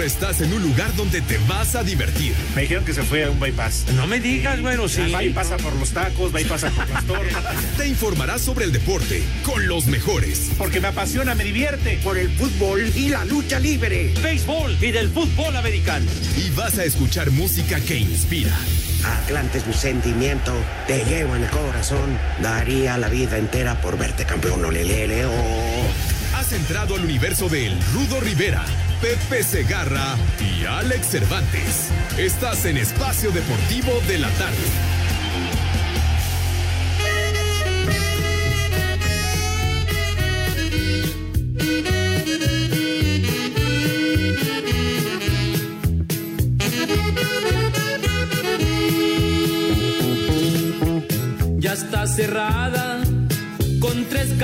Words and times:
Ahora 0.00 0.06
estás 0.06 0.40
en 0.40 0.50
un 0.54 0.62
lugar 0.62 0.96
donde 0.96 1.20
te 1.20 1.36
vas 1.46 1.74
a 1.74 1.84
divertir. 1.84 2.34
Me 2.54 2.62
dijeron 2.62 2.86
que 2.86 2.94
se 2.94 3.02
fue 3.02 3.22
a 3.22 3.30
un 3.30 3.38
bypass. 3.38 3.84
No 3.94 4.06
me 4.06 4.18
digas, 4.18 4.58
bueno, 4.62 4.88
sí. 4.88 5.12
Va 5.12 5.22
y 5.22 5.28
pasa 5.28 5.58
por 5.58 5.76
los 5.76 5.90
tacos, 5.90 6.34
va 6.34 6.40
y 6.40 6.46
pasa 6.46 6.70
por 6.70 6.88
las 6.88 7.04
torres. 7.04 7.34
Te 7.76 7.86
informarás 7.86 8.40
sobre 8.40 8.64
el 8.64 8.72
deporte 8.72 9.22
con 9.42 9.68
los 9.68 9.88
mejores. 9.88 10.52
Porque 10.56 10.80
me 10.80 10.88
apasiona, 10.88 11.34
me 11.34 11.44
divierte. 11.44 12.00
Por 12.02 12.16
el 12.16 12.30
fútbol 12.30 12.80
y 12.96 13.10
la 13.10 13.26
lucha 13.26 13.60
libre. 13.60 14.14
Béisbol 14.22 14.78
y 14.80 14.90
del 14.90 15.10
fútbol 15.10 15.54
americano. 15.54 16.06
Y 16.34 16.48
vas 16.56 16.78
a 16.78 16.84
escuchar 16.86 17.30
música 17.30 17.78
que 17.78 17.98
inspira. 17.98 18.56
Atlante 19.04 19.58
es 19.58 19.66
mi 19.66 19.74
sentimiento, 19.74 20.54
te 20.86 21.04
llevo 21.04 21.36
en 21.36 21.42
el 21.42 21.50
corazón. 21.50 22.18
Daría 22.40 22.96
la 22.96 23.10
vida 23.10 23.36
entera 23.36 23.78
por 23.82 23.98
verte 23.98 24.24
campeón, 24.24 24.64
olelele, 24.64 25.26
oh. 25.26 26.19
Has 26.40 26.52
entrado 26.52 26.94
al 26.94 27.04
universo 27.04 27.50
de 27.50 27.66
El 27.66 27.82
Rudo 27.92 28.18
Rivera, 28.18 28.64
Pepe 29.02 29.42
Segarra 29.42 30.16
y 30.40 30.64
Alex 30.64 31.08
Cervantes. 31.08 31.90
Estás 32.16 32.64
en 32.64 32.78
Espacio 32.78 33.30
Deportivo 33.30 33.92
de 34.08 34.18
la 34.18 34.30
Tarde. 34.30 34.56
Ya 51.58 51.74
está 51.74 52.06
cerrada 52.06 53.02
con 53.78 54.06
tres 54.06 54.38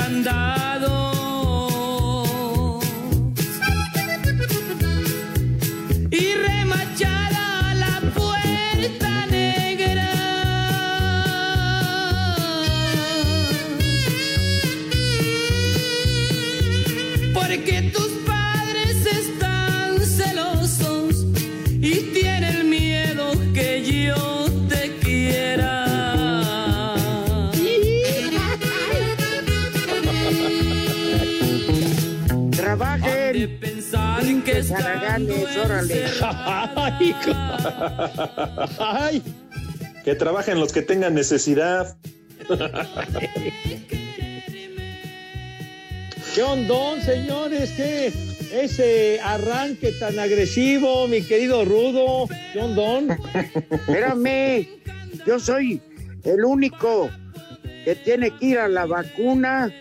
estando 34.79 35.35
órale. 35.65 36.05
Ay, 36.77 37.14
ay, 38.79 39.23
que 40.05 40.14
trabajen 40.14 40.61
los 40.61 40.73
que 40.73 40.83
tengan 40.83 41.14
necesidad. 41.14 41.97
¿Qué 46.35 46.42
ondón, 46.42 47.01
señores? 47.01 47.73
¿Qué? 47.73 48.13
Ese 48.53 49.19
arranque 49.23 49.92
tan 49.92 50.19
agresivo, 50.19 51.09
mi 51.09 51.23
querido 51.23 51.65
Rudo. 51.65 52.29
¿Qué 52.53 52.61
ondón? 52.61 53.11
Espérame, 53.70 54.69
yo 55.27 55.41
soy 55.41 55.81
el 56.25 56.45
único 56.45 57.11
que 57.85 57.95
tiene 57.97 58.31
que 58.33 58.47
ir 58.47 58.59
a 58.59 58.69
la 58.69 58.85
vacuna 58.86 59.73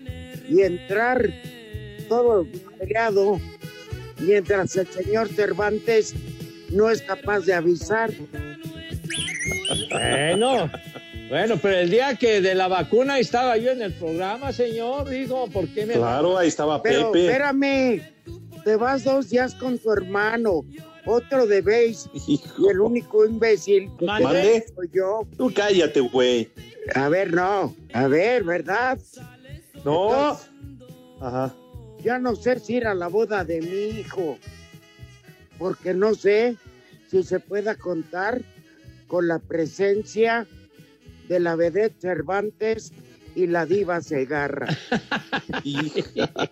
y 0.48 0.62
entrar 0.62 1.30
todo 2.08 2.48
madreado, 2.72 3.40
mientras 4.20 4.76
el 4.76 4.88
señor 4.88 5.28
Cervantes 5.30 6.14
no 6.72 6.90
es 6.90 7.02
capaz 7.02 7.42
de 7.42 7.54
avisar. 7.54 8.12
Bueno, 9.90 10.70
bueno, 11.30 11.56
pero 11.62 11.78
el 11.78 11.90
día 11.90 12.16
que 12.16 12.42
de 12.42 12.56
la 12.56 12.68
vacuna 12.68 13.20
estaba 13.20 13.58
yo 13.58 13.72
en 13.72 13.82
el 13.82 13.94
programa, 13.94 14.52
señor, 14.52 15.10
digo, 15.10 15.48
¿por 15.48 15.68
qué 15.70 15.86
me... 15.86 15.94
Claro, 15.96 16.38
ahí 16.38 16.48
estaba 16.48 16.82
Pero 16.82 17.12
Pepe. 17.12 17.26
espérame, 17.28 18.02
te 18.64 18.76
vas 18.76 19.04
dos 19.04 19.30
días 19.30 19.56
con 19.56 19.78
tu 19.80 19.92
hermano, 19.92 20.64
otro 21.06 21.46
de 21.48 21.62
base, 21.62 22.10
y 22.28 22.40
el 22.70 22.80
único 22.80 23.26
imbécil 23.26 23.90
que 23.98 24.06
Mande. 24.06 24.66
soy 24.76 24.90
yo. 24.94 25.22
Tú 25.38 25.52
cállate, 25.54 26.00
güey. 26.00 26.50
A 26.94 27.10
ver, 27.10 27.34
no, 27.34 27.76
a 27.94 28.08
ver, 28.08 28.44
¿verdad? 28.44 29.00
No. 29.84 30.10
No, 30.12 30.40
Ajá. 31.22 31.56
Ya 32.06 32.20
no 32.20 32.36
sé 32.36 32.60
si 32.60 32.76
ir 32.76 32.86
a 32.86 32.94
la 32.94 33.08
boda 33.08 33.44
de 33.44 33.62
mi 33.62 34.00
hijo, 34.00 34.38
porque 35.58 35.96
no 35.96 36.14
sé 36.14 36.56
si 37.10 37.24
se 37.24 37.40
pueda 37.40 37.74
contar 37.74 38.44
con 39.08 39.28
la 39.28 39.40
presencia 39.40 40.46
de 41.28 41.40
la 41.40 41.56
vedette 41.56 42.00
Cervantes 42.00 42.94
y 43.34 43.48
la 43.48 43.66
diva 43.66 44.02
Segarra. 44.02 44.68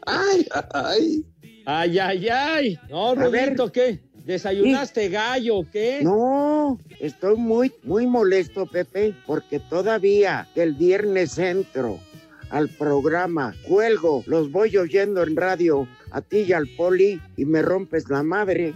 Ay, 0.08 0.47
ay. 0.74 1.25
Ay, 1.66 2.00
ay, 2.00 2.28
ay. 2.30 2.80
No. 2.90 3.14
Rudito, 3.14 3.72
¿qué? 3.72 4.00
¿Desayunaste 4.25 5.09
gallo 5.09 5.58
o 5.59 5.70
qué? 5.70 6.00
No, 6.02 6.80
estoy 7.00 7.35
muy, 7.35 7.72
muy 7.84 8.08
molesto, 8.08 8.66
Pepe, 8.66 9.14
porque 9.28 9.59
todavía 9.59 10.47
el 10.56 10.74
viernes 10.74 11.38
entro 11.38 12.00
al 12.53 12.69
programa, 12.69 13.56
cuelgo, 13.68 14.24
los 14.28 14.52
voy 14.52 14.78
oyendo 14.78 15.24
en 15.24 15.36
radio 15.36 15.88
a 16.12 16.22
ti 16.22 16.40
y 16.47 16.53
al 16.53 16.68
poli 16.78 17.19
y 17.36 17.46
me 17.46 17.62
rompes 17.64 18.09
la 18.09 18.22
madre. 18.24 18.74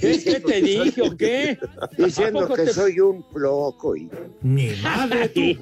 ¿Qué, 0.00 0.20
qué 0.24 0.40
te 0.40 0.60
dije 0.62 1.02
o 1.02 1.16
qué? 1.16 1.56
Diciendo 1.96 2.40
¿A 2.40 2.42
poco 2.42 2.54
que 2.56 2.64
te- 2.64 2.72
soy 2.72 2.98
un 3.00 3.24
loco 3.34 3.96
y... 3.96 4.08
Ni 4.42 4.70
madre 4.82 5.28
tú. 5.28 5.40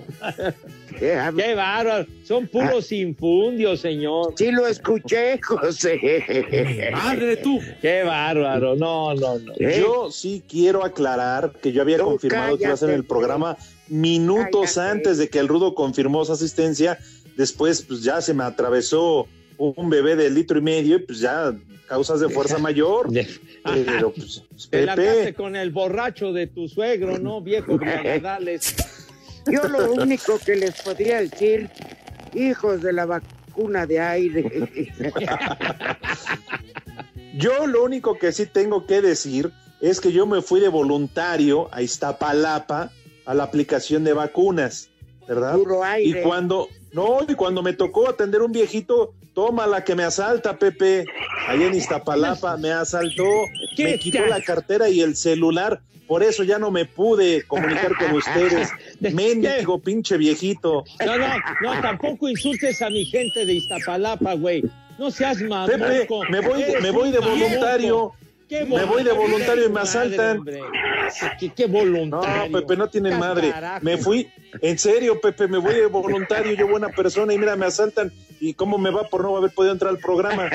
¿Qué, 0.98 1.18
Qué 1.36 1.54
bárbaro. 1.54 2.06
Son 2.24 2.46
puros 2.48 2.90
infundios, 2.92 3.80
señor. 3.80 4.34
Sí 4.36 4.50
lo 4.50 4.66
escuché, 4.66 5.38
José. 5.42 6.90
Madre 6.92 7.36
tú. 7.38 7.58
Qué 7.80 8.02
bárbaro. 8.04 8.74
No, 8.76 9.14
no, 9.14 9.38
no. 9.38 9.52
¿Eh? 9.58 9.78
Yo 9.80 10.10
sí 10.10 10.42
quiero 10.48 10.84
aclarar 10.84 11.52
que 11.62 11.72
yo 11.72 11.82
había 11.82 11.98
Tú 11.98 12.04
confirmado 12.04 12.56
que 12.58 12.64
iba 12.64 12.72
a 12.74 12.76
ser 12.76 12.88
en 12.90 12.94
el 12.96 13.00
cállate. 13.02 13.08
programa 13.08 13.56
minutos 13.88 14.74
Cállate. 14.74 14.90
antes 14.92 15.18
de 15.18 15.28
que 15.28 15.38
el 15.38 15.48
Rudo 15.48 15.74
confirmó 15.74 16.24
su 16.24 16.32
asistencia. 16.32 16.98
Después, 17.36 17.82
pues 17.82 18.02
ya 18.02 18.20
se 18.20 18.34
me 18.34 18.44
atravesó 18.44 19.26
un 19.58 19.88
bebé 19.90 20.16
de 20.16 20.28
litro 20.30 20.58
y 20.58 20.62
medio 20.62 20.96
y 20.96 21.00
pues 21.00 21.20
ya 21.20 21.54
causas 21.88 22.20
de 22.20 22.28
fuerza 22.28 22.58
mayor. 22.68 23.10
De- 23.10 23.28
Pero 23.64 24.12
pues, 24.12 24.42
Pepe, 24.70 25.34
con 25.34 25.56
el 25.56 25.70
borracho 25.70 26.32
de 26.32 26.46
tu 26.46 26.68
suegro, 26.68 27.18
¿no? 27.18 27.40
Viejo. 27.40 27.78
Yo 29.50 29.66
lo 29.68 29.92
único 29.92 30.38
que 30.38 30.54
les 30.56 30.80
podría 30.82 31.20
decir, 31.20 31.68
hijos 32.32 32.80
de 32.82 32.92
la 32.92 33.06
vacuna 33.06 33.86
de 33.86 33.98
aire. 33.98 34.88
yo 37.34 37.66
lo 37.66 37.82
único 37.82 38.18
que 38.18 38.30
sí 38.32 38.46
tengo 38.46 38.86
que 38.86 39.02
decir 39.02 39.50
es 39.80 40.00
que 40.00 40.12
yo 40.12 40.26
me 40.26 40.42
fui 40.42 40.60
de 40.60 40.68
voluntario 40.68 41.68
a 41.72 41.82
Iztapalapa 41.82 42.92
a 43.24 43.34
la 43.34 43.42
aplicación 43.42 44.04
de 44.04 44.12
vacunas, 44.12 44.90
¿verdad? 45.26 45.54
Puro 45.56 45.82
aire. 45.82 46.20
Y 46.20 46.22
cuando, 46.22 46.68
no, 46.92 47.18
y 47.26 47.34
cuando 47.34 47.62
me 47.62 47.72
tocó 47.72 48.08
atender 48.08 48.42
un 48.42 48.52
viejito, 48.52 49.14
toma 49.34 49.66
la 49.66 49.82
que 49.84 49.94
me 49.94 50.04
asalta, 50.04 50.58
Pepe. 50.58 51.04
Allá 51.48 51.66
en 51.66 51.74
Iztapalapa 51.74 52.56
me 52.56 52.70
asaltó, 52.70 53.24
¿Qué 53.76 53.84
me 53.84 53.98
quitó 53.98 54.24
la 54.26 54.40
cartera 54.40 54.88
y 54.88 55.00
el 55.00 55.16
celular. 55.16 55.80
Por 56.06 56.22
eso 56.22 56.42
ya 56.44 56.58
no 56.58 56.70
me 56.70 56.84
pude 56.84 57.42
comunicar 57.44 57.96
con 57.96 58.12
ustedes. 58.16 58.68
Mendigo, 59.00 59.78
pinche 59.78 60.18
viejito. 60.18 60.84
No, 61.06 61.16
no, 61.16 61.26
no, 61.62 61.80
tampoco 61.80 62.28
insultes 62.28 62.82
a 62.82 62.90
mi 62.90 63.04
gente 63.06 63.46
de 63.46 63.54
Iztapalapa, 63.54 64.34
güey. 64.34 64.62
No 64.98 65.10
seas 65.10 65.40
mamoco. 65.40 65.72
Pepe, 65.72 66.06
me 66.30 66.40
voy, 66.40 66.64
me 66.82 66.90
voy 66.90 67.10
de 67.10 67.18
voluntario. 67.20 68.12
Qué 68.48 68.66
Me 68.66 68.84
voy 68.84 69.02
de 69.02 69.12
voluntario 69.12 69.64
y 69.64 69.70
me 69.70 69.80
asaltan. 69.80 70.44
qué, 71.40 71.48
qué 71.56 71.66
voluntario. 71.66 72.50
No, 72.50 72.58
Pepe, 72.60 72.76
no 72.76 72.88
tiene 72.88 73.16
madre. 73.16 73.50
carajo. 73.50 73.82
Me 73.82 73.96
fui, 73.96 74.28
en 74.60 74.78
serio, 74.78 75.20
Pepe, 75.20 75.48
me 75.48 75.58
voy 75.58 75.74
de 75.74 75.86
voluntario, 75.86 76.52
yo 76.54 76.68
buena 76.68 76.88
persona, 76.90 77.32
y 77.32 77.38
mira, 77.38 77.56
me 77.56 77.66
asaltan. 77.66 78.12
¿Y 78.40 78.54
cómo 78.54 78.76
me 78.76 78.90
va 78.90 79.08
por 79.08 79.22
no 79.22 79.36
haber 79.36 79.52
podido 79.52 79.72
entrar 79.72 79.90
al 79.90 79.98
programa? 79.98 80.50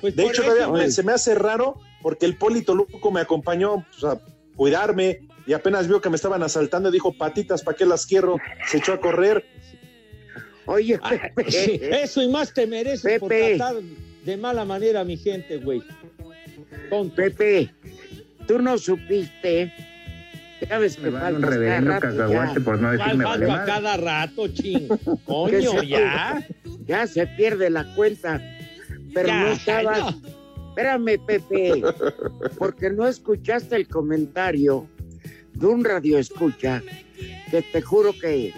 Pues 0.00 0.14
De 0.16 0.22
por 0.22 0.32
hecho, 0.32 0.42
eso, 0.54 0.72
me- 0.72 0.90
se 0.90 1.02
me 1.02 1.12
hace 1.12 1.34
raro 1.34 1.78
porque 2.02 2.24
el 2.24 2.36
Polito 2.36 2.74
Luco 2.74 3.10
me 3.10 3.20
acompañó 3.20 3.84
pues, 3.90 4.04
a 4.04 4.20
cuidarme 4.56 5.20
y 5.46 5.52
apenas 5.52 5.88
vio 5.88 6.00
que 6.00 6.08
me 6.08 6.16
estaban 6.16 6.42
asaltando 6.42 6.90
dijo, 6.90 7.12
patitas, 7.12 7.62
¿para 7.62 7.76
qué 7.76 7.84
las 7.84 8.06
quiero? 8.06 8.36
Se 8.68 8.78
echó 8.78 8.92
a 8.92 9.00
correr. 9.00 9.44
Oye, 10.66 10.98
Ah, 11.02 11.10
Pepe. 11.34 11.50
sí, 11.50 11.80
eso 11.82 12.22
y 12.22 12.28
más 12.28 12.54
te 12.54 12.66
mereces 12.66 13.18
por 13.18 13.28
Pepe. 13.28 13.56
tratar 13.56 13.76
de 14.24 14.36
mala 14.36 14.64
manera 14.64 15.00
a 15.00 15.04
mi 15.04 15.16
gente, 15.16 15.56
güey. 15.56 15.82
Tonto. 16.88 17.16
Pepe, 17.16 17.70
tú 18.46 18.60
no 18.60 18.78
supiste. 18.78 19.72
Ya 20.68 20.78
ves 20.78 20.96
que 20.96 21.02
Me 21.04 21.10
vale 21.10 21.36
un 21.36 21.42
reverendo 21.42 21.90
rato 21.90 22.08
cacahuate 22.08 22.60
por 22.60 22.80
no 22.80 22.88
¿Cuál 22.88 22.98
decirme 22.98 23.24
vale 23.24 23.50
a 23.50 23.64
cada 23.64 23.96
rato, 23.96 24.48
ching? 24.48 24.88
Coño, 25.24 25.80
se- 25.80 25.86
ya. 25.86 26.46
Ya 26.86 27.06
se 27.06 27.26
pierde 27.28 27.70
la 27.70 27.84
cuenta. 27.94 28.42
Pero 29.14 29.28
Ya, 29.28 29.40
no 29.44 29.46
estabas. 29.52 29.98
no. 30.16 30.28
Espérame, 30.70 31.18
Pepe. 31.24 31.82
Porque 32.58 32.90
no 32.90 33.06
escuchaste 33.06 33.76
el 33.76 33.86
comentario 33.88 34.86
de 35.54 35.66
un 35.66 35.84
radio 35.84 36.18
escucha 36.18 36.82
que 37.50 37.62
te 37.62 37.80
juro 37.82 38.12
que 38.20 38.52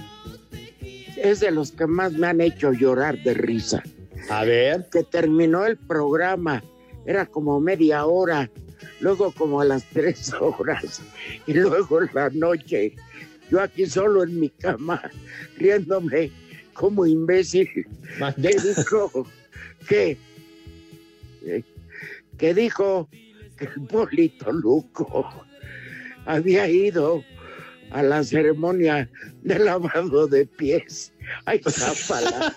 es 1.17 1.41
de 1.41 1.51
los 1.51 1.73
que 1.73 1.87
más 1.87 2.13
me 2.13 2.27
han 2.27 2.41
hecho 2.41 2.73
llorar 2.73 3.19
de 3.23 3.35
risa. 3.35 3.83
A 4.31 4.45
ver. 4.45 4.89
que 4.91 5.03
terminó 5.03 5.67
el 5.67 5.77
programa, 5.77 6.63
era 7.07 7.27
como 7.27 7.61
media 7.61 8.07
hora, 8.07 8.51
luego 9.00 9.32
como 9.32 9.61
a 9.61 9.64
las 9.64 9.84
tres 9.90 10.32
horas, 10.40 11.02
y 11.46 11.55
luego 11.55 12.02
en 12.02 12.11
la 12.14 12.31
noche, 12.31 12.94
yo 13.50 13.61
aquí 13.61 13.87
solo 13.87 14.23
en 14.23 14.40
mi 14.40 14.49
cama, 14.50 15.02
riéndome 15.58 16.31
como 16.73 17.06
imbécil, 17.06 17.69
que 18.40 18.56
dijo 18.58 19.26
que, 19.88 20.19
eh, 21.43 21.62
que 22.38 22.55
dijo 22.55 23.08
que 23.58 23.67
el 23.67 23.87
Polito 23.87 24.52
Luco 24.52 25.44
había 26.25 26.69
ido 26.69 27.23
a 27.93 28.02
la 28.02 28.25
ceremonia 28.25 29.08
de 29.43 29.58
lavado 29.58 30.26
de 30.26 30.46
pies. 30.46 31.12
Ay, 31.44 31.61
zápala. 31.69 32.55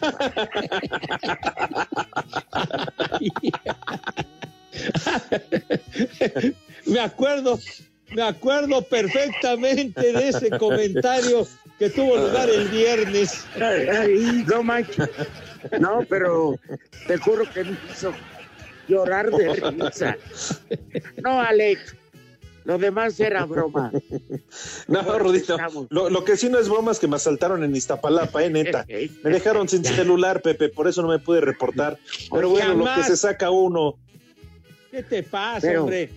me 6.86 7.00
acuerdo, 7.00 7.60
me 8.12 8.22
acuerdo 8.22 8.82
perfectamente 8.82 10.14
de 10.14 10.30
ese 10.30 10.50
comentario 10.52 11.48
que 11.80 11.90
tuvo 11.90 12.18
lugar 12.18 12.50
el 12.50 12.68
viernes. 12.70 13.46
Ay, 13.56 13.88
ay, 13.88 14.46
no 14.48 14.64
manches. 14.64 15.10
No, 15.80 16.06
pero 16.10 16.58
te 17.08 17.18
juro 17.18 17.44
que 17.52 17.64
me 17.64 17.78
hizo 17.92 18.14
llorar 18.88 19.32
de 19.32 19.54
risa. 19.54 20.18
No, 21.24 21.42
Alex. 21.42 21.96
Lo 22.66 22.80
demás 22.80 23.20
era 23.20 23.46
broma. 23.46 23.92
No, 24.88 25.20
Rudito, 25.20 25.56
lo, 25.90 26.10
lo 26.10 26.24
que 26.24 26.36
sí 26.36 26.50
no 26.50 26.58
es 26.58 26.68
broma 26.68 26.92
es 26.92 27.00
que 27.00 27.08
me 27.08 27.16
asaltaron 27.16 27.64
en 27.64 27.76
Iztapalapa, 27.76 28.44
eh, 28.44 28.50
neta. 28.50 28.86
Me 29.24 29.30
dejaron 29.30 29.70
sin 29.70 29.86
celular, 29.86 30.42
Pepe, 30.42 30.70
por 30.70 30.88
eso 30.88 31.04
no 31.04 31.10
me 31.10 31.20
pude 31.20 31.42
reportar. 31.42 32.00
Pero 32.32 32.50
bueno, 32.50 32.74
lo 32.74 32.86
que 32.96 33.04
se 33.04 33.18
saca 33.18 33.52
uno. 33.52 33.98
¿Qué 34.96 35.04
te 35.04 35.24
pasa, 35.24 35.68
Pero- 35.68 35.82
hombre? 35.84 36.10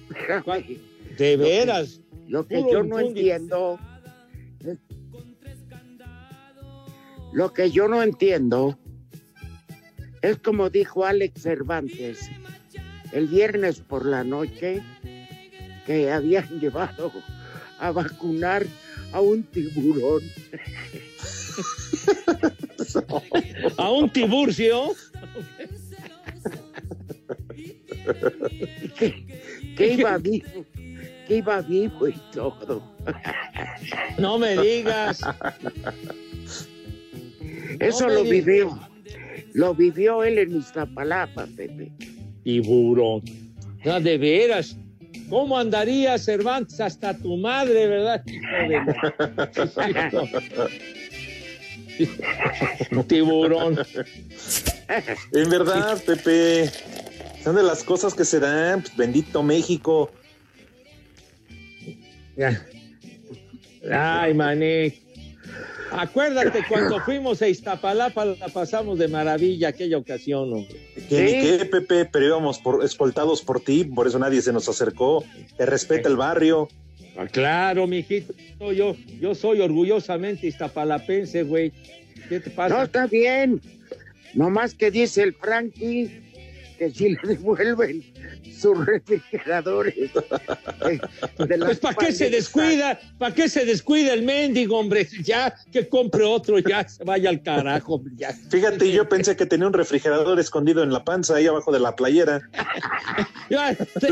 De 1.17 1.37
veras. 1.37 2.01
Lo 2.29 2.47
que 2.47 2.63
yo 2.71 2.85
no 2.85 3.01
entiendo. 3.01 3.77
Lo 7.33 7.53
que 7.53 7.73
yo 7.73 7.89
no 7.89 8.05
entiendo 8.05 8.79
es 10.23 10.37
como 10.39 10.71
dijo 10.71 11.05
Alex 11.05 11.43
Cervantes 11.43 12.31
el 13.11 13.27
viernes 13.27 13.81
por 13.81 14.07
la 14.07 14.23
noche 14.23 14.81
que 15.85 16.13
habían 16.13 16.47
llevado 16.61 17.11
a 17.81 17.91
vacunar 17.91 18.65
a 19.13 19.21
un 19.21 19.43
tiburón. 19.43 20.23
A 23.77 23.91
un 23.91 24.09
tiburcio. 24.11 24.93
que 29.77 29.87
iba 29.95 30.19
vivo, 30.19 30.65
que 31.27 31.37
iba 31.37 31.61
vivo 31.63 32.09
y 32.09 32.15
todo. 32.33 32.83
No 34.19 34.39
me 34.39 34.57
digas. 34.57 35.21
Eso 37.79 38.05
No 38.05 38.09
me 38.09 38.15
lo 38.15 38.23
digas. 38.25 38.45
vivió, 38.47 38.79
lo 39.55 39.75
vivió 39.75 40.25
él 40.25 40.39
en 40.39 40.57
Iztapalapa, 40.57 41.47
Pepe. 41.57 41.93
Tiburón. 42.43 43.23
No, 43.85 44.01
de 44.01 44.19
veras. 44.19 44.77
¿Cómo 45.31 45.57
andaría 45.59 46.19
Cervantes 46.19 46.81
hasta 46.81 47.17
tu 47.17 47.37
madre, 47.37 47.87
verdad? 47.87 48.25
Tiburón. 53.07 53.79
En 55.33 55.51
verdad, 55.51 56.03
Pepe. 56.05 56.71
Son 57.49 57.57
de 57.57 57.63
las 57.63 57.83
cosas 57.83 58.13
que 58.13 58.27
se 58.27 58.41
dan. 58.41 58.83
pues, 58.83 58.95
bendito 58.95 59.43
México. 59.43 60.13
Ya. 62.37 62.63
Ay, 63.91 64.35
mané. 64.35 64.99
Acuérdate 65.91 66.63
cuando 66.69 67.01
fuimos 67.07 67.41
a 67.41 67.49
Iztapalapa, 67.49 68.27
la 68.27 68.49
pasamos 68.49 68.99
de 68.99 69.09
maravilla 69.09 69.69
aquella 69.69 69.97
ocasión, 69.97 70.53
hombre. 70.53 70.77
Qué, 71.09 71.67
Pepe, 71.71 72.05
pero 72.05 72.27
íbamos 72.27 72.59
por, 72.59 72.85
escoltados 72.85 73.41
por 73.41 73.61
ti, 73.61 73.85
por 73.85 74.07
eso 74.07 74.19
nadie 74.19 74.43
se 74.43 74.53
nos 74.53 74.69
acercó. 74.69 75.25
Te 75.57 75.65
respeta 75.65 76.07
el 76.11 76.19
barrio. 76.19 76.69
Ah, 77.17 77.25
claro, 77.33 77.87
mijito, 77.87 78.35
yo, 78.73 78.95
yo 79.19 79.35
soy 79.35 79.63
orgullosamente 79.63 80.49
iztapalapense, 80.49 81.45
güey. 81.45 81.73
¿Qué 82.29 82.41
te 82.41 82.51
No, 82.51 82.57
pasa? 82.57 82.83
está 82.83 83.07
bien. 83.07 83.59
Nomás 84.35 84.75
que 84.75 84.91
dice 84.91 85.23
el 85.23 85.33
Frankie 85.33 86.28
que 86.79 86.91
si 86.91 87.11
le 87.11 87.19
devuelven 87.25 88.05
sus 88.59 88.87
refrigeradores. 88.87 89.95
eh, 89.97 91.01
de 91.47 91.57
las 91.59 91.67
Pues 91.69 91.79
¿para 91.81 91.97
qué 91.97 92.13
se 92.13 92.31
descuida? 92.31 92.99
¿Para 93.19 93.35
qué 93.35 93.49
se 93.49 93.65
descuida 93.65 94.15
el 94.15 94.23
mendigo, 94.23 94.79
hombre? 94.79 95.09
Ya 95.25 95.55
que 95.73 95.89
compre 95.89 96.25
otro, 96.25 96.59
ya 96.61 96.89
se 96.89 97.03
vaya 97.05 97.31
al 97.31 97.43
carajo, 97.43 98.03
ya. 98.17 98.33
Fíjate, 98.33 98.91
yo 98.93 99.09
pensé 99.09 99.37
que 99.37 99.45
tenía 99.47 99.67
un 99.67 99.73
refrigerador 99.73 100.39
escondido 100.39 100.83
en 100.83 100.93
la 100.93 101.05
panza, 101.05 101.35
ahí 101.37 101.47
abajo 101.47 101.73
de 101.73 101.81
la 101.81 101.95
playera. 101.97 102.41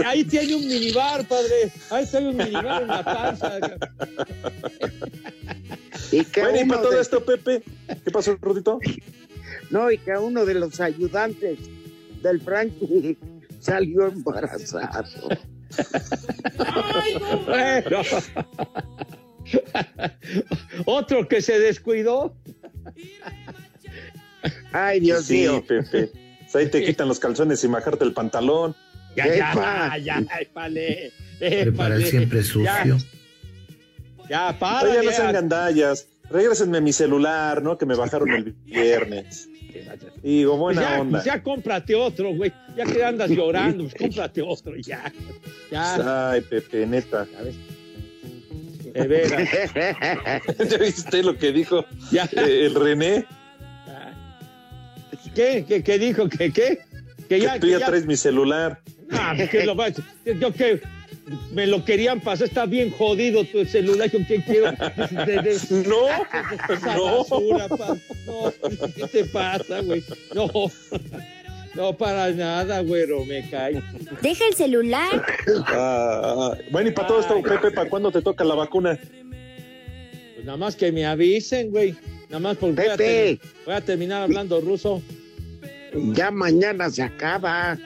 Ahí 0.04 0.24
tiene 0.24 0.54
un 0.56 0.66
minibar, 0.66 1.26
padre. 1.28 1.70
Ahí 1.90 2.06
tiene 2.06 2.28
un 2.30 2.36
minibar 2.36 2.82
en 2.82 2.88
la 2.88 3.04
panza. 3.04 3.58
Y 6.12 6.24
que 6.24 6.40
Bueno, 6.40 6.60
y 6.60 6.64
para 6.66 6.82
todo 6.82 6.92
de- 6.92 7.00
esto, 7.00 7.24
Pepe, 7.24 7.62
¿qué 8.04 8.10
pasó, 8.10 8.36
Rudito? 8.40 8.78
No, 9.70 9.90
y 9.90 9.98
que 9.98 10.12
uno 10.12 10.44
de 10.44 10.54
los 10.54 10.80
ayudantes 10.80 11.58
del 12.22 12.40
Frankie 12.40 13.16
salió 13.60 14.08
embarazado. 14.08 15.28
Bueno. 17.46 18.02
Otro 20.84 21.28
que 21.28 21.40
se 21.42 21.58
descuidó. 21.58 22.36
Ay, 24.72 25.00
Dios 25.00 25.26
sí, 25.26 25.40
mío. 25.40 25.64
Pepe. 25.66 26.10
Ahí 26.54 26.70
te 26.70 26.84
quitan 26.84 27.08
los 27.08 27.18
calzones 27.18 27.62
y 27.64 27.68
majarte 27.68 28.04
el 28.04 28.12
pantalón. 28.12 28.74
Ya, 29.14 29.26
ya, 29.26 29.52
Epa. 29.52 29.98
ya, 29.98 30.24
épale. 30.40 31.12
Preparar 31.38 32.02
siempre 32.02 32.38
Ya, 32.38 32.44
sucio. 32.44 32.98
Ya, 34.28 34.56
para. 34.58 34.88
Oye, 34.90 35.02
no 35.04 35.12
sean 35.12 35.32
gandallas. 35.32 36.06
Regrésenme 36.30 36.80
mi 36.80 36.92
celular, 36.92 37.62
¿no? 37.62 37.78
Que 37.78 37.86
me 37.86 37.94
bajaron 37.94 38.30
el 38.30 38.52
viernes. 38.64 39.48
Digo, 40.22 40.56
buena 40.56 40.82
ya, 40.82 41.00
onda. 41.00 41.22
ya 41.24 41.42
cómprate 41.42 41.94
otro, 41.94 42.34
güey. 42.34 42.52
Ya 42.76 42.84
que 42.84 43.04
andas 43.04 43.30
llorando, 43.30 43.84
pues 43.84 43.94
cómprate 43.94 44.42
otro, 44.42 44.76
ya. 44.76 45.12
Ya, 45.70 46.30
Ay, 46.30 46.40
Pepe, 46.42 46.86
neta. 46.86 47.26
de 48.94 49.06
veras. 49.06 49.48
¿Ya 50.70 50.78
viste 50.78 51.22
lo 51.22 51.36
que 51.36 51.52
dijo 51.52 51.84
Ya. 52.10 52.24
eh, 52.36 52.66
el 52.66 52.74
René? 52.74 53.26
¿Qué? 55.34 55.64
¿Qué, 55.68 55.82
qué 55.82 55.98
dijo? 55.98 56.28
¿Qué? 56.28 56.50
¿Qué? 56.52 56.78
Que 57.18 57.26
Que 57.28 57.40
ya, 57.40 57.54
tú 57.54 57.66
que 57.66 57.72
ya 57.72 57.78
ya- 57.80 57.86
traes 57.86 58.06
mi 58.06 58.16
celular. 58.16 58.80
Ah, 59.10 59.34
pues, 59.36 59.50
que 59.50 59.64
lo 59.64 59.76
va- 59.76 59.88
yo 59.90 60.52
que 60.52 60.80
me 61.52 61.66
lo 61.66 61.84
querían 61.84 62.20
pasar, 62.20 62.46
está 62.48 62.66
bien 62.66 62.90
jodido 62.90 63.44
tu 63.44 63.64
celular, 63.64 64.10
yo 64.10 64.20
que 64.26 64.42
quiero. 64.42 64.70
de- 64.72 65.42
de- 65.42 65.58
No, 65.88 66.08
esa 66.74 66.96
no. 66.96 67.16
basura, 67.18 67.68
pa. 67.68 67.96
No, 68.26 68.52
¿qué 68.94 69.06
te 69.08 69.24
pasa, 69.24 69.80
güey? 69.80 70.02
No. 70.34 70.50
No, 71.74 71.92
para 71.96 72.30
nada, 72.30 72.80
güero, 72.80 73.24
me 73.26 73.48
cae. 73.50 73.82
Deja 74.22 74.46
el 74.48 74.54
celular. 74.54 75.26
Ah, 75.66 76.56
bueno, 76.70 76.88
y 76.88 76.92
para 76.92 77.08
todo 77.08 77.20
esto, 77.20 77.42
Pepe, 77.42 77.70
¿para 77.70 77.90
cuándo 77.90 78.10
te 78.10 78.22
toca 78.22 78.44
la 78.44 78.54
vacuna? 78.54 78.98
Pues 78.98 80.44
nada 80.46 80.56
más 80.56 80.74
que 80.74 80.90
me 80.92 81.04
avisen, 81.04 81.70
güey. 81.70 81.94
Nada 82.30 82.38
más 82.40 82.56
porque 82.56 82.82
voy 82.82 82.88
a, 82.88 83.64
voy 83.66 83.74
a 83.74 83.80
terminar 83.82 84.22
hablando 84.22 84.60
ruso. 84.60 85.02
Ya 86.14 86.30
mañana 86.30 86.88
se 86.88 87.02
acaba. 87.02 87.76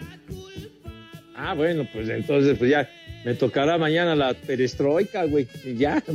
Ah, 1.34 1.54
bueno, 1.54 1.88
pues 1.92 2.08
entonces, 2.08 2.56
pues 2.58 2.70
ya 2.70 2.88
me 3.24 3.34
tocará 3.34 3.76
mañana 3.78 4.14
la 4.14 4.34
perestroika, 4.34 5.24
güey. 5.24 5.46
Y 5.64 5.74
ya. 5.76 6.02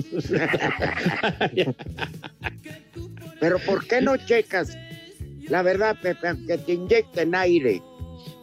Pero 3.40 3.60
¿por 3.60 3.86
qué 3.88 4.02
no 4.02 4.18
checas? 4.18 4.78
La 5.50 5.62
verdad, 5.62 5.96
Pepe, 6.02 6.28
que 6.48 6.58
te 6.58 6.74
inyecten 6.74 7.36
aire. 7.36 7.82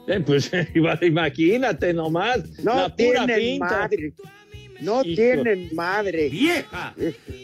Eh, 0.07 0.21
pues 0.25 0.51
imagínate 1.03 1.93
nomás. 1.93 2.39
No 2.63 2.75
la 2.77 2.89
pura 2.89 2.97
tienen 2.97 3.37
pinta. 3.39 3.67
madre. 3.67 4.13
No 4.81 5.03
Hijo. 5.05 5.15
tienen 5.17 5.69
madre. 5.75 6.29
¡Vieja! 6.29 6.95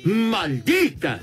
¡Maldita! 0.05 1.21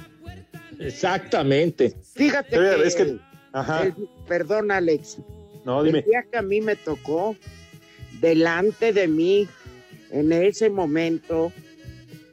Exactamente. 0.79 1.93
Fíjate 2.15 2.49
Pero 2.57 2.81
que, 2.81 2.87
es 2.87 2.95
que- 2.95 3.17
ajá. 3.53 3.83
el- 3.83 3.93
perdón, 4.27 4.71
Alex. 4.71 5.17
No, 5.65 5.79
El 5.81 5.87
dime. 5.87 6.01
día 6.03 6.23
que 6.31 6.37
a 6.37 6.41
mí 6.41 6.61
me 6.61 6.75
tocó, 6.75 7.35
delante 8.21 8.93
de 8.93 9.07
mí, 9.07 9.47
en 10.15 10.31
ese 10.31 10.69
momento, 10.69 11.51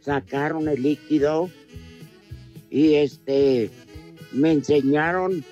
sacaron 0.02 0.68
el 0.68 0.82
líquido 0.82 1.50
y 2.70 2.94
este 2.94 3.70
me 4.30 4.52
enseñaron 4.52 5.44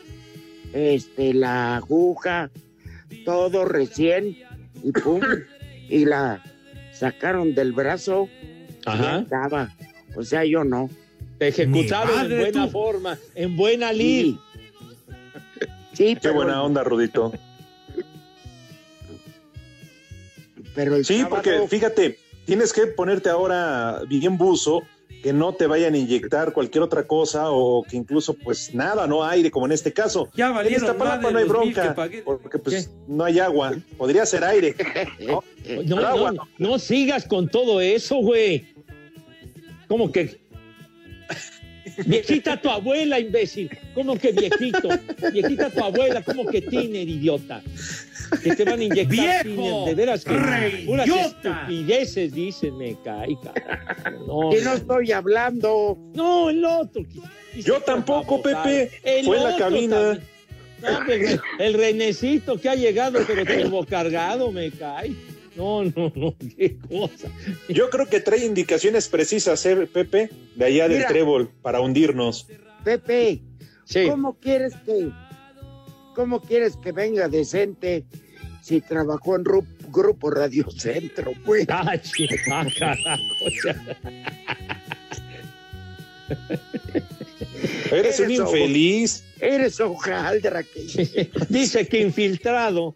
este 0.72 1.34
la 1.34 1.76
aguja, 1.76 2.50
todo 3.24 3.64
recién, 3.64 4.38
y 4.82 4.92
pum, 4.92 5.20
y 5.88 6.04
la 6.04 6.42
sacaron 6.92 7.54
del 7.54 7.72
brazo. 7.72 8.28
y 8.68 8.82
Ajá. 8.86 9.18
estaba. 9.20 9.74
O 10.14 10.22
sea, 10.22 10.44
yo 10.44 10.62
no. 10.64 10.88
Te 11.38 11.48
ejecutaron 11.48 12.30
en 12.32 12.38
buena 12.40 12.64
tú. 12.66 12.70
forma, 12.70 13.18
en 13.34 13.56
buena 13.56 13.92
lid. 13.92 14.36
Sí, 15.94 16.14
Qué 16.14 16.18
pero, 16.22 16.34
buena 16.34 16.62
onda, 16.62 16.84
Rudito. 16.84 17.32
pero 20.74 20.94
el 20.96 21.04
Sí, 21.04 21.18
sábado- 21.18 21.30
porque 21.36 21.66
fíjate, 21.68 22.18
tienes 22.50 22.72
que 22.72 22.88
ponerte 22.88 23.30
ahora 23.30 24.00
bien 24.08 24.36
buzo, 24.36 24.82
que 25.22 25.32
no 25.32 25.54
te 25.54 25.68
vayan 25.68 25.94
a 25.94 25.98
inyectar 25.98 26.52
cualquier 26.52 26.82
otra 26.82 27.06
cosa 27.06 27.48
o 27.48 27.84
que 27.84 27.96
incluso 27.96 28.34
pues 28.34 28.74
nada, 28.74 29.06
no 29.06 29.24
aire, 29.24 29.52
como 29.52 29.66
en 29.66 29.72
este 29.72 29.92
caso. 29.92 30.28
Ya 30.34 30.48
En 30.48 30.54
valieron 30.54 30.82
Iztapalapa 30.82 31.30
madre 31.30 31.32
no 31.32 31.38
hay 31.38 31.44
bronca, 31.44 31.94
porque 32.24 32.58
pues 32.58 32.88
¿Qué? 32.88 32.92
no 33.06 33.22
hay 33.22 33.38
agua. 33.38 33.74
Podría 33.96 34.26
ser 34.26 34.42
aire. 34.42 34.74
¿no? 35.20 35.34
No, 35.34 35.42
Pero 35.64 36.06
agua 36.08 36.32
no, 36.32 36.48
no 36.58 36.78
sigas 36.80 37.24
con 37.24 37.48
todo 37.48 37.80
eso, 37.80 38.16
güey. 38.16 38.66
¿Cómo 39.86 40.10
que? 40.10 40.40
Viejita 42.06 42.60
tu 42.60 42.68
abuela, 42.70 43.18
imbécil. 43.20 43.70
¿Cómo 43.94 44.16
que 44.18 44.32
viejito? 44.32 44.88
Viejita 45.32 45.70
tu 45.70 45.82
abuela, 45.84 46.22
¿cómo 46.22 46.46
que 46.46 46.62
tiner, 46.62 47.08
idiota? 47.08 47.62
Que 48.42 48.54
te 48.54 48.64
van 48.64 48.80
a 48.80 48.84
inyectar 48.84 49.44
¡Viejo! 49.44 49.84
tiner. 49.84 49.84
De 49.86 49.94
veras 49.94 50.24
que 50.24 50.34
estupideces 51.20 52.32
dicen, 52.32 52.76
me 52.78 52.96
cae, 53.04 53.36
carajo. 53.42 54.26
No, 54.26 54.56
Y 54.56 54.62
no 54.62 54.74
estoy 54.74 55.12
hablando. 55.12 55.98
no, 56.14 56.50
el 56.50 56.64
otro. 56.64 57.02
que- 57.04 57.20
que 57.54 57.62
Yo 57.62 57.80
tampoco. 57.80 58.40
Pepe. 58.40 58.90
El 59.02 59.26
Fue 59.26 59.36
en 59.38 59.44
la 59.44 59.56
cabina. 59.56 59.96
también. 59.96 60.30
No, 60.82 60.88
el, 60.88 61.06
re- 61.06 61.40
el 61.58 61.74
renecito 61.74 62.58
que 62.58 62.68
ha 62.70 62.74
llegado, 62.74 63.20
pero 63.26 63.44
turbo 63.44 63.84
cargado, 63.84 64.50
me 64.52 64.70
cae. 64.70 65.12
No, 65.56 65.84
no, 65.84 66.12
no, 66.14 66.34
qué 66.56 66.76
cosa. 66.78 67.28
Yo 67.68 67.90
creo 67.90 68.06
que 68.06 68.20
trae 68.20 68.44
indicaciones 68.44 69.08
precisas, 69.08 69.64
¿eh, 69.66 69.76
Pepe, 69.86 70.30
de 70.54 70.64
allá 70.64 70.88
del 70.88 70.98
Mira. 70.98 71.08
trébol, 71.08 71.48
para 71.62 71.80
hundirnos. 71.80 72.46
Pepe, 72.84 73.42
Sí. 73.84 74.06
¿cómo 74.08 74.34
quieres 74.38 74.74
que, 74.86 75.10
cómo 76.14 76.40
quieres 76.40 76.76
que 76.76 76.92
venga 76.92 77.28
decente 77.28 78.04
si 78.62 78.80
trabajó 78.80 79.34
en 79.36 79.44
Ru- 79.44 79.66
Grupo 79.90 80.30
Radio 80.30 80.70
Centro, 80.70 81.32
pues? 81.44 81.66
Ah, 81.68 81.96
sí, 82.00 82.28
ah, 82.52 82.64
carajo. 82.78 83.22
Eres 87.90 88.20
un 88.20 88.30
infeliz, 88.30 89.24
Eres 89.40 89.80
hojaldra 89.80 90.62
que... 90.62 91.30
Dice 91.48 91.86
que 91.88 92.00
infiltrado. 92.00 92.94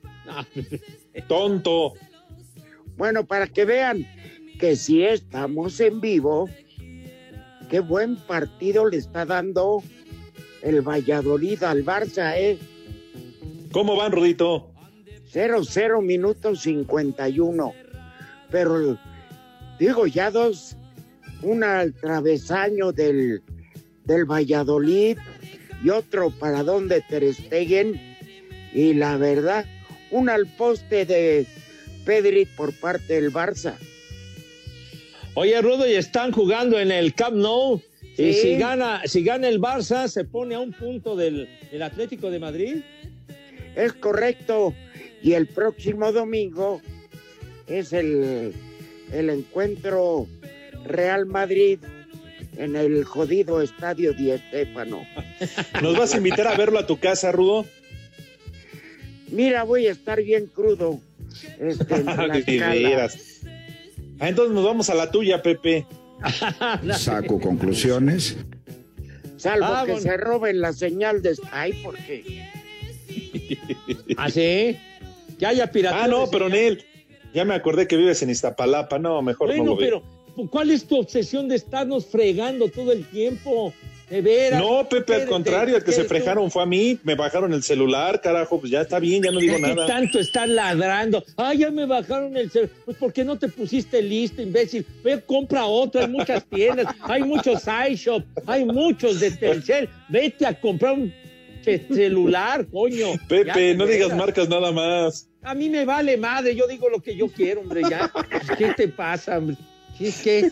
Tonto. 1.26 1.94
Bueno, 2.96 3.24
para 3.24 3.46
que 3.46 3.64
vean 3.64 4.06
que 4.58 4.76
si 4.76 5.02
estamos 5.02 5.80
en 5.80 6.00
vivo, 6.00 6.48
qué 7.68 7.80
buen 7.80 8.16
partido 8.16 8.88
le 8.88 8.98
está 8.98 9.24
dando 9.24 9.82
el 10.62 10.80
Valladolid 10.80 11.62
al 11.64 11.84
Barça, 11.84 12.34
¿eh? 12.36 12.58
¿Cómo 13.72 13.96
van, 13.96 14.12
Rudito? 14.12 14.70
0-0 15.32 16.02
minutos 16.02 16.60
51. 16.62 17.74
Pero 18.50 18.98
digo, 19.78 20.06
ya 20.06 20.30
dos, 20.30 20.76
una 21.42 21.80
al 21.80 21.92
travesaño 21.94 22.92
del, 22.92 23.42
del 24.04 24.24
Valladolid 24.24 25.18
y 25.82 25.90
otro 25.90 26.30
para 26.30 26.62
donde 26.62 27.00
Ter 27.02 27.34
Stegen. 27.34 28.00
Y 28.72 28.94
la 28.94 29.16
verdad, 29.16 29.66
un 30.10 30.28
al 30.28 30.46
poste 30.46 31.04
de 31.04 31.46
Pedri 32.04 32.46
por 32.46 32.72
parte 32.72 33.14
del 33.14 33.32
Barça. 33.32 33.74
Oye, 35.34 35.60
Rudo, 35.60 35.88
y 35.88 35.94
están 35.94 36.30
jugando 36.30 36.78
en 36.78 36.92
el 36.92 37.14
Camp 37.14 37.36
Nou. 37.36 37.82
Y 38.16 38.32
si 38.34 38.56
gana, 38.56 39.02
si 39.06 39.24
gana 39.24 39.48
el 39.48 39.60
Barça, 39.60 40.06
se 40.06 40.24
pone 40.24 40.54
a 40.54 40.60
un 40.60 40.72
punto 40.72 41.16
del, 41.16 41.48
del 41.72 41.82
Atlético 41.82 42.30
de 42.30 42.38
Madrid. 42.38 42.76
Es 43.74 43.92
correcto. 43.94 44.74
Y 45.22 45.32
el 45.32 45.48
próximo 45.48 46.12
domingo 46.12 46.80
es 47.66 47.92
el, 47.92 48.52
el 49.12 49.30
encuentro 49.30 50.28
Real 50.84 51.26
Madrid 51.26 51.78
en 52.56 52.76
el 52.76 53.04
jodido 53.04 53.60
estadio 53.62 54.12
Di 54.12 54.36
Stéfano. 54.36 55.04
¿Nos 55.82 55.98
vas 55.98 56.14
a 56.14 56.18
invitar 56.18 56.46
a 56.46 56.56
verlo 56.56 56.78
a 56.78 56.86
tu 56.86 56.98
casa, 56.98 57.32
Rudo? 57.32 57.66
Mira, 59.28 59.64
voy 59.64 59.86
a 59.86 59.92
estar 59.92 60.22
bien 60.22 60.46
crudo. 60.46 61.00
Este. 61.58 62.04
Ah, 64.20 64.28
entonces 64.28 64.54
nos 64.54 64.64
vamos 64.64 64.88
a 64.90 64.94
la 64.94 65.10
tuya, 65.10 65.42
Pepe. 65.42 65.84
Saco 66.96 67.40
conclusiones. 67.40 68.36
Salvo 69.36 69.66
Ah, 69.66 69.82
que 69.84 69.92
bueno. 69.92 70.06
se 70.08 70.16
roben 70.16 70.60
la 70.60 70.72
señal 70.72 71.20
de 71.20 71.34
Sky, 71.34 71.72
porque 71.82 72.48
¿Ah, 74.16 74.30
sí? 74.30 74.78
Que 75.38 75.46
haya 75.46 75.70
piratería. 75.70 76.04
Ah, 76.04 76.08
no, 76.08 76.26
de 76.26 76.28
pero. 76.30 76.48
Nel, 76.48 76.84
ya 77.34 77.44
me 77.44 77.54
acordé 77.54 77.88
que 77.88 77.96
vives 77.96 78.22
en 78.22 78.30
Iztapalapa. 78.30 78.98
No, 79.00 79.20
mejor 79.20 79.48
no 79.48 79.54
Bueno, 79.56 79.70
lo 79.72 79.76
veo. 79.76 80.02
pero 80.36 80.48
¿cuál 80.50 80.70
es 80.70 80.86
tu 80.86 80.96
obsesión 80.98 81.48
de 81.48 81.56
estarnos 81.56 82.06
fregando 82.06 82.68
todo 82.68 82.92
el 82.92 83.04
tiempo? 83.06 83.74
De 84.10 84.20
veras. 84.20 84.60
No, 84.60 84.86
Pepe, 84.88 85.14
al 85.14 85.20
¿Qué- 85.22 85.26
contrario, 85.28 85.76
el 85.76 85.82
que 85.84 85.92
se 85.92 86.04
frejaron 86.04 86.50
fue 86.50 86.62
a 86.62 86.66
mí. 86.66 86.98
Me 87.04 87.14
bajaron 87.14 87.52
el 87.54 87.62
celular, 87.62 88.20
carajo. 88.20 88.60
Pues 88.60 88.70
ya 88.70 88.82
está 88.82 88.98
bien, 88.98 89.22
ya 89.22 89.30
no 89.30 89.40
digo 89.40 89.56
¿Qué 89.56 89.62
nada. 89.62 89.86
tanto 89.86 90.18
estás 90.18 90.48
ladrando? 90.48 91.24
Ay, 91.36 91.58
ya 91.58 91.70
me 91.70 91.86
bajaron 91.86 92.36
el 92.36 92.50
celular. 92.50 92.74
Pues 92.84 92.96
¿por 92.98 93.12
qué 93.12 93.24
no 93.24 93.38
te 93.38 93.48
pusiste 93.48 94.02
listo, 94.02 94.42
imbécil? 94.42 94.86
Ve, 95.02 95.20
compra 95.22 95.64
otro, 95.66 96.00
hay 96.02 96.08
muchas 96.08 96.44
tiendas, 96.44 96.86
hay 97.02 97.22
muchos 97.22 97.62
iShop, 97.90 98.22
hay 98.46 98.64
muchos 98.64 99.20
de 99.20 99.30
Telcel. 99.30 99.88
Vete 100.10 100.46
a 100.46 100.60
comprar 100.60 100.92
un 100.94 101.12
celular, 101.64 102.66
coño. 102.70 103.06
Pepe, 103.28 103.74
no 103.74 103.86
digas 103.86 104.14
marcas 104.14 104.48
nada 104.48 104.70
más. 104.70 105.28
A 105.42 105.54
mí 105.54 105.68
me 105.70 105.84
vale 105.84 106.16
madre, 106.16 106.54
yo 106.54 106.66
digo 106.66 106.88
lo 106.88 107.00
que 107.00 107.16
yo 107.16 107.28
quiero, 107.28 107.60
hombre, 107.62 107.82
ya. 107.88 108.10
¿Qué 108.58 108.72
te 108.76 108.88
pasa, 108.88 109.38
hombre? 109.38 109.56
¿Qué, 109.98 110.12
qué, 110.22 110.50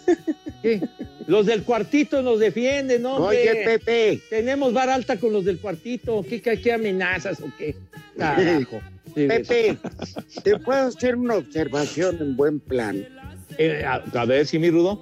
qué? 0.62 0.80
Los 1.26 1.46
del 1.46 1.62
cuartito 1.64 2.22
nos 2.22 2.38
defienden, 2.40 3.02
¿no? 3.02 3.16
Oye, 3.16 3.62
Pepe, 3.64 4.20
Tenemos 4.30 4.72
bar 4.72 4.88
alta 4.90 5.16
con 5.18 5.32
los 5.32 5.44
del 5.44 5.58
cuartito. 5.58 6.24
¿Qué, 6.28 6.40
qué, 6.40 6.60
qué 6.60 6.72
amenazas 6.72 7.40
o 7.40 7.50
qué? 7.58 7.76
Carajo. 8.16 8.80
Sí, 9.14 9.26
Pepe, 9.26 9.76
te 10.42 10.58
puedo 10.60 10.86
hacer 10.86 11.16
una 11.16 11.34
observación 11.34 12.16
en 12.18 12.34
buen 12.34 12.60
plan. 12.60 13.06
eh, 13.58 13.84
a, 13.84 13.96
a 14.18 14.24
ver, 14.24 14.46
si 14.46 14.58
mi 14.58 14.70
rudo. 14.70 14.98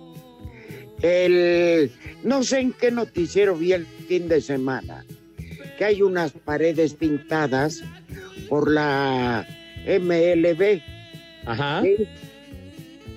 El, 1.00 1.93
no 2.25 2.43
sé 2.43 2.59
en 2.59 2.73
qué 2.73 2.90
noticiero 2.90 3.55
vi 3.55 3.73
el 3.73 3.87
fin 3.87 4.26
de 4.29 4.40
semana, 4.40 5.05
que 5.79 5.85
hay 5.85 6.02
unas 6.02 6.33
paredes 6.33 6.95
pintadas 6.95 7.85
por 8.49 8.69
la 8.69 9.47
MLB. 9.87 10.81
Ajá. 11.47 11.83
¿sí? 11.83 12.09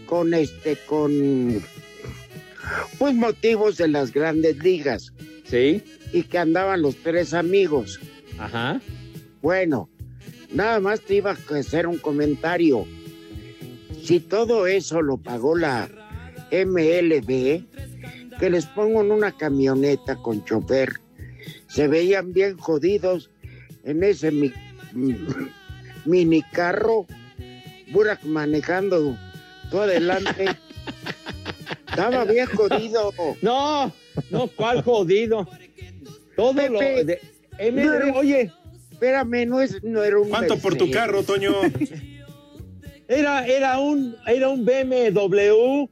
Con 0.06 0.34
este, 0.36 0.78
con 0.86 1.64
pues 2.98 3.14
motivos 3.16 3.78
de 3.78 3.88
las 3.88 4.12
grandes 4.14 4.58
ligas 4.58 5.14
Sí. 5.46 5.84
y 6.12 6.24
que 6.24 6.38
andaban 6.38 6.82
los 6.82 6.96
tres 6.98 7.34
amigos. 7.34 8.00
Ajá. 8.40 8.82
Bueno, 9.42 9.90
nada 10.52 10.80
más 10.80 11.02
te 11.02 11.16
iba 11.16 11.32
a 11.32 11.56
hacer 11.60 11.88
un 11.88 11.98
comentario. 11.98 12.86
Si 14.02 14.20
todo 14.20 14.68
eso 14.68 15.02
lo 15.02 15.18
pagó 15.18 15.56
la 15.58 15.90
MLB, 16.52 17.64
que 18.40 18.50
les 18.50 18.66
pongo 18.68 19.02
en 19.02 19.12
una 19.12 19.32
camioneta 19.32 20.16
con 20.18 20.44
chofer, 20.46 20.94
se 21.68 21.88
veían 21.88 22.34
bien 22.34 22.58
jodidos 22.58 23.30
en 23.84 24.04
ese 24.04 24.32
mi- 24.32 24.54
mini 26.06 26.42
carro, 26.52 27.06
Burak 27.92 28.24
manejando 28.24 29.18
tú 29.70 29.80
adelante. 29.80 30.46
Estaba 31.94 32.26
bien 32.32 32.46
jodido. 32.48 33.14
No, 33.42 33.92
no, 34.30 34.48
¿cuál 34.56 34.82
jodido? 34.84 35.48
Todo 36.36 36.54
lo 36.54 36.80
de 36.80 37.20
no 37.72 37.94
era- 37.94 38.14
oye, 38.18 38.52
Espérame, 38.92 39.46
no, 39.48 39.62
es, 39.62 39.84
no 39.84 40.04
era 40.04 40.18
un. 40.20 40.30
¿Cuánto 40.30 40.58
por 40.58 40.76
tu 40.76 40.90
carro, 40.90 41.24
Toño? 41.24 41.54
era, 43.08 43.46
era 43.46 43.80
un, 43.80 44.16
era 44.28 44.50
un 44.50 44.64
BMW 44.66 45.86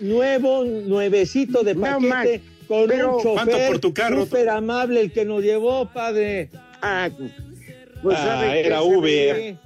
nuevo, 0.00 0.64
nuevecito 0.64 1.62
de 1.62 1.74
paquete, 1.74 2.40
con 2.66 2.86
pero- 2.88 3.16
un 3.16 3.22
chofer 3.22 3.34
¿Cuánto 3.46 3.66
por 3.68 3.78
tu 3.80 3.94
carro? 3.94 4.24
súper 4.24 4.48
amable 4.48 5.00
el 5.02 5.12
que 5.12 5.24
nos 5.24 5.42
llevó, 5.42 5.86
padre. 5.92 6.50
Ah, 6.80 7.10
pues 8.02 8.16
Ah, 8.18 8.24
¿sabe 8.24 8.66
era 8.66 8.82
Uber. 8.82 9.56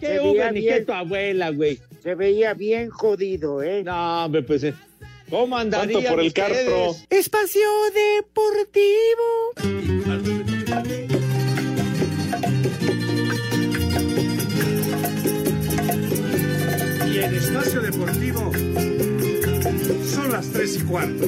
¿Qué 0.00 0.20
Uber 0.20 0.52
ni 0.52 0.60
bien. 0.60 0.74
qué 0.74 0.80
tu 0.84 0.92
abuela, 0.92 1.50
güey? 1.50 1.78
Se 2.02 2.14
veía 2.14 2.52
bien 2.52 2.90
jodido, 2.90 3.62
¿eh? 3.62 3.82
No, 3.84 4.24
hombre, 4.26 4.42
pues, 4.42 4.64
eh, 4.64 4.74
¿cómo 5.30 5.56
andarían 5.56 5.92
¿Cuánto 6.02 6.10
por 6.10 6.20
el 6.20 6.26
ustedes? 6.28 6.64
carro? 6.66 6.96
Espacio 7.10 7.68
Deportivo. 7.94 9.54
Y 17.06 17.18
en 17.18 17.34
Espacio 17.34 17.80
Deportivo 17.80 18.52
son 20.14 20.32
las 20.32 20.46
tres 20.50 20.76
y 20.76 20.80
cuarto. 20.82 21.26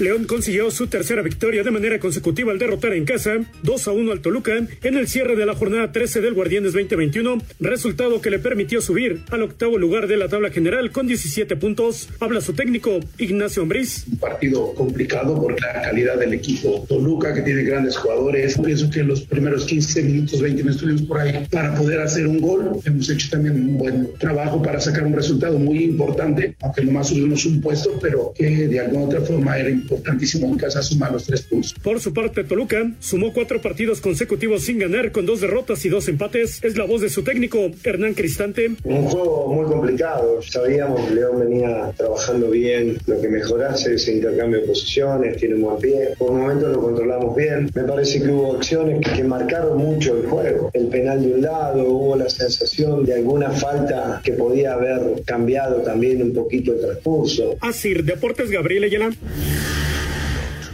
León 0.00 0.24
consiguió 0.24 0.72
su 0.72 0.88
tercera 0.88 1.22
victoria 1.22 1.62
de 1.62 1.70
manera 1.70 2.00
consecutiva 2.00 2.50
al 2.50 2.58
derrotar 2.58 2.94
en 2.94 3.04
casa 3.04 3.36
2 3.62 3.88
a 3.88 3.92
1 3.92 4.10
al 4.10 4.20
Toluca 4.20 4.56
en 4.56 4.96
el 4.96 5.06
cierre 5.06 5.36
de 5.36 5.46
la 5.46 5.54
jornada 5.54 5.92
13 5.92 6.20
del 6.20 6.34
Guardianes 6.34 6.72
2021, 6.72 7.38
resultado 7.60 8.20
que 8.20 8.30
le 8.30 8.40
permitió 8.40 8.80
subir 8.80 9.20
al 9.30 9.42
octavo 9.42 9.78
lugar 9.78 10.08
de 10.08 10.16
la 10.16 10.28
tabla 10.28 10.50
general 10.50 10.90
con 10.90 11.06
17 11.06 11.54
puntos. 11.54 12.08
Habla 12.18 12.40
su 12.40 12.54
técnico 12.54 12.98
Ignacio 13.18 13.62
Ambriz. 13.62 14.04
un 14.10 14.18
partido 14.18 14.74
complicado 14.74 15.40
por 15.40 15.60
la 15.60 15.82
calidad 15.82 16.18
del 16.18 16.34
equipo. 16.34 16.84
Toluca, 16.88 17.32
que 17.32 17.42
tiene 17.42 17.62
grandes 17.62 17.96
jugadores. 17.96 18.58
Pienso 18.58 18.90
que 18.90 19.04
los 19.04 19.20
primeros 19.20 19.64
15 19.64 20.02
minutos, 20.02 20.40
20 20.40 20.62
minutos 20.64 20.82
estuvimos 20.82 21.02
por 21.02 21.20
ahí 21.20 21.46
para 21.52 21.72
poder 21.76 22.00
hacer 22.00 22.26
un 22.26 22.40
gol. 22.40 22.80
Hemos 22.84 23.08
hecho 23.10 23.28
también 23.30 23.54
un 23.54 23.78
buen 23.78 24.12
trabajo 24.18 24.60
para 24.60 24.80
sacar 24.80 25.04
un 25.04 25.12
resultado 25.12 25.56
muy 25.56 25.84
importante, 25.84 26.56
aunque 26.62 26.82
nomás 26.82 27.10
subimos 27.10 27.46
un 27.46 27.60
puesto, 27.60 27.96
pero 28.02 28.32
que 28.36 28.66
de 28.66 28.80
alguna 28.80 29.04
otra 29.04 29.20
forma 29.20 29.56
era 29.56 29.70
importantísimo 29.84 30.46
en 30.48 30.56
casa 30.56 30.82
sumar 30.82 31.12
los 31.12 31.24
tres 31.24 31.42
puntos. 31.42 31.74
Por 31.82 32.00
su 32.00 32.12
parte, 32.12 32.44
Toluca 32.44 32.90
sumó 33.00 33.32
cuatro 33.32 33.60
partidos 33.60 34.00
consecutivos 34.00 34.62
sin 34.62 34.78
ganar 34.78 35.12
con 35.12 35.26
dos 35.26 35.40
derrotas 35.40 35.84
y 35.84 35.88
dos 35.88 36.08
empates. 36.08 36.62
Es 36.62 36.76
la 36.76 36.84
voz 36.84 37.00
de 37.02 37.10
su 37.10 37.22
técnico 37.22 37.70
Hernán 37.84 38.14
Cristante. 38.14 38.72
Un 38.84 39.04
juego 39.04 39.52
muy 39.54 39.66
complicado. 39.66 40.40
Sabíamos 40.42 41.08
que 41.08 41.14
León 41.14 41.40
venía 41.40 41.92
trabajando 41.96 42.50
bien. 42.50 42.98
Lo 43.06 43.20
que 43.20 43.28
mejorase 43.28 43.94
ese 43.94 44.14
intercambio 44.14 44.60
de 44.60 44.66
posiciones, 44.66 45.36
tiene 45.36 45.56
un 45.56 45.62
buen 45.62 45.78
pie. 45.78 46.14
Por 46.18 46.32
momentos 46.32 46.72
lo 46.72 46.80
controlamos 46.80 47.36
bien. 47.36 47.70
Me 47.74 47.84
parece 47.84 48.22
que 48.22 48.28
hubo 48.28 48.56
acciones 48.56 49.00
que, 49.00 49.12
que 49.12 49.24
marcaron 49.24 49.78
mucho 49.78 50.16
el 50.16 50.26
juego. 50.26 50.70
El 50.72 50.88
penal 50.88 51.22
de 51.22 51.34
un 51.34 51.42
lado, 51.42 51.84
hubo 51.84 52.16
la 52.16 52.28
sensación 52.28 53.04
de 53.04 53.14
alguna 53.14 53.50
falta 53.50 54.20
que 54.24 54.32
podía 54.32 54.74
haber 54.74 55.22
cambiado 55.24 55.82
también 55.82 56.22
un 56.22 56.32
poquito 56.32 56.72
el 56.72 56.80
transcurso. 56.80 57.56
Asir 57.60 58.04
Deportes 58.04 58.50
Gabriel 58.50 58.84
Ayala. 58.84 59.10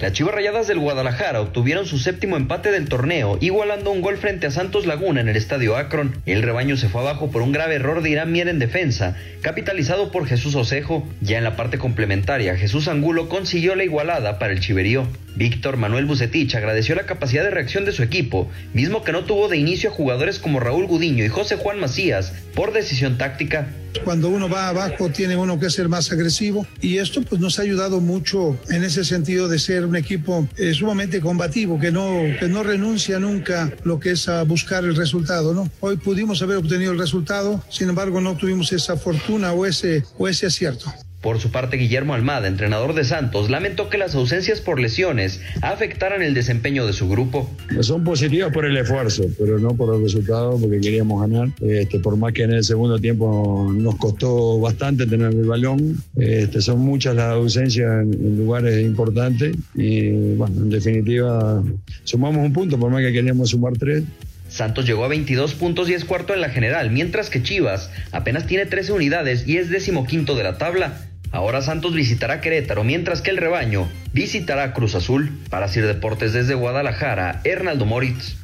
Las 0.00 0.14
Chivas 0.14 0.34
Rayadas 0.34 0.66
del 0.66 0.78
Guadalajara 0.78 1.42
obtuvieron 1.42 1.84
su 1.84 1.98
séptimo 1.98 2.38
empate 2.38 2.70
del 2.70 2.88
torneo, 2.88 3.36
igualando 3.42 3.90
un 3.90 4.00
gol 4.00 4.16
frente 4.16 4.46
a 4.46 4.50
Santos 4.50 4.86
Laguna 4.86 5.20
en 5.20 5.28
el 5.28 5.36
estadio 5.36 5.76
Akron. 5.76 6.22
El 6.24 6.42
rebaño 6.42 6.78
se 6.78 6.88
fue 6.88 7.02
abajo 7.02 7.30
por 7.30 7.42
un 7.42 7.52
grave 7.52 7.74
error 7.74 8.00
de 8.00 8.08
Irán 8.08 8.32
Mier 8.32 8.48
en 8.48 8.58
defensa, 8.58 9.18
capitalizado 9.42 10.10
por 10.10 10.26
Jesús 10.26 10.54
Osejo. 10.54 11.06
Ya 11.20 11.36
en 11.36 11.44
la 11.44 11.54
parte 11.54 11.76
complementaria, 11.76 12.56
Jesús 12.56 12.88
Angulo 12.88 13.28
consiguió 13.28 13.74
la 13.74 13.84
igualada 13.84 14.38
para 14.38 14.54
el 14.54 14.60
Chiverío. 14.60 15.06
Víctor 15.36 15.76
Manuel 15.76 16.06
Bucetich 16.06 16.54
agradeció 16.54 16.94
la 16.94 17.06
capacidad 17.06 17.44
de 17.44 17.50
reacción 17.50 17.84
de 17.84 17.92
su 17.92 18.02
equipo, 18.02 18.50
mismo 18.72 19.04
que 19.04 19.12
no 19.12 19.24
tuvo 19.24 19.48
de 19.48 19.58
inicio 19.58 19.90
a 19.90 19.92
jugadores 19.92 20.38
como 20.38 20.60
Raúl 20.60 20.86
Gudiño 20.86 21.24
y 21.24 21.28
José 21.28 21.56
Juan 21.56 21.78
Macías 21.78 22.32
por 22.54 22.72
decisión 22.72 23.18
táctica. 23.18 23.68
Cuando 24.04 24.28
uno 24.28 24.48
va 24.48 24.68
abajo 24.68 25.10
tiene 25.10 25.36
uno 25.36 25.58
que 25.58 25.68
ser 25.68 25.88
más 25.88 26.12
agresivo 26.12 26.66
y 26.80 26.98
esto 26.98 27.22
pues 27.22 27.40
nos 27.40 27.58
ha 27.58 27.62
ayudado 27.62 28.00
mucho 28.00 28.56
en 28.68 28.84
ese 28.84 29.04
sentido 29.04 29.48
de 29.48 29.58
ser 29.58 29.88
un 29.90 29.96
equipo 29.96 30.48
eh, 30.56 30.72
sumamente 30.72 31.20
combativo, 31.20 31.78
que 31.78 31.90
no, 31.90 32.22
que 32.38 32.48
no 32.48 32.62
renuncia 32.62 33.18
nunca 33.18 33.72
lo 33.82 33.98
que 33.98 34.12
es 34.12 34.28
a 34.28 34.44
buscar 34.44 34.84
el 34.84 34.94
resultado, 34.94 35.52
¿no? 35.52 35.68
Hoy 35.80 35.96
pudimos 35.96 36.40
haber 36.42 36.58
obtenido 36.58 36.92
el 36.92 36.98
resultado, 36.98 37.62
sin 37.68 37.88
embargo 37.88 38.20
no 38.20 38.36
tuvimos 38.36 38.72
esa 38.72 38.96
fortuna 38.96 39.52
o 39.52 39.66
ese, 39.66 40.04
o 40.16 40.28
ese 40.28 40.46
acierto. 40.46 40.92
Por 41.20 41.38
su 41.38 41.50
parte, 41.50 41.76
Guillermo 41.76 42.14
Almada, 42.14 42.48
entrenador 42.48 42.94
de 42.94 43.04
Santos, 43.04 43.50
lamentó 43.50 43.90
que 43.90 43.98
las 43.98 44.14
ausencias 44.14 44.62
por 44.62 44.80
lesiones 44.80 45.42
afectaran 45.60 46.22
el 46.22 46.32
desempeño 46.32 46.86
de 46.86 46.94
su 46.94 47.10
grupo. 47.10 47.50
Son 47.80 48.04
positivas 48.04 48.50
por 48.52 48.64
el 48.64 48.74
esfuerzo, 48.78 49.24
pero 49.38 49.58
no 49.58 49.74
por 49.74 49.94
el 49.94 50.02
resultado, 50.02 50.58
porque 50.58 50.80
queríamos 50.80 51.20
ganar. 51.20 51.48
Este, 51.60 51.98
por 51.98 52.16
más 52.16 52.32
que 52.32 52.44
en 52.44 52.52
el 52.52 52.64
segundo 52.64 52.98
tiempo 52.98 53.70
nos 53.70 53.96
costó 53.96 54.60
bastante 54.60 55.06
tener 55.06 55.34
el 55.34 55.44
balón, 55.44 56.02
este, 56.16 56.62
son 56.62 56.80
muchas 56.80 57.14
las 57.14 57.32
ausencias 57.34 58.02
en, 58.02 58.14
en 58.14 58.38
lugares 58.38 58.82
importantes 58.82 59.54
y, 59.74 60.34
bueno, 60.36 60.62
en 60.62 60.70
definitiva, 60.70 61.62
sumamos 62.04 62.46
un 62.46 62.52
punto, 62.54 62.78
por 62.78 62.90
más 62.90 63.02
que 63.02 63.12
queríamos 63.12 63.50
sumar 63.50 63.74
tres. 63.78 64.04
Santos 64.48 64.86
llegó 64.86 65.04
a 65.04 65.08
22 65.08 65.54
puntos 65.54 65.90
y 65.90 65.94
es 65.94 66.04
cuarto 66.04 66.32
en 66.32 66.40
la 66.40 66.48
general, 66.48 66.90
mientras 66.90 67.30
que 67.30 67.42
Chivas 67.42 67.90
apenas 68.10 68.46
tiene 68.46 68.64
13 68.66 68.92
unidades 68.92 69.46
y 69.46 69.58
es 69.58 69.70
decimoquinto 69.70 70.34
de 70.34 70.42
la 70.42 70.56
tabla. 70.58 71.09
Ahora 71.32 71.62
Santos 71.62 71.94
visitará 71.94 72.40
Querétaro, 72.40 72.82
mientras 72.82 73.22
que 73.22 73.30
el 73.30 73.36
rebaño 73.36 73.88
visitará 74.12 74.72
Cruz 74.72 74.94
Azul. 74.94 75.38
Para 75.48 75.68
Sir 75.68 75.86
Deportes 75.86 76.32
desde 76.32 76.54
Guadalajara, 76.54 77.40
Hernaldo 77.44 77.86
Moritz. 77.86 78.36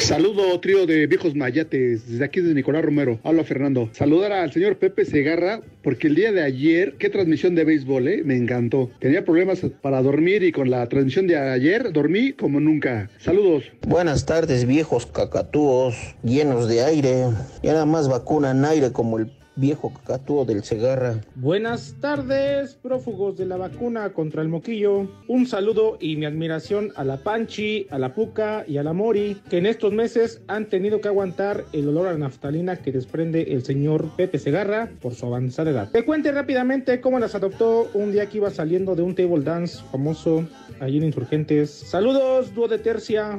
Saludo, 0.00 0.58
trío 0.60 0.86
de 0.86 1.06
viejos 1.06 1.36
mayates, 1.36 2.08
desde 2.08 2.24
aquí 2.24 2.40
de 2.40 2.54
Nicolás 2.54 2.82
Romero. 2.82 3.20
Habla 3.22 3.44
Fernando. 3.44 3.90
Saludar 3.92 4.32
al 4.32 4.50
señor 4.50 4.76
Pepe 4.78 5.04
Segarra, 5.04 5.60
porque 5.82 6.08
el 6.08 6.14
día 6.14 6.32
de 6.32 6.42
ayer, 6.42 6.94
qué 6.98 7.10
transmisión 7.10 7.54
de 7.54 7.64
béisbol, 7.64 8.08
¿eh? 8.08 8.22
Me 8.24 8.34
encantó. 8.34 8.90
Tenía 8.98 9.24
problemas 9.24 9.60
para 9.82 10.02
dormir 10.02 10.42
y 10.42 10.52
con 10.52 10.70
la 10.70 10.88
transmisión 10.88 11.26
de 11.26 11.36
ayer 11.36 11.92
dormí 11.92 12.32
como 12.32 12.60
nunca. 12.60 13.10
Saludos. 13.18 13.64
Buenas 13.86 14.24
tardes, 14.24 14.66
viejos 14.66 15.06
cacatúos 15.06 15.94
llenos 16.24 16.66
de 16.66 16.82
aire. 16.82 17.26
Y 17.62 17.68
nada 17.68 17.84
más 17.84 18.08
vacunan 18.08 18.64
aire 18.64 18.92
como 18.92 19.18
el 19.18 19.30
viejo 19.60 19.92
cacatúo 19.92 20.44
del 20.44 20.64
Segarra. 20.64 21.20
Buenas 21.36 21.94
tardes, 22.00 22.74
prófugos 22.74 23.36
de 23.36 23.46
la 23.46 23.56
vacuna 23.56 24.12
contra 24.12 24.42
el 24.42 24.48
moquillo. 24.48 25.06
Un 25.28 25.46
saludo 25.46 25.98
y 26.00 26.16
mi 26.16 26.24
admiración 26.24 26.92
a 26.96 27.04
la 27.04 27.18
Panchi, 27.18 27.86
a 27.90 27.98
la 27.98 28.14
Puca 28.14 28.64
y 28.66 28.78
a 28.78 28.82
la 28.82 28.92
Mori, 28.92 29.36
que 29.50 29.58
en 29.58 29.66
estos 29.66 29.92
meses 29.92 30.40
han 30.48 30.66
tenido 30.66 31.00
que 31.00 31.08
aguantar 31.08 31.64
el 31.72 31.88
olor 31.88 32.08
a 32.08 32.16
naftalina 32.16 32.76
que 32.76 32.90
desprende 32.90 33.52
el 33.52 33.62
señor 33.64 34.08
Pepe 34.16 34.38
Segarra 34.38 34.90
por 35.00 35.14
su 35.14 35.26
avanzada 35.26 35.70
edad. 35.70 35.90
Te 35.90 36.04
cuente 36.04 36.32
rápidamente 36.32 37.00
cómo 37.00 37.18
las 37.18 37.34
adoptó 37.34 37.90
un 37.94 38.12
día 38.12 38.26
que 38.28 38.38
iba 38.38 38.50
saliendo 38.50 38.96
de 38.96 39.02
un 39.02 39.14
table 39.14 39.44
dance 39.44 39.82
famoso 39.92 40.46
allí 40.80 40.96
en 40.98 41.04
Insurgentes. 41.04 41.70
Saludos, 41.70 42.54
dúo 42.54 42.66
de 42.66 42.78
tercia. 42.78 43.38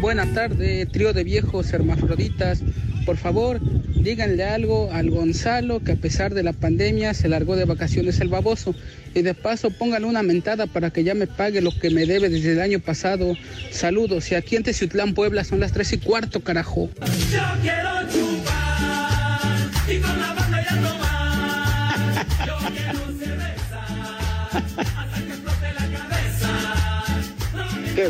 Buena 0.00 0.26
tarde, 0.32 0.86
trío 0.86 1.12
de 1.12 1.22
viejos 1.22 1.72
hermafroditas. 1.72 2.62
Por 3.04 3.16
favor, 3.16 3.60
díganle 3.96 4.44
algo 4.44 4.90
al 4.92 5.10
Gonzalo 5.10 5.80
que 5.80 5.92
a 5.92 5.96
pesar 5.96 6.34
de 6.34 6.42
la 6.42 6.52
pandemia 6.52 7.14
se 7.14 7.28
largó 7.28 7.56
de 7.56 7.64
vacaciones 7.64 8.20
el 8.20 8.28
baboso. 8.28 8.74
Y 9.14 9.22
de 9.22 9.34
paso 9.34 9.70
pónganle 9.70 10.08
una 10.08 10.22
mentada 10.22 10.66
para 10.66 10.90
que 10.90 11.04
ya 11.04 11.14
me 11.14 11.26
pague 11.26 11.60
lo 11.60 11.70
que 11.78 11.90
me 11.90 12.06
debe 12.06 12.28
desde 12.28 12.52
el 12.52 12.60
año 12.60 12.78
pasado. 12.78 13.36
Saludos, 13.70 14.30
y 14.30 14.36
aquí 14.36 14.56
en 14.56 14.62
Teciutlán, 14.62 15.14
Puebla 15.14 15.44
son 15.44 15.60
las 15.60 15.72
tres 15.72 15.92
y 15.92 15.98
cuarto, 15.98 16.40
carajo. 16.40 16.88
Yo 17.30 17.42
quiero 17.60 17.90
chupar 18.10 19.40
y 19.88 19.98
con 19.98 20.20
la 20.20 20.32
banda 20.34 20.62
ya 20.62 20.76
tomar. 20.76 22.16
Yo 22.46 22.56
quiero 22.72 23.00
cerveza 23.18 23.82
hasta 24.76 25.18
que 25.26 25.32
explote 25.32 25.68
la 25.74 25.86
cabeza. 25.98 26.50
No 27.56 27.80
me 27.80 27.94
¿Qué? 27.94 28.08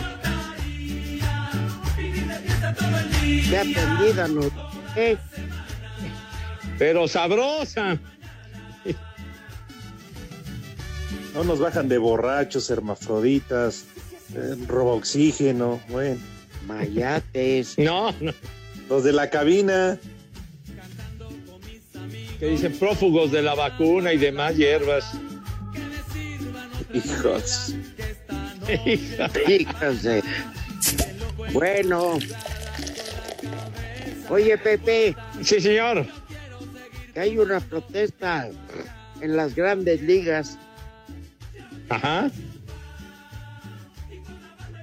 todo 2.79 2.99
el 2.99 3.11
día. 3.21 3.61
Atendida 3.61 4.29
nos... 4.29 4.72
Pero 6.79 7.09
sabrosa. 7.09 7.99
No 11.35 11.45
nos 11.45 11.61
bajan 11.61 11.89
de 11.89 11.97
borrachos, 11.97 12.69
hermafroditas, 12.71 13.87
eh, 14.35 14.55
roba 14.67 14.93
oxígeno, 14.93 15.81
bueno. 15.89 16.21
Mayates. 16.67 17.75
No, 17.79 18.13
no. 18.21 18.33
Los 18.89 19.05
de 19.05 19.13
la 19.13 19.31
cabina. 19.31 19.99
Que 22.39 22.47
dicen 22.49 22.77
prófugos 22.79 23.31
de 23.31 23.41
la 23.41 23.55
vacuna 23.55 24.13
y 24.13 24.19
demás 24.19 24.57
hierbas. 24.57 25.13
Hijos. 26.93 27.75
Bueno. 31.53 32.19
Oye, 34.33 34.57
Pepe. 34.57 35.15
Sí, 35.43 35.61
señor. 35.61 36.07
Que 37.13 37.21
hay 37.21 37.37
una 37.37 37.61
protesta 37.61 38.49
en 39.21 39.37
las 39.37 39.55
grandes 39.55 40.01
ligas. 40.01 40.59
Ajá. 41.91 42.31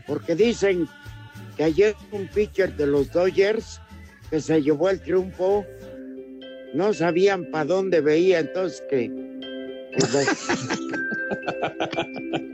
Porque 0.05 0.35
dicen 0.35 0.87
que 1.57 1.63
ayer 1.63 1.95
un 2.11 2.27
pitcher 2.27 2.75
de 2.75 2.85
los 2.85 3.11
Dodgers 3.11 3.81
que 4.29 4.39
se 4.39 4.61
llevó 4.61 4.91
el 4.91 5.01
triunfo 5.01 5.65
no 6.75 6.93
sabían 6.93 7.45
para 7.45 7.65
dónde 7.65 8.01
veía, 8.01 8.41
entonces 8.41 8.83
que, 8.87 9.09
que 9.91 10.07
los, 10.13 10.27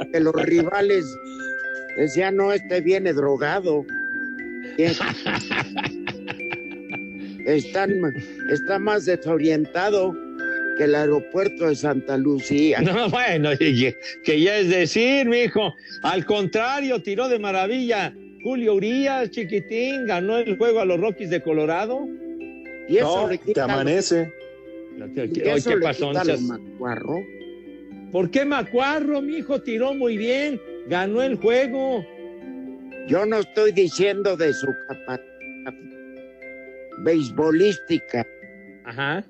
que 0.13 0.19
los 0.21 0.33
rivales 0.33 1.05
decían, 1.97 2.37
no, 2.37 2.53
este 2.53 2.79
viene 2.79 3.11
drogado. 3.11 3.85
Están, 7.45 7.93
está 8.51 8.79
más 8.79 9.05
desorientado 9.05 10.15
que 10.77 10.83
el 10.85 10.95
aeropuerto 10.95 11.67
de 11.67 11.75
Santa 11.75 12.17
Lucía. 12.17 12.79
No, 12.81 13.09
bueno, 13.09 13.51
que, 13.57 14.41
ya 14.41 14.57
es 14.57 14.69
decir, 14.69 15.27
mijo. 15.27 15.73
Al 16.03 16.25
contrario, 16.25 17.01
tiró 17.01 17.29
de 17.29 17.39
maravilla. 17.39 18.13
Julio 18.43 18.75
Urias, 18.75 19.31
chiquitín, 19.31 20.05
ganó 20.05 20.37
el 20.37 20.57
juego 20.57 20.79
a 20.81 20.85
los 20.85 20.99
Rockies 20.99 21.29
de 21.31 21.41
Colorado. 21.41 22.07
Y 22.87 22.97
eso 22.97 23.23
No, 23.23 23.29
le 23.29 23.37
te 23.39 23.59
amanece. 23.61 24.31
¿Qué, 25.15 25.29
Y 25.33 25.39
eso 25.49 25.69
qué 25.71 25.75
le 25.77 25.81
pasó? 25.81 26.09
quita 26.09 26.23
No 26.23 26.31
lo 26.31 26.37
seas- 26.37 26.41
macuarro. 26.41 27.15
¿Por 28.11 28.29
qué 28.31 28.45
Macuarro, 28.45 29.21
mijo? 29.21 29.61
Tiró 29.61 29.93
muy 29.93 30.15
bien. 30.17 30.61
Ganó 30.87 31.21
el 31.23 31.35
juego. 31.35 32.05
Yo 33.07 33.25
no 33.25 33.39
estoy 33.39 33.71
diciendo 33.71 34.37
de 34.37 34.53
su 34.53 34.67
capacidad 34.87 35.25
beisbolística, 36.99 38.25
Ajá. 38.85 39.25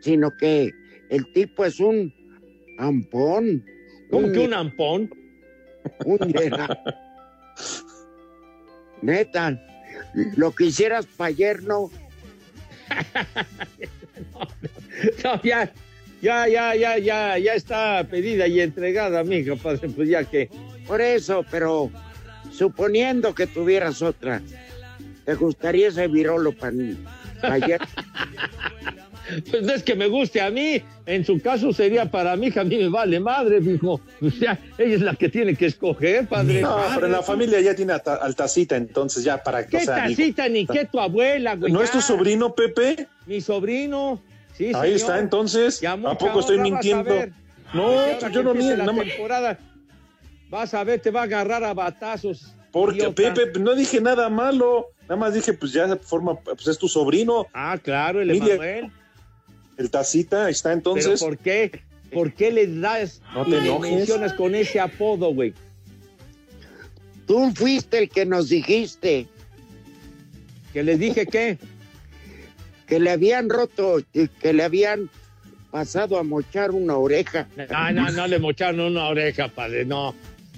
sino 0.00 0.30
que 0.38 0.72
el 1.10 1.30
tipo 1.32 1.64
es 1.64 1.80
un 1.80 2.12
ampón. 2.78 3.64
¿Cómo 4.10 4.32
que 4.32 4.40
un 4.40 4.54
ampón? 4.54 5.10
Un. 6.04 6.18
Neta, 9.02 9.58
lo 10.36 10.52
que 10.52 10.66
hicieras 10.66 11.06
para 11.06 11.28
ayer 11.28 11.62
no. 11.62 11.90
No, 15.24 15.42
ya, 15.42 15.72
ya, 16.20 16.46
ya, 16.46 16.74
ya, 16.74 16.98
ya, 16.98 17.38
ya 17.38 17.54
está 17.54 18.04
pedida 18.04 18.46
y 18.46 18.60
entregada, 18.60 19.24
mijo, 19.24 19.56
padre. 19.56 19.88
Pues 19.88 20.10
ya 20.10 20.24
que. 20.24 20.50
Por 20.86 21.00
eso, 21.00 21.44
pero 21.50 21.90
suponiendo 22.52 23.34
que 23.34 23.46
tuvieras 23.46 24.02
otra, 24.02 24.42
¿te 25.30 25.36
gustaría 25.44 25.88
ese 25.88 26.08
virolo 26.08 26.52
para 26.52 26.72
ayer? 27.42 27.80
Pues 29.48 29.62
no 29.62 29.72
es 29.72 29.82
que 29.84 29.94
me 29.94 30.08
guste 30.08 30.40
a 30.40 30.50
mí. 30.50 30.82
En 31.06 31.24
su 31.24 31.40
caso 31.40 31.72
sería 31.72 32.10
para 32.10 32.34
mí, 32.34 32.50
que 32.50 32.58
a 32.58 32.64
mí 32.64 32.76
me 32.76 32.88
vale 32.88 33.20
madre, 33.20 33.60
mijo. 33.60 34.00
O 34.20 34.30
sea, 34.30 34.58
ella 34.76 34.94
es 34.96 35.00
la 35.02 35.14
que 35.14 35.28
tiene 35.28 35.54
que 35.54 35.66
escoger, 35.66 36.26
padre. 36.26 36.60
No, 36.62 36.76
pero 36.94 37.06
en 37.06 37.12
la 37.12 37.22
familia 37.22 37.60
ya 37.60 37.74
tiene 37.74 37.92
alta- 37.92 38.16
altacita, 38.16 38.76
entonces 38.76 39.22
ya 39.22 39.40
para 39.42 39.64
que. 39.66 39.78
¿Qué 39.78 39.86
tacita 39.86 40.48
ni 40.48 40.66
qué 40.66 40.84
tu 40.86 40.98
abuela, 40.98 41.54
güey? 41.54 41.72
¿No 41.72 41.80
es 41.82 41.92
tu 41.92 42.00
sobrino, 42.00 42.54
Pepe? 42.54 43.06
Mi 43.26 43.40
sobrino. 43.40 44.20
Sí, 44.56 44.66
Ahí 44.66 44.72
señor. 44.74 44.94
está, 44.96 45.18
entonces. 45.20 45.80
¿A 45.84 45.96
poco 46.18 46.40
estoy 46.40 46.58
mintiendo? 46.58 47.14
No, 47.72 47.94
pues 48.18 48.32
yo 48.32 48.42
no 48.42 48.52
miento. 48.52 48.84
la 48.84 48.92
más- 48.92 49.06
temporada, 49.06 49.58
vas 50.48 50.74
a 50.74 50.82
ver, 50.82 50.98
te 51.00 51.12
va 51.12 51.20
a 51.20 51.24
agarrar 51.24 51.62
a 51.62 51.72
batazos. 51.72 52.52
Porque, 52.72 52.98
idiota. 52.98 53.34
Pepe, 53.34 53.58
no 53.60 53.74
dije 53.76 54.00
nada 54.00 54.28
malo. 54.28 54.88
Nada 55.10 55.18
más 55.18 55.34
dije, 55.34 55.52
pues 55.54 55.72
ya 55.72 55.96
forma, 55.96 56.36
pues 56.38 56.68
es 56.68 56.78
tu 56.78 56.86
sobrino. 56.86 57.48
Ah, 57.52 57.76
claro, 57.82 58.22
el 58.22 58.30
Emanuel. 58.30 58.92
El 59.76 59.90
tacita 59.90 60.44
ahí 60.44 60.52
está 60.52 60.72
entonces. 60.72 61.04
¿Pero 61.04 61.18
por 61.18 61.36
qué? 61.36 61.82
¿Por 62.12 62.32
qué 62.32 62.52
le 62.52 62.68
das 62.78 63.20
No 63.34 63.42
te 63.42 63.50
le 63.50 63.58
enojes. 63.58 63.92
mencionas 63.92 64.32
con 64.34 64.54
ese 64.54 64.78
apodo, 64.78 65.34
güey? 65.34 65.52
Tú 67.26 67.50
fuiste 67.56 67.98
el 67.98 68.08
que 68.08 68.24
nos 68.24 68.50
dijiste 68.50 69.26
¿Que 70.72 70.84
les 70.84 71.00
dije 71.00 71.26
qué? 71.26 71.58
que 72.86 73.00
le 73.00 73.10
habían 73.10 73.48
roto, 73.48 73.98
y 74.12 74.28
que 74.28 74.52
le 74.52 74.62
habían 74.62 75.10
pasado 75.72 76.18
a 76.18 76.22
mochar 76.22 76.70
una 76.70 76.96
oreja. 76.96 77.48
No, 77.56 77.90
no, 77.92 78.10
no 78.12 78.26
le 78.28 78.38
mocharon 78.38 78.78
una 78.78 79.08
oreja, 79.08 79.48
padre, 79.48 79.84
no. 79.84 80.14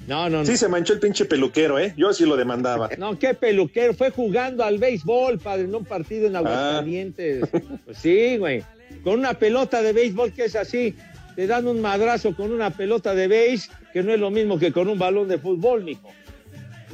No, 0.07 0.29
no, 0.29 0.39
no. 0.39 0.45
Sí, 0.45 0.57
se 0.57 0.69
manchó 0.69 0.93
el 0.95 1.01
pinche 1.01 1.25
peluquero, 1.25 1.79
¿eh? 1.79 1.95
Yo 1.97 2.13
sí 2.13 2.25
lo 2.27 2.37
demandaba. 2.37 2.89
No, 2.99 3.19
qué 3.19 3.35
peluquero. 3.35 3.95
Fue 3.95 4.11
jugando 4.11 4.65
al 4.65 4.79
béisbol, 4.79 5.39
padre, 5.39 5.65
en 5.65 5.75
un 5.75 5.85
partido 5.85 6.27
Ah. 6.27 6.31
en 6.31 6.37
Aguascalientes. 6.37 7.49
Pues 7.85 7.99
sí, 7.99 8.37
güey. 8.37 8.63
Con 9.05 9.19
una 9.21 9.35
pelota 9.35 9.81
de 9.83 9.93
béisbol 9.93 10.33
que 10.33 10.45
es 10.47 10.57
así. 10.57 10.95
Te 11.37 11.47
dan 11.47 11.67
un 11.67 11.81
madrazo 11.81 12.37
con 12.37 12.53
una 12.53 12.71
pelota 12.71 13.15
de 13.15 13.27
béis, 13.27 13.71
que 13.93 14.03
no 14.03 14.13
es 14.13 14.21
lo 14.21 14.31
mismo 14.31 14.59
que 14.59 14.71
con 14.73 14.89
un 14.89 14.99
balón 14.99 15.29
de 15.29 15.39
fútbol, 15.39 15.83
mijo. 15.85 16.11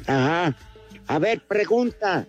Ajá. 0.07 0.55
A 1.07 1.19
ver, 1.19 1.41
pregunta. 1.41 2.27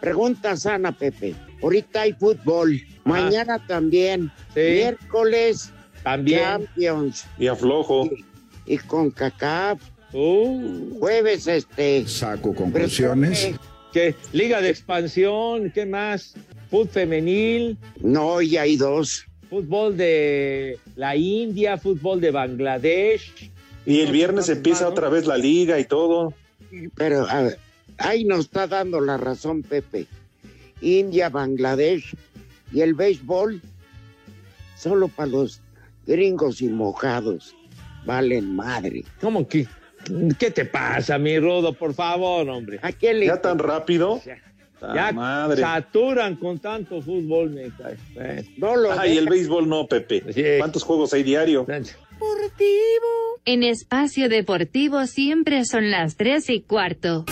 Pregunta 0.00 0.56
sana, 0.56 0.92
Pepe. 0.92 1.34
Ahorita 1.62 2.02
hay 2.02 2.12
fútbol. 2.12 2.80
Mañana 3.04 3.58
también. 3.66 4.30
Miércoles. 4.54 5.72
También. 6.02 6.40
Champions. 6.40 7.26
Y 7.38 7.48
aflojo. 7.48 8.08
Y 8.68 8.76
con 8.78 9.10
CACAF. 9.10 9.80
Uh. 10.12 10.98
Jueves, 10.98 11.46
este. 11.46 12.06
Saco 12.06 12.54
conclusiones. 12.54 13.50
¿Qué? 13.92 14.14
Liga 14.32 14.60
de 14.60 14.68
expansión, 14.68 15.72
¿qué 15.74 15.86
más? 15.86 16.34
Fútbol 16.70 16.88
femenil. 16.88 17.78
No, 18.00 18.42
ya 18.42 18.62
hay 18.62 18.76
dos. 18.76 19.24
Fútbol 19.48 19.96
de 19.96 20.78
la 20.96 21.16
India, 21.16 21.78
fútbol 21.78 22.20
de 22.20 22.30
Bangladesh. 22.30 23.50
Y 23.86 24.00
el 24.00 24.12
viernes 24.12 24.50
empieza 24.50 24.86
otra 24.86 25.08
vez 25.08 25.26
la 25.26 25.38
liga 25.38 25.78
y 25.78 25.84
todo. 25.84 26.34
Pero 26.94 27.26
a 27.26 27.42
ver, 27.42 27.58
ahí 27.96 28.24
nos 28.24 28.40
está 28.40 28.66
dando 28.66 29.00
la 29.00 29.16
razón, 29.16 29.62
Pepe. 29.62 30.06
India, 30.82 31.30
Bangladesh 31.30 32.14
y 32.72 32.82
el 32.82 32.92
béisbol 32.92 33.62
solo 34.76 35.08
para 35.08 35.30
los 35.30 35.60
gringos 36.06 36.60
y 36.60 36.68
mojados. 36.68 37.54
Valen 38.04 38.54
madre. 38.54 39.04
¿Cómo 39.20 39.46
que? 39.46 39.66
¿Qué 40.38 40.50
te 40.50 40.64
pasa, 40.64 41.18
mi 41.18 41.38
Rodo? 41.38 41.72
Por 41.72 41.94
favor, 41.94 42.48
hombre. 42.48 42.78
¿A 42.82 42.92
quién 42.92 43.20
le 43.20 43.26
Ya 43.26 43.40
tan 43.40 43.58
rápido. 43.58 44.20
Ya 44.80 45.12
madre. 45.12 45.60
saturan 45.60 46.36
con 46.36 46.58
tanto 46.60 47.02
fútbol, 47.02 47.50
me 47.50 47.70
cae. 47.70 47.96
Eh. 48.16 48.44
No 48.58 48.76
lo 48.76 48.92
Ay, 48.92 49.18
el 49.18 49.28
béisbol 49.28 49.68
no, 49.68 49.86
Pepe. 49.86 50.22
¿Cuántos 50.58 50.84
juegos 50.84 51.12
hay 51.12 51.24
diario? 51.24 51.66
En 53.44 53.62
espacio 53.62 54.28
deportivo 54.28 55.06
siempre 55.06 55.64
son 55.64 55.90
las 55.90 56.16
tres 56.16 56.48
y 56.50 56.60
cuarto. 56.60 57.24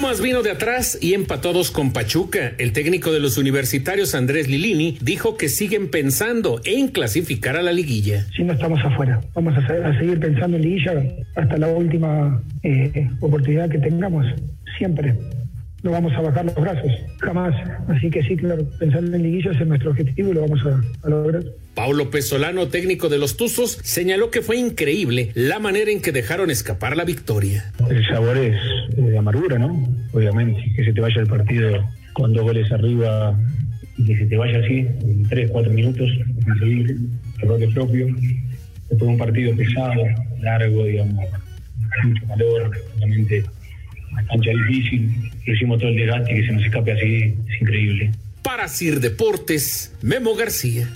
Pumas 0.00 0.22
vino 0.22 0.42
de 0.42 0.50
atrás 0.50 0.98
y 0.98 1.12
empató 1.12 1.50
a 1.50 1.52
dos 1.52 1.70
con 1.70 1.92
Pachuca. 1.92 2.52
El 2.56 2.72
técnico 2.72 3.12
de 3.12 3.20
los 3.20 3.36
universitarios 3.36 4.14
Andrés 4.14 4.48
Lilini 4.48 4.96
dijo 5.02 5.36
que 5.36 5.50
siguen 5.50 5.90
pensando 5.90 6.58
en 6.64 6.88
clasificar 6.88 7.54
a 7.58 7.60
la 7.60 7.70
liguilla. 7.70 8.24
si 8.34 8.42
no 8.42 8.54
estamos 8.54 8.82
afuera. 8.82 9.20
Vamos 9.34 9.52
a 9.58 9.98
seguir 9.98 10.18
pensando 10.18 10.56
en 10.56 10.62
liguilla 10.62 11.02
hasta 11.36 11.58
la 11.58 11.68
última 11.68 12.42
eh, 12.62 13.10
oportunidad 13.20 13.68
que 13.68 13.76
tengamos, 13.76 14.24
siempre. 14.78 15.14
No 15.82 15.90
vamos 15.92 16.12
a 16.12 16.20
bajar 16.20 16.44
los 16.44 16.54
brazos, 16.54 16.92
jamás. 17.20 17.54
Así 17.88 18.10
que 18.10 18.22
sí, 18.22 18.36
claro, 18.36 18.68
pensando 18.78 19.16
en 19.16 19.22
liguilla 19.22 19.50
es 19.52 19.66
nuestro 19.66 19.90
objetivo 19.90 20.30
y 20.30 20.34
lo 20.34 20.42
vamos 20.42 20.60
a, 20.66 21.06
a 21.06 21.10
lograr. 21.10 21.42
Paulo 21.74 22.10
Pesolano, 22.10 22.68
técnico 22.68 23.08
de 23.08 23.16
los 23.16 23.36
Tuzos, 23.36 23.78
señaló 23.82 24.30
que 24.30 24.42
fue 24.42 24.58
increíble 24.58 25.30
la 25.34 25.58
manera 25.58 25.90
en 25.90 26.02
que 26.02 26.12
dejaron 26.12 26.50
escapar 26.50 26.96
la 26.96 27.04
victoria. 27.04 27.72
El 27.88 28.06
sabor 28.06 28.36
es 28.36 28.60
de 28.96 29.16
amargura, 29.16 29.58
¿no? 29.58 29.88
Obviamente, 30.12 30.60
que 30.76 30.84
se 30.84 30.92
te 30.92 31.00
vaya 31.00 31.20
el 31.20 31.26
partido 31.26 31.82
con 32.12 32.32
dos 32.34 32.42
goles 32.42 32.70
arriba 32.72 33.38
y 33.96 34.04
que 34.04 34.18
se 34.18 34.26
te 34.26 34.36
vaya 34.36 34.58
así 34.58 34.86
en 35.00 35.28
tres, 35.28 35.50
cuatro 35.50 35.72
minutos, 35.72 36.10
es 36.10 36.46
increíble, 36.46 36.96
error 37.40 37.58
de 37.58 37.68
propio. 37.68 38.06
Después 38.88 39.00
de 39.00 39.06
un 39.06 39.18
partido 39.18 39.56
pesado, 39.56 40.02
largo, 40.40 40.84
digamos, 40.84 41.24
mucho 42.04 42.26
calor, 42.26 42.70
obviamente, 42.96 43.44
una 44.12 44.26
cancha 44.26 44.50
difícil, 44.50 45.30
hicimos 45.46 45.78
todo 45.78 45.90
el 45.90 45.96
desgaste 45.96 46.32
y 46.32 46.40
que 46.40 46.46
se 46.46 46.52
nos 46.52 46.64
escape 46.64 46.92
así, 46.92 47.34
es 47.48 47.60
increíble. 47.60 48.10
Para 48.42 48.68
Sir 48.68 49.00
Deportes, 49.00 49.92
Memo 50.02 50.34
García. 50.34 50.88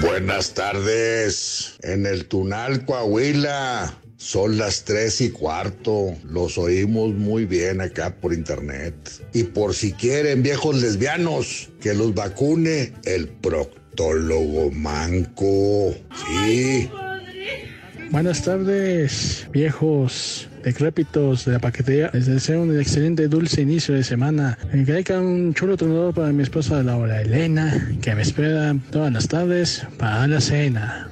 Buenas 0.00 0.54
tardes. 0.54 1.76
En 1.82 2.06
el 2.06 2.26
Tunal, 2.26 2.84
Coahuila. 2.84 3.94
Son 4.16 4.58
las 4.58 4.84
tres 4.84 5.20
y 5.20 5.30
cuarto. 5.30 6.16
Los 6.24 6.58
oímos 6.58 7.14
muy 7.14 7.44
bien 7.44 7.80
acá 7.80 8.16
por 8.16 8.34
internet. 8.34 8.94
Y 9.32 9.44
por 9.44 9.74
si 9.74 9.92
quieren, 9.92 10.42
viejos 10.42 10.82
lesbianos, 10.82 11.70
que 11.80 11.94
los 11.94 12.14
vacune 12.14 12.92
el 13.04 13.28
proctólogo 13.28 14.72
manco. 14.72 15.94
Sí. 16.26 16.90
Buenas 18.10 18.42
tardes, 18.42 19.46
viejos 19.52 20.48
decrépitos 20.64 21.44
de 21.44 21.52
la 21.52 21.58
paquetería. 21.58 22.10
Les 22.14 22.24
deseo 22.24 22.62
un 22.62 22.78
excelente, 22.78 23.28
dulce 23.28 23.60
inicio 23.60 23.94
de 23.94 24.02
semana. 24.02 24.56
Me 24.72 24.84
caiga 24.86 25.20
un 25.20 25.52
chulo 25.52 25.76
tronador 25.76 26.14
para 26.14 26.32
mi 26.32 26.42
esposa 26.42 26.82
Laura 26.82 27.20
Elena, 27.20 27.90
que 28.00 28.14
me 28.14 28.22
espera 28.22 28.74
todas 28.90 29.12
las 29.12 29.28
tardes 29.28 29.86
para 29.98 30.26
la 30.26 30.40
cena. 30.40 31.10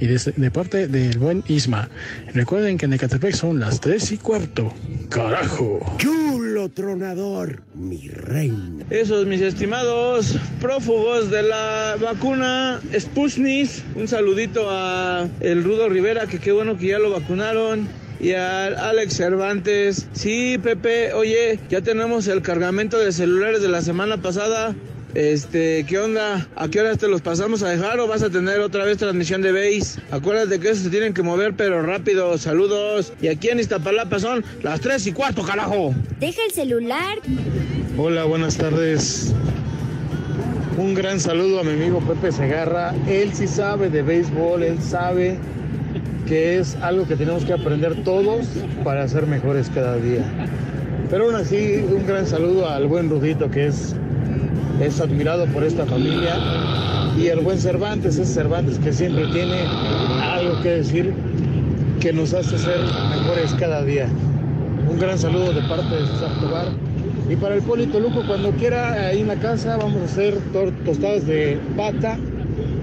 Y 0.00 0.06
de, 0.06 0.18
de 0.36 0.50
parte 0.50 0.88
del 0.88 1.18
buen 1.18 1.44
Isma. 1.48 1.88
Recuerden 2.32 2.78
que 2.78 2.86
en 2.86 2.92
Ecatepec 2.94 3.34
son 3.34 3.60
las 3.60 3.80
tres 3.80 4.12
y 4.12 4.18
cuarto. 4.18 4.72
¡Carajo! 5.08 5.80
Chulo 5.98 6.68
tronador, 6.68 7.62
mi 7.74 8.08
reina. 8.08 8.84
Esos 8.90 9.26
mis 9.26 9.40
estimados 9.40 10.36
prófugos 10.60 11.30
de 11.30 11.42
la 11.42 11.96
vacuna 12.00 12.80
Sputnik, 12.98 13.70
un 13.96 14.08
saludito 14.08 14.66
a 14.70 15.28
el 15.40 15.64
Rudo 15.64 15.88
Rivera, 15.88 16.26
que 16.26 16.38
qué 16.38 16.52
bueno 16.52 16.76
que 16.76 16.88
ya 16.88 16.98
lo 16.98 17.10
vacunaron. 17.10 17.88
Y 18.20 18.32
a 18.32 18.66
Alex 18.88 19.16
Cervantes. 19.16 20.06
Sí, 20.12 20.58
Pepe, 20.62 21.12
oye, 21.12 21.58
ya 21.68 21.82
tenemos 21.82 22.26
el 22.28 22.42
cargamento 22.42 22.98
de 22.98 23.12
celulares 23.12 23.60
de 23.60 23.68
la 23.68 23.82
semana 23.82 24.18
pasada. 24.18 24.74
Este, 25.14 25.84
¿qué 25.86 25.98
onda? 25.98 26.48
¿A 26.56 26.68
qué 26.68 26.80
horas 26.80 26.98
te 26.98 27.06
los 27.06 27.20
pasamos 27.22 27.62
a 27.62 27.68
dejar 27.68 28.00
o 28.00 28.08
vas 28.08 28.22
a 28.22 28.30
tener 28.30 28.58
otra 28.60 28.84
vez 28.84 28.98
transmisión 28.98 29.42
de 29.42 29.52
base? 29.52 30.00
Acuérdate 30.10 30.58
que 30.58 30.70
esos 30.70 30.82
se 30.84 30.90
tienen 30.90 31.14
que 31.14 31.22
mover, 31.22 31.54
pero 31.54 31.82
rápido. 31.82 32.36
Saludos. 32.36 33.12
Y 33.22 33.28
aquí 33.28 33.48
en 33.48 33.60
Iztapalapa 33.60 34.18
son 34.18 34.44
las 34.62 34.80
tres 34.80 35.06
y 35.06 35.12
cuarto, 35.12 35.44
carajo. 35.44 35.94
Deja 36.18 36.42
el 36.44 36.50
celular. 36.50 37.18
Hola, 37.96 38.24
buenas 38.24 38.56
tardes. 38.56 39.32
Un 40.76 40.94
gran 40.94 41.20
saludo 41.20 41.60
a 41.60 41.62
mi 41.62 41.70
amigo 41.70 42.00
Pepe 42.00 42.32
Segarra. 42.32 42.92
Él 43.06 43.32
sí 43.32 43.46
sabe 43.46 43.90
de 43.90 44.02
béisbol, 44.02 44.64
él 44.64 44.82
sabe 44.82 45.38
que 46.26 46.58
es 46.58 46.74
algo 46.82 47.06
que 47.06 47.14
tenemos 47.14 47.44
que 47.44 47.52
aprender 47.52 48.02
todos 48.02 48.46
para 48.82 49.06
ser 49.06 49.28
mejores 49.28 49.70
cada 49.72 49.96
día. 49.96 50.24
Pero 51.08 51.26
aún 51.26 51.36
así, 51.36 51.84
un 51.88 52.04
gran 52.04 52.26
saludo 52.26 52.68
al 52.68 52.88
buen 52.88 53.08
Rudito 53.08 53.48
que 53.48 53.68
es, 53.68 53.94
es 54.80 55.00
admirado 55.00 55.46
por 55.46 55.64
esta 55.64 55.86
familia. 55.86 56.36
Y 57.18 57.28
el 57.28 57.40
buen 57.40 57.58
Cervantes, 57.58 58.18
es 58.18 58.28
Cervantes 58.32 58.78
que 58.78 58.92
siempre 58.92 59.26
tiene 59.28 59.62
algo 60.20 60.60
que 60.62 60.70
decir 60.70 61.14
que 62.00 62.12
nos 62.12 62.34
hace 62.34 62.58
ser 62.58 62.80
mejores 63.10 63.54
cada 63.54 63.82
día. 63.84 64.08
Un 64.90 64.98
gran 64.98 65.18
saludo 65.18 65.52
de 65.52 65.62
parte 65.62 65.94
de 65.94 66.06
César. 66.06 66.30
Y 67.30 67.36
para 67.36 67.54
el 67.54 67.62
Polito 67.62 68.00
Luco, 68.00 68.22
cuando 68.26 68.50
quiera, 68.50 69.08
ahí 69.08 69.20
en 69.20 69.28
casa 69.38 69.76
vamos 69.76 70.02
a 70.02 70.04
hacer 70.04 70.38
tostadas 70.84 71.26
de 71.26 71.58
pata. 71.76 72.18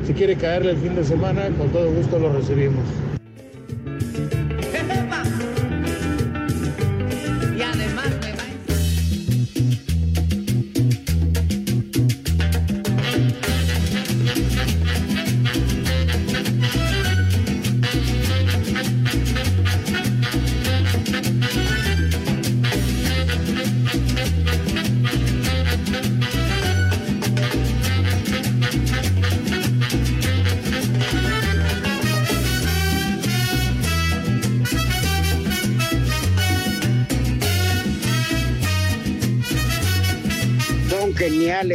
Si 0.06 0.14
quiere 0.14 0.36
caerle 0.36 0.72
el 0.72 0.78
fin 0.78 0.96
de 0.96 1.04
semana, 1.04 1.50
con 1.58 1.70
todo 1.70 1.92
gusto 1.92 2.18
lo 2.18 2.34
recibimos. 2.34 2.84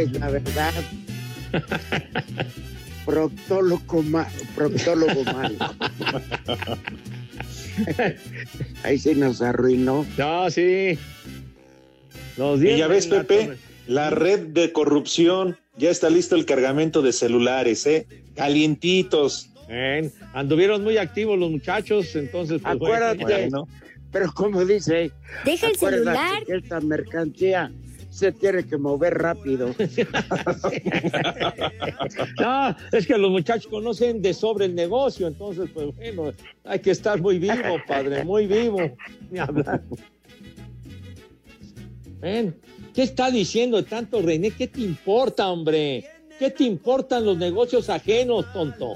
La 0.05 0.29
verdad. 0.29 0.73
Proctólogo, 3.05 4.03
ma- 4.03 4.27
proctólogo 4.55 5.23
malo. 5.23 5.55
Ahí 8.83 8.97
sí 8.99 9.15
nos 9.15 9.41
arruinó. 9.41 10.05
No, 10.17 10.49
sí. 10.49 10.97
Los 12.37 12.61
Y 12.61 12.77
ya 12.77 12.87
ves, 12.87 13.07
Pepe, 13.07 13.45
torre. 13.45 13.57
la 13.87 14.09
red 14.09 14.47
de 14.47 14.71
corrupción, 14.73 15.57
ya 15.77 15.89
está 15.89 16.09
listo 16.09 16.35
el 16.35 16.45
cargamento 16.45 17.01
de 17.01 17.13
celulares, 17.13 17.85
¿eh? 17.85 18.07
Calientitos. 18.35 19.51
Anduvieron 20.33 20.83
muy 20.83 20.97
activos 20.97 21.37
los 21.39 21.49
muchachos, 21.51 22.15
entonces 22.15 22.61
pues, 22.61 22.75
Acuérdate, 22.75 23.23
bueno. 23.23 23.67
pero 24.11 24.31
como 24.33 24.63
dice, 24.65 25.11
Deja 25.45 25.67
el 25.67 25.75
celular. 25.77 26.43
que 26.45 26.55
esta 26.57 26.79
mercancía 26.81 27.71
se 28.17 28.31
tiene 28.31 28.65
que 28.65 28.77
mover 28.77 29.13
rápido. 29.15 29.69
No, 32.39 32.75
es 32.91 33.05
que 33.05 33.17
los 33.17 33.29
muchachos 33.31 33.67
conocen 33.67 34.21
de 34.21 34.33
sobre 34.33 34.65
el 34.65 34.75
negocio, 34.75 35.27
entonces, 35.27 35.69
pues 35.73 35.95
bueno, 35.95 36.33
hay 36.63 36.79
que 36.79 36.91
estar 36.91 37.21
muy 37.21 37.37
vivo, 37.39 37.77
padre, 37.87 38.23
muy 38.23 38.47
vivo. 38.47 38.79
Ni 39.29 39.39
hablar. 39.39 39.83
Ven, 42.19 42.55
¿qué 42.93 43.03
está 43.03 43.29
diciendo 43.29 43.83
tanto 43.83 44.21
René? 44.21 44.51
¿Qué 44.51 44.67
te 44.67 44.81
importa, 44.81 45.47
hombre? 45.49 46.05
¿Qué 46.39 46.49
te 46.51 46.63
importan 46.63 47.25
los 47.25 47.37
negocios 47.37 47.89
ajenos, 47.89 48.51
tonto? 48.53 48.93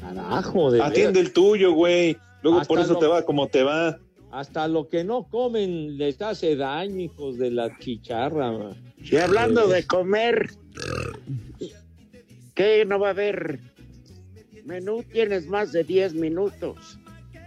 Carajo, 0.00 0.70
de 0.72 0.82
Atiende 0.82 1.12
veras. 1.12 1.26
el 1.26 1.32
tuyo, 1.32 1.72
güey. 1.72 2.16
Luego 2.42 2.58
Hasta 2.60 2.68
por 2.68 2.80
eso 2.80 2.92
lo- 2.94 2.98
te 2.98 3.06
va 3.06 3.22
como 3.22 3.46
te 3.48 3.62
va. 3.62 3.98
Hasta 4.34 4.66
lo 4.66 4.88
que 4.88 5.04
no 5.04 5.28
comen 5.30 5.96
les 5.96 6.20
hace 6.20 6.56
daño, 6.56 6.98
hijos 7.00 7.38
de 7.38 7.52
la 7.52 7.78
chicharra. 7.78 8.50
ma. 8.50 8.76
Y 9.00 9.14
hablando 9.14 9.68
de 9.68 9.86
comer, 9.86 10.50
¿qué 12.54 12.84
no 12.84 12.98
va 12.98 13.08
a 13.08 13.10
haber? 13.10 13.60
Menú 14.64 15.04
tienes 15.04 15.46
más 15.46 15.70
de 15.70 15.84
10 15.84 16.14
minutos. 16.14 16.98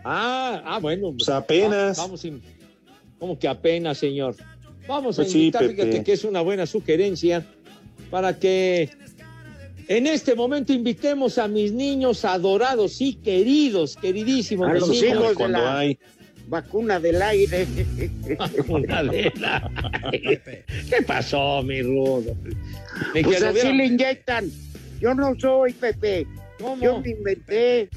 Ah, 0.06 0.62
ah, 0.64 0.80
bueno. 0.80 1.14
Pues 1.18 1.28
apenas. 1.28 2.00
Va- 2.00 2.04
Vamos, 2.04 2.24
in- 2.24 2.42
¿Cómo 3.20 3.38
que 3.38 3.50
apenas, 3.50 3.98
señor? 3.98 4.36
Vamos 4.88 5.20
a 5.20 5.24
Pues 5.24 5.36
invitar, 5.36 5.68
fíjate 5.68 6.04
que 6.06 6.14
es 6.14 6.24
una 6.24 6.40
buena 6.40 6.66
sugerencia 6.66 7.46
para 8.10 8.40
que 8.40 8.90
en 9.90 10.08
este 10.08 10.36
momento 10.36 10.72
invitemos 10.72 11.38
a 11.38 11.50
mis 11.50 11.74
niños 11.74 12.24
adorados 12.24 13.02
y 13.02 13.16
queridos, 13.16 13.98
queridísimos. 13.98 14.70
A 14.70 14.74
los 14.76 14.88
niños. 14.88 15.04
hijos 15.04 15.30
de 15.30 15.36
Cuando 15.36 15.60
la 15.60 15.80
hay. 15.80 16.00
Vacuna 16.48 17.00
del 17.00 17.22
aire. 17.22 17.68
Una 18.68 19.04
de 19.04 19.32
la- 19.40 19.70
¿Qué 20.12 21.02
pasó, 21.06 21.62
mi 21.64 21.82
rudo? 21.82 22.36
Me 23.14 23.24
Pues 23.24 23.42
así 23.44 23.72
le 23.74 23.86
inyectan. 23.86 24.50
Yo 25.00 25.14
no 25.14 25.36
soy, 25.40 25.74
Pepe. 25.74 26.26
¿Cómo? 26.60 26.82
Yo 26.84 27.00
me 27.02 27.10
inventé. 27.12 27.90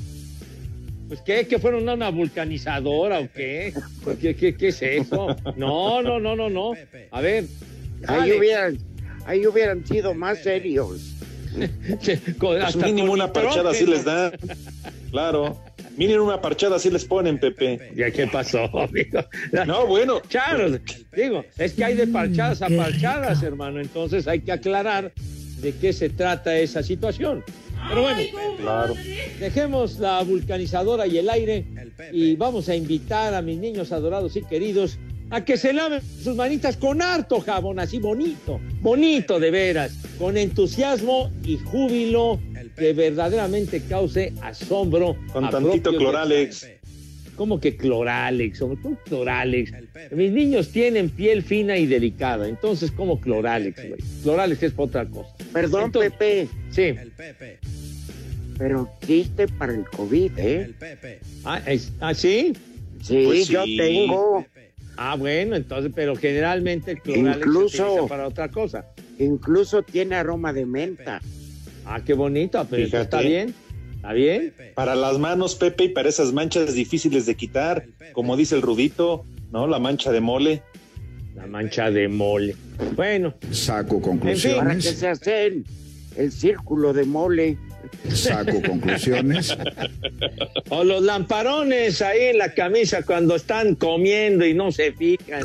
Pues 1.08 1.20
qué, 1.22 1.46
que 1.46 1.58
fueron 1.58 1.88
una 1.88 2.10
vulcanizadora 2.10 3.18
o 3.20 3.28
qué? 3.34 3.72
¿Qué, 4.20 4.36
qué, 4.36 4.54
qué 4.54 4.68
es 4.68 4.80
eso? 4.82 5.34
No, 5.56 6.02
no, 6.02 6.20
no, 6.20 6.36
no, 6.36 6.48
no. 6.50 6.72
A 7.10 7.20
ver. 7.20 7.46
Ahí 8.06 8.20
dale. 8.20 8.38
hubieran, 8.38 8.78
ahí 9.26 9.46
hubieran 9.46 9.84
sido 9.86 10.14
más 10.14 10.38
serios. 10.42 11.14
Con- 12.38 12.50
Pues 12.58 12.64
hasta 12.64 12.86
mínimo 12.86 13.08
con 13.08 13.14
una 13.14 13.32
parchada 13.32 13.70
así 13.70 13.84
nitrógeno. 13.84 13.92
les 13.96 14.04
da. 14.04 14.32
Claro. 15.10 15.58
Mínimo 16.00 16.24
una 16.24 16.40
parchada 16.40 16.76
así 16.76 16.88
les 16.90 17.04
ponen, 17.04 17.38
Pepe. 17.38 17.92
¿Ya 17.94 18.10
qué 18.10 18.26
pasó, 18.26 18.60
amigo? 18.80 19.22
No, 19.66 19.86
bueno. 19.86 20.22
Charles, 20.30 20.80
digo, 21.14 21.44
es 21.58 21.74
que 21.74 21.84
hay 21.84 21.94
de 21.94 22.06
parchadas 22.06 22.62
a 22.62 22.68
parchadas, 22.68 23.42
hermano. 23.42 23.80
Entonces 23.80 24.26
hay 24.26 24.40
que 24.40 24.50
aclarar 24.50 25.12
de 25.60 25.72
qué 25.74 25.92
se 25.92 26.08
trata 26.08 26.56
esa 26.56 26.82
situación. 26.82 27.44
Pero 27.88 28.00
bueno, 28.00 28.20
Claro. 28.58 28.94
dejemos 29.38 29.98
la 29.98 30.22
vulcanizadora 30.22 31.06
y 31.06 31.18
el 31.18 31.28
aire 31.28 31.66
y 32.12 32.34
vamos 32.34 32.70
a 32.70 32.74
invitar 32.76 33.34
a 33.34 33.42
mis 33.42 33.58
niños 33.58 33.92
adorados 33.92 34.36
y 34.36 34.42
queridos 34.42 34.98
a 35.30 35.44
que 35.44 35.56
se 35.58 35.72
laven 35.74 36.00
sus 36.22 36.34
manitas 36.34 36.76
con 36.78 37.00
harto 37.02 37.40
jabón, 37.40 37.78
así 37.78 37.98
bonito, 37.98 38.58
bonito 38.80 39.38
de 39.38 39.50
veras, 39.50 39.92
con 40.18 40.36
entusiasmo 40.36 41.30
y 41.44 41.56
júbilo 41.58 42.40
que 42.80 42.92
verdaderamente 42.94 43.82
cause 43.88 44.32
asombro. 44.42 45.16
Con 45.32 45.44
a 45.44 45.50
tantito 45.50 45.94
cloralex. 45.96 46.66
¿Cómo 47.36 47.60
que 47.60 47.76
cloralex? 47.76 48.62
cloralex? 49.04 49.72
Mis 50.12 50.32
niños 50.32 50.70
tienen 50.70 51.10
piel 51.10 51.42
fina 51.42 51.76
y 51.78 51.86
delicada, 51.86 52.48
entonces 52.48 52.90
¿cómo 52.90 53.20
cloralex? 53.20 53.76
güey? 53.88 54.00
Cloralex 54.22 54.62
es 54.62 54.72
otra 54.76 55.06
cosa. 55.06 55.30
Perdón, 55.52 55.84
Entonces- 55.86 56.12
Pepe. 56.12 56.48
Sí. 56.70 56.94
pero 58.58 58.90
existe 59.00 59.48
para 59.48 59.72
el 59.74 59.84
COVID, 59.88 60.32
¿eh? 60.36 60.74
Ah, 61.44 61.60
es- 61.66 61.92
¿ah, 62.00 62.12
sí? 62.14 62.52
Sí, 63.02 63.22
Pues 63.26 63.48
yo 63.48 63.64
sí. 63.64 63.76
tengo. 63.78 64.44
Ah, 64.98 65.16
bueno, 65.16 65.56
entonces, 65.56 65.90
pero 65.94 66.14
generalmente 66.14 66.90
el 66.90 67.00
Cloralex 67.00 67.32
se 67.32 67.38
Incluso- 67.38 67.86
utiliza 67.94 68.06
para 68.08 68.26
otra 68.28 68.50
cosa. 68.50 68.84
Incluso 69.18 69.82
tiene 69.82 70.16
aroma 70.16 70.52
de 70.52 70.66
menta. 70.66 71.22
Ah, 71.92 72.00
qué 72.04 72.14
bonito, 72.14 72.64
pero 72.70 72.84
Fíjate. 72.84 73.02
está 73.02 73.20
bien. 73.20 73.52
¿Está 73.96 74.12
bien? 74.12 74.54
Para 74.76 74.94
las 74.94 75.18
manos, 75.18 75.56
Pepe, 75.56 75.84
y 75.84 75.88
para 75.88 76.08
esas 76.08 76.32
manchas 76.32 76.72
difíciles 76.72 77.26
de 77.26 77.34
quitar, 77.34 77.84
como 78.12 78.36
dice 78.36 78.54
el 78.54 78.62
Rudito, 78.62 79.24
¿no? 79.50 79.66
La 79.66 79.80
mancha 79.80 80.12
de 80.12 80.20
mole. 80.20 80.62
La 81.34 81.46
mancha 81.48 81.90
de 81.90 82.06
mole. 82.06 82.54
Bueno. 82.94 83.34
Para 83.40 83.54
Saco 83.54 83.96
que 83.96 84.02
conclusiones. 84.02 84.84
se 84.84 85.08
hacen 85.08 85.64
el 86.16 86.30
círculo 86.30 86.92
de 86.92 87.04
mole. 87.04 87.58
Saco 88.08 88.62
conclusiones. 88.66 89.56
O 90.68 90.84
los 90.84 91.02
lamparones 91.02 92.00
ahí 92.02 92.26
en 92.26 92.38
la 92.38 92.54
camisa 92.54 93.02
cuando 93.02 93.34
están 93.34 93.74
comiendo 93.74 94.46
y 94.46 94.54
no 94.54 94.70
se 94.70 94.92
fijan, 94.92 95.42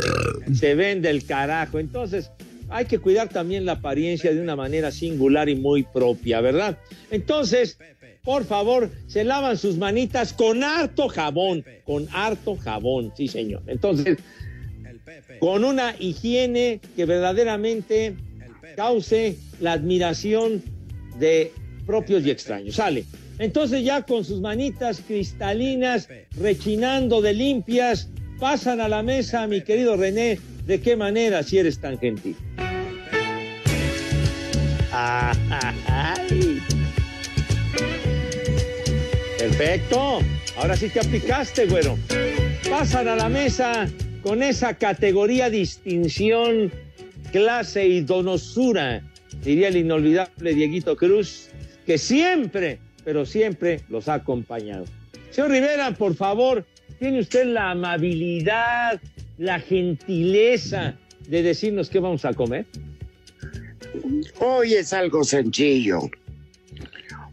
se 0.54 0.76
ven 0.76 1.02
del 1.02 1.26
carajo. 1.26 1.80
Entonces, 1.80 2.30
hay 2.70 2.86
que 2.86 3.00
cuidar 3.00 3.30
también 3.30 3.66
la 3.66 3.74
apariencia 3.74 4.34
de 4.34 4.42
una 4.42 4.56
manera 4.56 4.92
singular 4.92 5.50
y 5.50 5.56
muy 5.56 5.84
propia, 5.84 6.42
¿verdad? 6.42 6.78
Entonces, 7.12 7.78
por 8.24 8.46
favor, 8.46 8.90
se 9.08 9.24
lavan 9.24 9.58
sus 9.58 9.78
manitas 9.78 10.34
con 10.34 10.64
harto 10.64 11.08
jabón, 11.08 11.64
con 11.84 12.08
harto 12.12 12.56
jabón, 12.56 13.14
sí, 13.16 13.28
señor. 13.28 13.62
Entonces, 13.68 14.18
con 15.40 15.64
una 15.64 15.96
higiene 16.00 16.80
que 16.96 17.06
verdaderamente 17.06 18.16
cause 18.76 19.38
la 19.60 19.74
admiración 19.74 20.64
de 21.20 21.52
propios 21.86 22.26
y 22.26 22.32
extraños. 22.32 22.76
Sale. 22.76 23.06
Entonces 23.38 23.84
ya 23.84 24.02
con 24.02 24.24
sus 24.24 24.42
manitas 24.42 25.02
cristalinas, 25.06 26.08
rechinando 26.40 27.22
de 27.22 27.34
limpias, 27.34 28.10
pasan 28.40 28.82
a 28.82 28.88
la 28.88 29.04
mesa, 29.04 29.46
mi 29.48 29.62
querido 29.62 29.98
René. 29.98 30.40
¿De 30.66 30.82
qué 30.82 30.96
manera 30.96 31.44
si 31.44 31.60
eres 31.60 31.80
tan 31.80 32.00
gentil? 32.00 32.36
Ay. 34.92 36.60
Perfecto. 39.38 40.20
Ahora 40.58 40.76
sí 40.76 40.90
te 40.90 41.02
aplicaste, 41.02 41.68
güero. 41.68 41.98
Pasan 42.70 43.08
a 43.08 43.16
la 43.16 43.30
mesa 43.30 43.88
con 44.24 44.42
esa 44.42 44.74
categoría, 44.74 45.52
distinción, 45.52 46.72
clase 47.32 47.86
y 47.86 48.02
donosura, 48.02 49.04
diría 49.44 49.68
el 49.68 49.78
inolvidable 49.78 50.56
Dieguito 50.56 50.96
Cruz, 50.96 51.50
que 51.86 52.00
siempre, 52.00 52.80
pero 53.04 53.26
siempre 53.26 53.82
los 53.90 54.08
ha 54.08 54.16
acompañado. 54.16 54.86
Señor 55.30 55.52
Rivera, 55.52 55.92
por 55.92 56.16
favor, 56.16 56.66
¿tiene 56.98 57.20
usted 57.20 57.46
la 57.46 57.72
amabilidad, 57.72 59.00
la 59.38 59.60
gentileza 59.60 60.98
de 61.28 61.44
decirnos 61.44 61.90
qué 61.90 62.00
vamos 62.00 62.26
a 62.26 62.34
comer? 62.34 62.66
Hoy 64.40 64.74
es 64.74 64.94
algo 64.94 65.24
sencillo. 65.24 66.10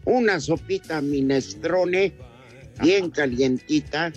Una 0.05 0.39
sopita 0.39 1.01
minestrone 1.01 2.13
bien 2.81 3.09
calientita 3.09 4.11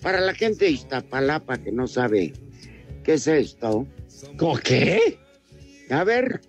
para 0.00 0.20
la 0.20 0.34
gente 0.34 0.64
de 0.64 0.72
Iztapalapa 0.72 1.58
que 1.58 1.70
no 1.70 1.86
sabe 1.86 2.32
qué 3.04 3.14
es 3.14 3.26
esto. 3.26 3.86
¿Cómo 4.36 4.56
qué? 4.56 5.18
A 5.90 6.04
ver. 6.04 6.40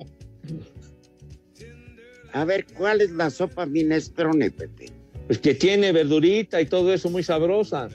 A 2.32 2.46
ver, 2.46 2.66
¿cuál 2.76 3.02
es 3.02 3.12
la 3.12 3.30
sopa 3.30 3.68
minestrone, 3.68 4.50
Pepe? 4.50 4.88
Pues 5.28 5.38
que 5.38 5.54
tiene 5.54 5.92
verdurita 5.92 6.60
y 6.62 6.66
todo 6.66 6.94
eso 6.94 7.10
muy 7.10 7.24
sabrosa. 7.24 7.90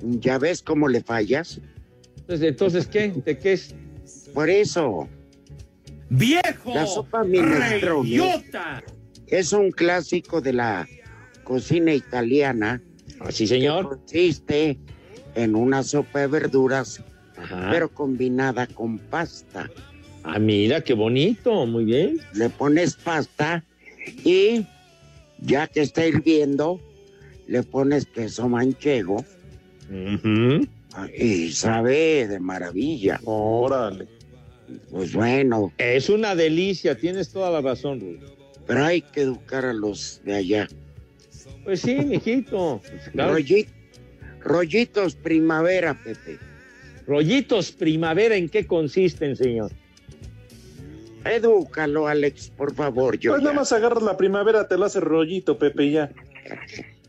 ¿Ya 0.00 0.38
ves 0.38 0.62
cómo 0.62 0.88
le 0.88 1.00
fallas? 1.02 1.60
Entonces, 2.28 2.48
¿entonces 2.48 2.86
qué? 2.88 3.12
¿De 3.24 3.38
qué 3.38 3.52
es? 3.52 3.72
Por 4.34 4.50
eso. 4.50 5.08
¡Viejo! 6.10 6.74
La 6.74 6.84
sopa 6.84 7.22
minestrone 7.22 8.02
reyota! 8.02 8.82
es 9.28 9.52
un 9.52 9.70
clásico 9.70 10.40
de 10.40 10.52
la 10.52 10.88
cocina 11.44 11.94
italiana. 11.94 12.82
Así, 13.20 13.46
señor. 13.46 13.90
que 13.90 13.96
consiste 13.96 14.78
en 15.36 15.54
una 15.54 15.84
sopa 15.84 16.20
de 16.20 16.26
verduras, 16.26 17.00
Ajá. 17.36 17.68
pero 17.70 17.88
combinada 17.90 18.66
con 18.66 18.98
pasta. 18.98 19.70
Ah, 20.24 20.40
mira, 20.40 20.80
qué 20.80 20.94
bonito, 20.94 21.64
muy 21.66 21.84
bien. 21.84 22.20
Le 22.34 22.50
pones 22.50 22.96
pasta 22.96 23.62
y 24.24 24.66
ya 25.38 25.68
que 25.68 25.80
está 25.82 26.04
hirviendo, 26.06 26.80
le 27.46 27.62
pones 27.62 28.06
queso 28.06 28.48
manchego 28.48 29.24
y 31.16 31.52
sabe 31.52 32.26
de 32.28 32.38
maravilla. 32.40 33.20
Órale. 33.24 34.06
Pues 34.90 35.12
bueno, 35.12 35.72
Es 35.78 36.08
una 36.08 36.34
delicia, 36.34 36.96
tienes 36.96 37.30
toda 37.30 37.50
la 37.50 37.60
razón, 37.60 38.00
Rudy. 38.00 38.18
pero 38.66 38.84
hay 38.84 39.00
que 39.02 39.20
educar 39.22 39.64
a 39.64 39.72
los 39.72 40.20
de 40.24 40.34
allá. 40.34 40.68
Pues 41.64 41.80
sí, 41.80 41.94
mijito. 41.96 42.80
Pues, 42.88 43.08
claro. 43.10 43.34
Rolli- 43.38 43.68
rollitos 44.40 45.14
primavera, 45.16 45.94
Pepe. 46.02 46.38
Rollitos 47.06 47.70
primavera, 47.72 48.34
¿en 48.36 48.48
qué 48.48 48.66
consisten, 48.66 49.36
señor? 49.36 49.70
Edúcalo, 51.24 52.06
Alex, 52.06 52.50
por 52.56 52.74
favor. 52.74 53.18
Yo 53.18 53.32
Pues 53.32 53.42
ya. 53.42 53.44
nada 53.48 53.56
más 53.60 53.72
agarras 53.72 54.02
la 54.02 54.16
primavera, 54.16 54.66
te 54.68 54.76
lo 54.78 54.84
hace 54.84 55.00
rollito, 55.00 55.58
Pepe, 55.58 55.90
ya. 55.90 56.10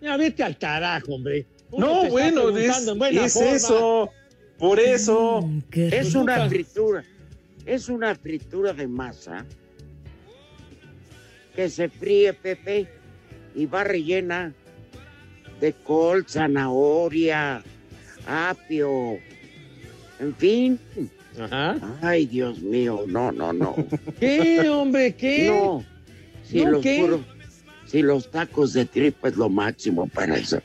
Ya 0.02 0.18
vete 0.18 0.44
al 0.44 0.58
carajo, 0.58 1.16
hombre. 1.16 1.46
No, 1.76 2.06
bueno, 2.10 2.50
es, 2.58 2.88
es 3.12 3.36
eso. 3.36 4.10
Por 4.58 4.80
eso. 4.80 5.50
Es 5.76 6.16
una 6.16 6.48
fritura. 6.50 7.04
Es 7.66 7.90
una 7.90 8.16
fritura 8.16 8.74
de 8.74 8.88
masa 8.88 9.46
que 11.56 11.70
se 11.70 11.90
fríe, 11.90 12.34
Pepe, 12.34 12.88
y 13.56 13.66
va 13.66 13.84
rellena 13.84 14.54
de 15.60 15.74
col, 15.74 16.26
zanahoria, 16.28 17.64
apio, 18.28 19.18
en 20.20 20.36
fin. 20.36 20.80
Ajá. 21.40 21.78
Ay, 22.02 22.26
Dios 22.28 22.60
mío, 22.62 23.04
no, 23.08 23.32
no, 23.32 23.54
no. 23.54 23.76
¿Qué, 24.20 24.70
hombre? 24.70 25.16
¿Qué? 25.16 25.48
No, 25.48 25.84
si, 26.44 26.64
¿No 26.64 26.72
los 26.72 26.82
qué? 26.84 27.00
puros- 27.02 27.22
si 27.86 28.02
los 28.02 28.30
tacos 28.32 28.74
de 28.74 28.86
tripa 28.86 29.28
es 29.30 29.36
lo 29.36 29.50
máximo 29.50 30.08
para 30.08 30.38
eso. 30.38 30.60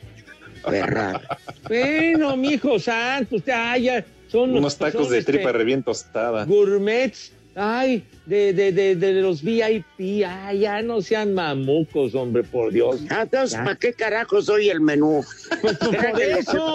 Perrada. 0.64 1.38
Bueno, 1.68 2.36
mijo 2.36 2.78
santo, 2.78 3.36
usted, 3.36 3.52
ay, 3.54 3.82
ya 3.84 4.04
son 4.28 4.56
Unos 4.56 4.76
tacos 4.76 5.04
son, 5.04 5.12
de 5.12 5.18
este, 5.18 5.32
tripa 5.32 5.52
re 5.52 5.82
tostada. 5.82 6.44
Gourmets, 6.44 7.32
ay, 7.54 8.04
de, 8.26 8.52
de, 8.52 8.72
de, 8.72 8.96
de 8.96 9.12
los 9.20 9.42
VIP, 9.42 10.24
ay, 10.26 10.60
ya 10.60 10.82
no 10.82 11.02
sean 11.02 11.34
mamucos, 11.34 12.14
hombre, 12.14 12.42
por 12.42 12.72
Dios. 12.72 13.00
Ah, 13.10 13.22
Entonces. 13.22 13.58
¿para 13.58 13.76
qué 13.76 13.92
carajos 13.92 14.46
soy 14.46 14.70
el 14.70 14.80
menú? 14.80 15.24
Pues, 15.60 15.78
pues, 15.78 15.92
Era 15.92 16.12
por 16.12 16.22
eso. 16.22 16.74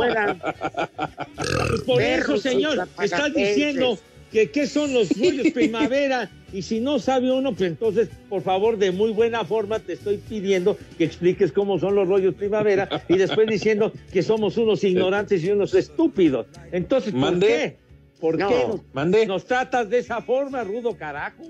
Pues 1.67 1.81
por 1.81 1.97
Perros 1.97 2.39
eso, 2.39 2.49
señor, 2.49 2.87
estás 3.01 3.33
diciendo 3.33 3.97
que 4.31 4.51
qué 4.51 4.67
son 4.67 4.93
los 4.93 5.09
rollos 5.17 5.51
primavera 5.53 6.29
y 6.53 6.61
si 6.61 6.79
no 6.79 6.97
sabe 6.99 7.31
uno, 7.31 7.53
pues 7.53 7.69
entonces, 7.71 8.09
por 8.29 8.41
favor, 8.41 8.77
de 8.77 8.91
muy 8.91 9.11
buena 9.11 9.43
forma 9.43 9.79
te 9.79 9.93
estoy 9.93 10.17
pidiendo 10.17 10.77
que 10.97 11.03
expliques 11.03 11.51
cómo 11.51 11.77
son 11.79 11.95
los 11.95 12.07
rollos 12.07 12.35
primavera 12.35 12.87
y 13.09 13.17
después 13.17 13.47
diciendo 13.47 13.91
que 14.11 14.23
somos 14.23 14.57
unos 14.57 14.83
ignorantes 14.83 15.43
y 15.43 15.51
unos 15.51 15.73
estúpidos. 15.73 16.47
Entonces, 16.71 17.11
¿por 17.11 17.19
Mande. 17.21 17.47
qué? 17.47 17.75
¿Por 18.19 18.37
No, 18.39 18.47
qué 18.49 18.55
nos, 18.67 18.81
Mande. 18.93 19.25
nos 19.25 19.45
tratas 19.45 19.89
de 19.89 19.99
esa 19.99 20.21
forma, 20.21 20.63
rudo 20.63 20.95
carajo? 20.97 21.43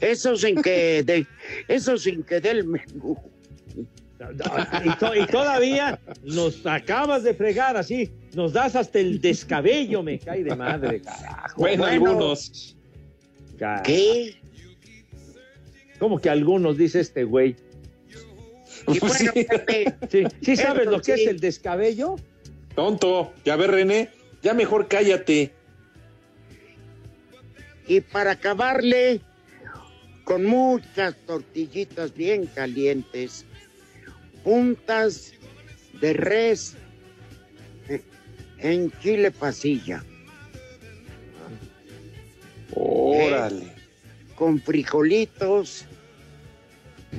Eso 0.00 0.36
sin 0.36 0.62
que 0.62 1.02
de, 1.02 1.26
eso 1.68 1.98
sin 1.98 2.22
que 2.22 2.40
dé 2.40 2.50
el 2.52 2.64
menú. 2.64 3.16
Y, 4.84 4.90
to- 4.98 5.14
y 5.14 5.26
todavía 5.26 6.00
nos 6.22 6.64
acabas 6.66 7.22
de 7.22 7.34
fregar 7.34 7.76
así, 7.76 8.10
nos 8.34 8.52
das 8.54 8.74
hasta 8.74 8.98
el 8.98 9.20
descabello, 9.20 10.02
me 10.02 10.18
cae 10.18 10.42
de 10.42 10.56
madre, 10.56 11.02
carajo. 11.02 11.60
Bueno, 11.60 11.82
Bueno. 11.84 12.06
algunos. 12.08 12.76
Carajo. 13.58 13.82
¿Qué? 13.84 14.36
¿Cómo 15.98 16.18
que 16.18 16.30
algunos, 16.30 16.76
dice 16.78 17.00
este 17.00 17.24
güey? 17.24 17.56
Y 18.88 18.98
bueno, 19.00 19.32
Pepe, 19.34 19.94
Sí, 20.10 20.24
¿sí 20.42 20.56
sabes 20.56 20.82
Eso 20.82 20.90
lo 20.90 20.98
que 21.00 21.16
sí. 21.16 21.22
es 21.22 21.26
el 21.28 21.40
descabello? 21.40 22.16
Tonto. 22.74 23.32
Ya 23.44 23.56
ve, 23.56 23.66
René. 23.66 24.10
Ya 24.42 24.54
mejor 24.54 24.86
cállate. 24.88 25.52
y 27.88 28.00
para 28.00 28.32
acabarle 28.32 29.20
con 30.24 30.44
muchas 30.44 31.14
tortillitas 31.26 32.12
bien 32.14 32.46
calientes, 32.46 33.44
puntas 34.50 35.32
de 36.00 36.12
res 36.12 36.74
eh, 37.88 38.00
en 38.58 38.92
chile 39.02 39.32
pasilla, 39.32 40.04
Órale. 42.72 43.72
con 44.36 44.60
frijolitos 44.60 45.86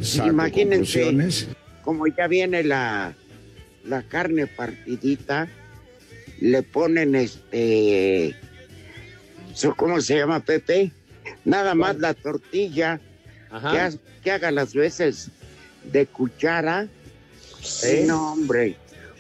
Saco 0.01 0.30
Imagínense, 0.30 1.47
como 1.84 2.07
ya 2.07 2.28
viene 2.28 2.63
la, 2.63 3.13
la 3.84 4.03
carne 4.03 4.47
partidita, 4.47 5.49
le 6.39 6.63
ponen 6.63 7.13
este, 7.15 8.36
eso, 9.51 9.75
¿cómo 9.75 9.99
se 9.99 10.15
llama 10.17 10.39
Pepe? 10.39 10.91
Nada 11.43 11.73
más 11.75 11.97
la 11.97 12.13
tortilla, 12.13 13.01
Ajá. 13.49 13.71
que, 13.71 13.80
ha- 13.80 13.91
que 14.23 14.32
haga 14.32 14.51
las 14.51 14.73
veces 14.73 15.30
de 15.91 16.05
cuchara. 16.05 16.88
Sí. 17.68 18.03
No, 18.05 18.34
hombre, 18.34 18.76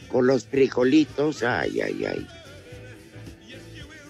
con 0.09 0.25
los 0.27 0.45
frijolitos, 0.45 1.43
ay, 1.43 1.81
ay, 1.81 2.05
ay. 2.05 2.27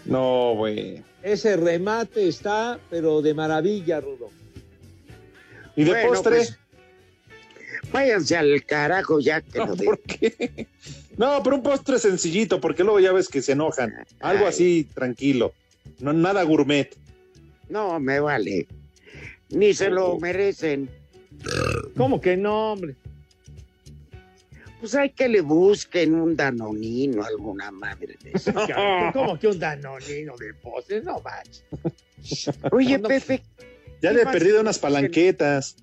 No, 0.05 0.53
güey. 0.55 1.03
Ese 1.23 1.57
remate 1.57 2.27
está, 2.27 2.79
pero 2.89 3.21
de 3.21 3.33
maravilla, 3.33 3.99
Rudo. 3.99 4.29
¿Y 5.75 5.83
de 5.83 5.91
Bueno, 5.91 6.09
postre? 6.09 6.35
pues, 6.37 6.57
váyanse 7.91 8.37
al 8.37 8.63
carajo 8.65 9.19
ya 9.19 9.41
que 9.41 9.59
lo 9.59 9.75
de... 9.75 9.85
¿Por 9.85 9.99
qué? 10.01 10.67
No, 11.17 11.41
pero 11.43 11.55
un 11.55 11.63
postre 11.63 11.99
sencillito, 11.99 12.61
porque 12.61 12.83
luego 12.83 12.99
ya 12.99 13.11
ves 13.11 13.27
que 13.27 13.41
se 13.41 13.53
enojan. 13.53 13.93
Algo 14.19 14.45
Ay. 14.45 14.49
así 14.49 14.87
tranquilo. 14.93 15.53
No, 15.99 16.13
nada 16.13 16.43
gourmet. 16.43 16.95
No, 17.69 17.99
me 17.99 18.19
vale. 18.19 18.67
Ni 19.49 19.73
se 19.73 19.89
lo 19.89 20.19
merecen. 20.19 20.89
¿Cómo 21.97 22.21
que 22.21 22.37
no, 22.37 22.73
hombre? 22.73 22.95
Pues 24.87 24.95
hay 24.95 25.09
que 25.09 25.27
le 25.27 25.41
busquen 25.41 26.15
un 26.15 26.33
danonino, 26.33 27.21
alguna 27.21 27.71
madre 27.71 28.15
de 28.23 28.31
eso. 28.31 28.53
¿Cómo 29.13 29.37
que 29.37 29.49
un 29.49 29.59
danonino 29.59 30.37
de 30.37 30.53
postre? 30.53 31.01
No 31.01 31.19
manches. 31.19 31.65
Oye, 32.71 32.97
No, 32.97 33.09
Pepe, 33.09 33.43
Ya 34.01 34.11
¿Qué 34.11 34.15
le 34.15 34.21
he 34.21 34.25
perdido 34.25 34.61
unas 34.61 34.79
palanquetas. 34.79 35.75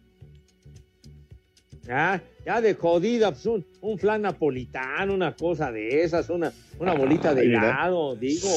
Ya, 1.82 2.24
ya 2.46 2.62
de 2.62 2.72
jodida, 2.72 3.32
pues 3.32 3.44
un, 3.44 3.66
un 3.82 3.98
flan 3.98 4.22
napolitano, 4.22 5.12
una 5.12 5.36
cosa 5.36 5.70
de 5.70 6.02
esas, 6.02 6.30
una, 6.30 6.50
una 6.78 6.94
bolita 6.94 7.34
de 7.34 7.42
helado, 7.42 8.16
digo. 8.16 8.48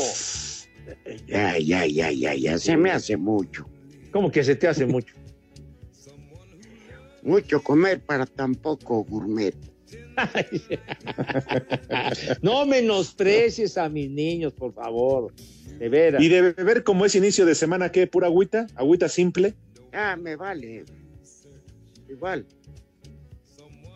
ya, 1.27 1.59
ya, 1.59 1.85
ya, 1.85 2.09
ya, 2.09 2.33
ya, 2.35 2.57
se 2.57 2.77
me 2.77 2.91
hace 2.91 3.17
mucho. 3.17 3.67
¿Cómo 4.13 4.31
que 4.31 4.45
se 4.45 4.55
te 4.55 4.69
hace 4.69 4.85
mucho? 4.85 5.13
Mucho 7.21 7.61
comer 7.61 7.99
para 7.99 8.25
tan 8.25 8.55
poco 8.55 9.03
gourmet. 9.03 9.53
No 12.41 12.65
menosprecies 12.65 13.77
a 13.77 13.89
mis 13.89 14.09
niños, 14.09 14.53
por 14.53 14.73
favor. 14.73 15.33
De 15.79 15.89
veras. 15.89 16.21
Y 16.21 16.29
de 16.29 16.53
beber 16.53 16.83
como 16.83 17.05
es 17.05 17.15
inicio 17.15 17.45
de 17.45 17.55
semana, 17.55 17.91
¿qué? 17.91 18.07
¿Pura 18.07 18.27
agüita? 18.27 18.67
¿Agüita 18.75 19.09
simple? 19.09 19.55
Ah, 19.93 20.15
me 20.15 20.35
vale. 20.35 20.85
Igual. 22.09 22.45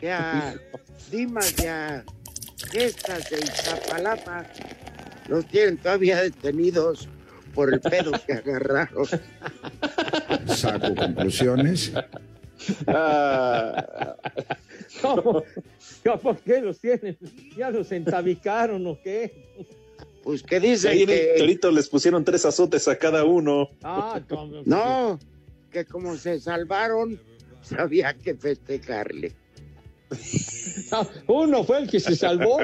Ya, 0.02 0.56
Dimas 1.12 1.56
ya, 1.56 2.04
estas 2.74 3.30
de 3.30 3.38
Iztapalapa 3.38 4.46
los 5.28 5.46
tienen 5.48 5.78
todavía 5.78 6.22
detenidos 6.22 7.08
por 7.54 7.74
el 7.74 7.80
pedo 7.80 8.12
que 8.26 8.34
agarraron. 8.34 9.06
Saco 10.48 10.96
conclusiones. 10.96 11.94
Ah, 12.88 14.16
¿Cómo? 15.01 15.43
¿Por 16.22 16.38
qué 16.39 16.62
los 16.62 16.80
tienen? 16.80 17.18
¿Ya 17.57 17.70
los 17.70 17.91
entabicaron 17.91 18.86
o 18.88 18.99
qué? 19.01 19.49
Pues 20.24 20.43
que 20.43 20.59
dicen 20.59 20.91
ahí 20.91 21.05
que... 21.05 21.36
torito 21.38 21.72
les 21.72 21.89
pusieron 21.89 22.24
tres 22.24 22.45
azotes 22.45 22.88
a 22.88 22.97
cada 22.97 23.24
uno. 23.24 23.70
Ah, 23.84 24.22
¿cómo? 24.30 24.62
No, 24.66 25.20
que 25.72 25.86
como 25.86 26.16
se 26.18 26.39
salvaron, 26.39 27.20
había 27.78 28.14
que 28.14 28.36
festejarle. 28.36 29.34
No, 30.91 31.07
uno 31.28 31.64
fue 31.64 31.80
el 31.80 31.89
que 31.89 31.99
se 31.99 32.16
salvó, 32.16 32.59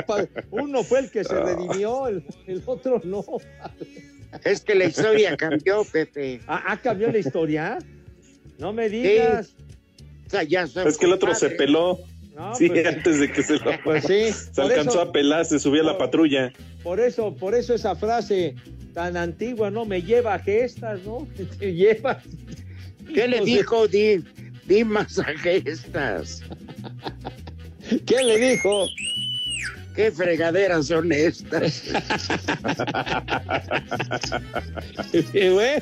uno 0.52 0.84
fue 0.84 1.00
el 1.00 1.12
que 1.12 1.24
se 1.24 1.40
redimió, 1.40 2.08
el, 2.08 2.26
el 2.46 2.62
otro 2.66 3.02
no. 3.06 3.24
Es 4.44 4.62
que 4.62 4.76
la 4.76 4.86
historia 4.86 5.38
cambió, 5.38 5.86
Pepe. 5.86 6.42
Ah, 6.48 6.64
ah, 6.68 6.82
cambió 6.82 7.10
la 7.10 7.20
historia. 7.20 7.80
No 8.58 8.74
me 8.74 8.90
digas. 8.90 9.56
Sea, 10.30 10.44
ya 10.44 10.68
soy 10.68 10.88
Es 10.88 10.98
que 10.98 11.06
el 11.06 11.14
otro 11.14 11.34
se 11.36 11.50
peló. 11.52 12.00
No, 12.36 12.54
sí, 12.56 12.68
pues, 12.70 12.86
antes 12.96 13.20
de 13.20 13.32
que 13.32 13.42
se 13.44 13.58
lo... 13.58 13.72
pues 13.84 14.04
sí. 14.06 14.32
Se 14.32 14.62
por 14.62 14.66
alcanzó 14.66 14.92
eso- 14.92 15.02
a 15.02 15.12
pelar, 15.12 15.46
se 15.46 15.60
subió 15.60 15.82
a 15.82 15.86
la 15.86 15.98
patrulla. 15.98 16.52
Por 16.84 17.00
eso, 17.00 17.36
por 17.36 17.56
eso 17.56 17.74
esa 17.74 17.96
frase 17.96 18.56
tan 18.94 19.18
antigua, 19.18 19.70
¿no? 19.72 19.86
Me 19.86 20.02
lleva 20.02 20.36
a 20.36 20.40
gestas, 20.40 21.02
¿no? 21.04 21.28
Te 21.60 21.74
lleva. 21.74 22.22
¿Qué 23.14 23.28
le 23.28 23.42
dijo 23.42 23.88
Di, 23.88 24.24
Dimas 24.66 25.18
a 25.20 25.26
gestas? 25.38 26.42
¿Qué 28.06 28.24
le 28.24 28.38
dijo? 28.52 28.86
¿Qué 29.96 30.12
fregaderas 30.12 30.88
son 30.88 31.12
estas? 31.12 31.84
Y 35.34 35.50
bueno, 35.50 35.82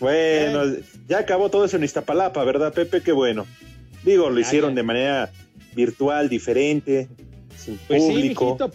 Bueno, 0.00 0.76
ya 1.08 1.18
acabó 1.18 1.50
todo 1.50 1.64
eso 1.64 1.76
en 1.76 1.84
Iztapalapa, 1.84 2.42
¿verdad, 2.44 2.72
Pepe? 2.72 3.00
Qué 3.02 3.12
bueno. 3.12 3.46
Digo, 4.02 4.28
lo 4.30 4.40
Ya, 4.40 4.46
hicieron 4.46 4.70
ya. 4.70 4.76
de 4.76 4.82
manera 4.82 5.30
virtual, 5.74 6.28
diferente, 6.28 7.08
sin 7.56 7.78
pues 7.88 8.02
sí, 8.02 8.08
público. 8.10 8.44
mijito, 8.44 8.70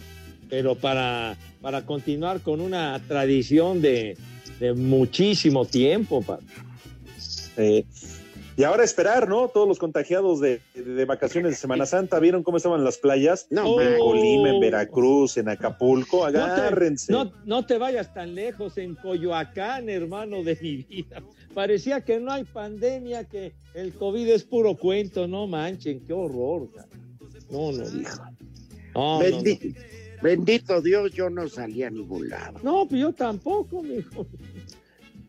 pero 0.48 0.74
para, 0.74 1.36
para 1.60 1.82
continuar 1.86 2.40
con 2.40 2.60
una 2.60 3.00
tradición 3.06 3.80
de, 3.80 4.16
de 4.58 4.72
muchísimo 4.74 5.64
tiempo, 5.66 6.22
pa- 6.22 6.40
Eh, 7.56 7.84
y 8.56 8.62
ahora 8.64 8.84
esperar, 8.84 9.28
¿no? 9.28 9.48
Todos 9.48 9.66
los 9.68 9.78
contagiados 9.78 10.40
de, 10.40 10.60
de- 10.74 10.82
de 10.82 11.04
vacaciones 11.04 11.52
de 11.52 11.56
Semana 11.56 11.86
Santa, 11.86 12.18
¿vieron 12.18 12.42
cómo 12.42 12.56
estaban 12.58 12.84
las 12.84 12.98
playas? 12.98 13.46
No, 13.50 13.80
en. 13.80 13.98
Colima, 13.98 14.50
en 14.50 14.60
Veracruz, 14.60 15.36
en 15.36 15.48
Acapulco, 15.48 16.26
No 16.26 16.32
te- 16.32 16.38
agárrense. 16.38 17.12
No, 17.12 17.32
no 17.44 17.64
te 17.64 17.78
vayas 17.78 18.12
tan 18.12 18.34
lejos, 18.34 18.76
en 18.78 18.94
Coyoacán, 18.96 19.88
hermano 19.88 20.42
de 20.42 20.58
mi 20.60 20.76
vida. 20.82 21.22
Parecía 21.54 22.00
que 22.02 22.20
no 22.20 22.32
hay 22.32 22.44
pandemia, 22.44 23.24
que 23.24 23.52
el 23.74 23.92
COVID 23.94 24.28
es 24.28 24.44
puro 24.44 24.76
cuento, 24.76 25.26
no 25.26 25.46
manchen, 25.46 26.00
qué 26.06 26.12
horror. 26.12 26.68
ca- 26.74 26.86
No, 27.50 27.72
no, 27.72 27.84
hijo. 27.84 28.22
No, 28.94 29.18
no, 29.18 29.20
Bendi- 29.24 29.74
Bendito 30.22 30.82
Dios, 30.82 31.12
yo 31.12 31.30
no 31.30 31.48
salí 31.48 31.82
a 31.82 31.88
ningún 31.90 32.28
lado. 32.28 32.58
no. 32.62 32.80
No, 32.82 32.88
pues 32.88 33.00
yo 33.00 33.12
tampoco, 33.12 33.82
mijo. 33.82 34.26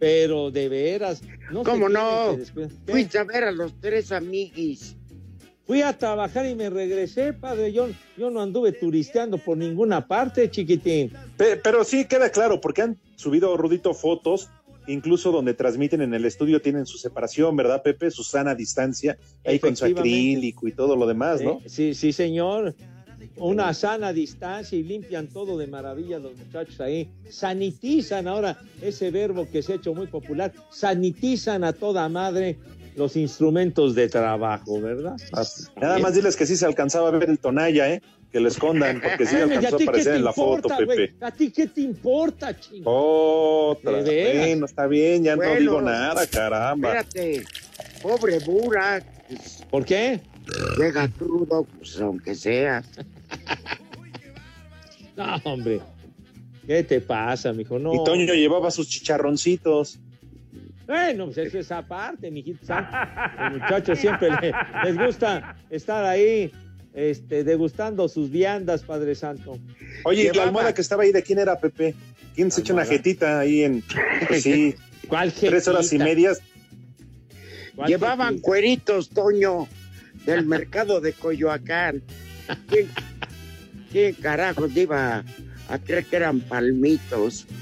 Pero 0.02 0.50
de 0.50 0.68
veras, 0.68 1.22
no 1.52 1.62
¿Cómo 1.62 1.88
no? 1.88 2.36
Fuiste 2.88 3.20
a 3.20 3.24
ver 3.24 3.44
a 3.44 3.52
los 3.52 3.80
tres 3.80 4.12
amiguis. 4.12 4.96
Fui 5.68 5.84
a 5.84 5.96
trabajar 5.96 6.48
y 6.48 6.56
me 6.56 6.72
regresé, 6.72 7.34
padre. 7.34 7.72
Yo, 7.72 7.88
yo 8.18 8.32
no 8.32 8.42
anduve 8.42 8.72
turisteando 8.72 9.38
por 9.38 9.58
ninguna 9.58 10.08
parte, 10.08 10.50
chiquitín. 10.50 11.14
Pe- 11.38 11.58
Pero 11.58 11.84
sí 11.84 12.06
queda 12.06 12.32
claro, 12.32 12.60
porque 12.60 12.82
han 12.82 12.98
subido, 13.16 13.56
Rudito, 13.58 13.94
fotos, 13.94 14.50
incluso 14.88 15.32
donde 15.32 15.54
transmiten 15.54 16.02
en 16.02 16.16
el 16.16 16.26
estudio 16.26 16.60
tienen 16.64 16.88
su 16.88 16.98
separación, 16.98 17.56
¿verdad, 17.56 17.84
Pepe? 17.84 18.10
Su 18.10 18.24
sana 18.24 18.56
distancia, 18.56 19.20
ahí 19.46 19.60
con 19.60 19.76
su 19.76 19.86
acrílico 19.86 20.68
y 20.68 20.72
todo 20.72 20.96
lo 20.96 21.06
demás, 21.06 21.44
¿no? 21.44 21.52
Eh, 21.64 21.70
Sí, 21.70 21.94
sí, 21.94 22.12
señor. 22.12 22.74
Una 23.42 23.74
sana 23.74 24.14
distancia 24.14 24.78
y 24.78 24.84
limpian 24.84 25.28
todo 25.28 25.58
de 25.58 25.66
maravilla 25.66 26.20
los 26.20 26.38
muchachos 26.38 26.80
ahí. 26.80 27.10
Sanitizan 27.28 28.28
ahora 28.28 28.60
ese 28.82 29.10
verbo 29.10 29.48
que 29.52 29.64
se 29.64 29.74
ha 29.74 29.76
hecho 29.78 29.96
muy 29.96 30.06
popular. 30.06 30.54
Sanitizan 30.70 31.64
a 31.64 31.74
toda 31.74 32.08
madre 32.08 32.60
los 32.96 33.16
instrumentos 33.16 33.96
de 33.96 34.10
trabajo, 34.10 34.80
¿verdad? 34.80 35.16
Nada 35.82 35.98
más 35.98 36.14
diles 36.14 36.36
que 36.36 36.46
sí 36.46 36.56
se 36.56 36.68
alcanzaba 36.68 37.08
a 37.08 37.12
ver 37.12 37.30
el 37.30 37.40
tonalla, 37.40 37.92
¿eh? 37.92 38.02
Que 38.32 38.40
lo 38.40 38.48
escondan, 38.48 39.02
porque 39.02 39.26
sí 39.26 39.36
Ay, 39.36 39.40
¿y 39.40 39.54
alcanzó 39.56 39.78
a 39.78 39.82
aparecer 39.82 40.16
en 40.16 40.24
la 40.24 40.34
foto? 40.34 40.70
Pepe. 40.78 41.16
¿A 41.20 41.32
ti 41.32 41.50
qué 41.50 41.66
te 41.66 41.82
importa, 41.82 42.58
chingo? 42.58 43.72
Otra, 43.72 44.04
bueno, 44.04 44.66
está 44.68 44.86
bien, 44.86 45.24
ya 45.24 45.36
no 45.36 45.56
digo 45.56 45.82
nada, 45.82 46.28
caramba. 46.28 47.00
Espérate, 47.00 47.44
pobre 48.04 48.40
Bura, 48.40 49.04
pues, 49.28 49.66
¿Por 49.70 49.84
qué? 49.84 50.22
llega 50.78 51.08
crudo, 51.10 51.66
pues 51.78 52.00
aunque 52.00 52.36
sea. 52.36 52.84
No, 55.18 55.36
hombre. 55.44 55.80
¿Qué 56.66 56.84
te 56.84 57.02
pasa, 57.02 57.52
mijo? 57.54 57.78
No. 57.80 57.94
Y 57.94 58.04
Toño 58.04 58.34
llevaba 58.34 58.72
sus 58.72 58.88
chicharroncitos. 58.88 60.00
Bueno, 60.88 61.26
pues 61.26 61.38
eso 61.38 61.60
es 61.60 61.72
aparte, 61.72 62.32
mijito 62.32 62.66
santo. 62.66 62.92
Los 63.40 63.62
muchachos 63.62 64.00
siempre 64.00 64.30
le- 64.42 64.54
les 64.86 64.98
gusta 64.98 65.56
estar 65.70 66.04
ahí, 66.06 66.52
este, 66.94 67.44
degustando 67.44 68.08
sus 68.10 68.30
viandas, 68.30 68.84
Padre 68.84 69.16
Santo. 69.16 69.58
Oye, 70.06 70.24
¿y 70.24 70.26
la 70.28 70.32
Llevaba- 70.34 70.48
almohada 70.48 70.74
que 70.74 70.82
estaba 70.82 71.04
ahí 71.04 71.12
de 71.12 71.24
quién 71.24 71.40
era, 71.40 71.58
Pepe? 71.60 71.96
¿Quién 72.36 72.52
se 72.52 72.62
echa 72.62 72.74
una 72.74 72.86
jetita 72.86 73.40
ahí 73.40 73.64
en, 73.64 73.84
pues 74.28 74.44
sí, 74.44 74.76
¿Cuál 75.08 75.32
tres 75.34 75.68
horas 75.68 75.92
y 75.94 75.98
medias? 75.98 76.40
¿Cuál 77.76 77.88
Llevaban 77.90 78.30
jetita? 78.30 78.46
cueritos, 78.46 79.10
Toño, 79.10 79.68
del 80.26 80.46
mercado 80.46 81.02
de 81.02 81.14
Coyoacán. 81.14 82.02
¿Quién, 82.68 82.90
quién 83.92 84.14
carajos 84.16 84.76
iba 84.76 85.24
a 85.70 85.78
creer 85.80 86.06
que 86.06 86.16
eran 86.16 86.40
palmitos? 86.42 87.46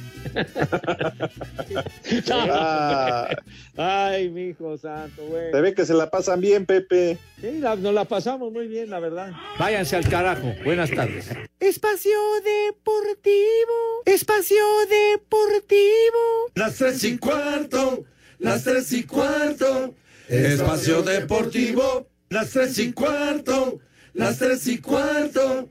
Ah. 2.31 3.29
Ay, 3.77 4.29
mi 4.29 4.47
hijo 4.49 4.77
santo, 4.77 5.23
güey. 5.27 5.51
Se 5.51 5.61
ve 5.61 5.73
que 5.73 5.85
se 5.85 5.93
la 5.93 6.09
pasan 6.09 6.41
bien, 6.41 6.65
Pepe. 6.65 7.17
Sí, 7.39 7.59
la- 7.59 7.75
nos 7.75 7.93
la 7.93 8.05
pasamos 8.05 8.51
muy 8.51 8.67
bien, 8.67 8.89
la 8.89 8.99
verdad. 8.99 9.31
Váyanse 9.57 9.95
al 9.95 10.07
carajo. 10.09 10.53
Buenas 10.65 10.89
tardes. 10.91 11.29
Espacio 11.59 12.17
Deportivo. 12.43 14.03
Espacio 14.05 14.63
Deportivo. 14.89 16.51
Las 16.55 16.75
tres 16.75 17.03
y 17.03 17.17
cuarto, 17.17 18.03
las 18.39 18.63
tres 18.63 18.91
y 18.93 19.03
cuarto. 19.03 19.95
Espacio 20.27 21.01
Deportivo, 21.01 22.07
las 22.29 22.49
tres 22.51 22.77
y 22.79 22.91
cuarto, 22.91 23.79
las 24.13 24.37
tres 24.37 24.67
y 24.67 24.79
cuarto. 24.79 25.69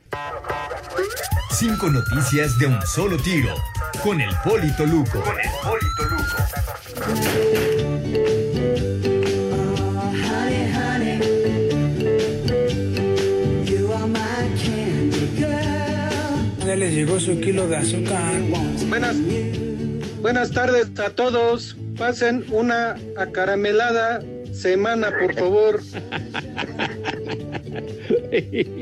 Cinco 1.50 1.88
noticias 1.90 2.58
de 2.58 2.66
un 2.66 2.80
solo 2.86 3.16
tiro. 3.16 3.54
Con 4.02 4.20
el 4.20 4.34
Polito 4.44 4.86
Luco. 4.86 5.20
Con 5.22 5.36
el 5.40 5.48
Ya 16.66 16.76
les 16.76 16.92
llegó 16.92 17.18
su 17.18 17.40
kilo 17.40 17.66
de 17.66 17.78
azúcar. 17.78 18.40
Buenas, 18.88 19.16
buenas 20.20 20.50
tardes 20.50 20.90
a 21.00 21.10
todos. 21.10 21.76
Pasen 21.96 22.44
una 22.50 22.96
acaramelada 23.16 24.20
semana, 24.58 25.10
por 25.18 25.34
favor. 25.34 25.80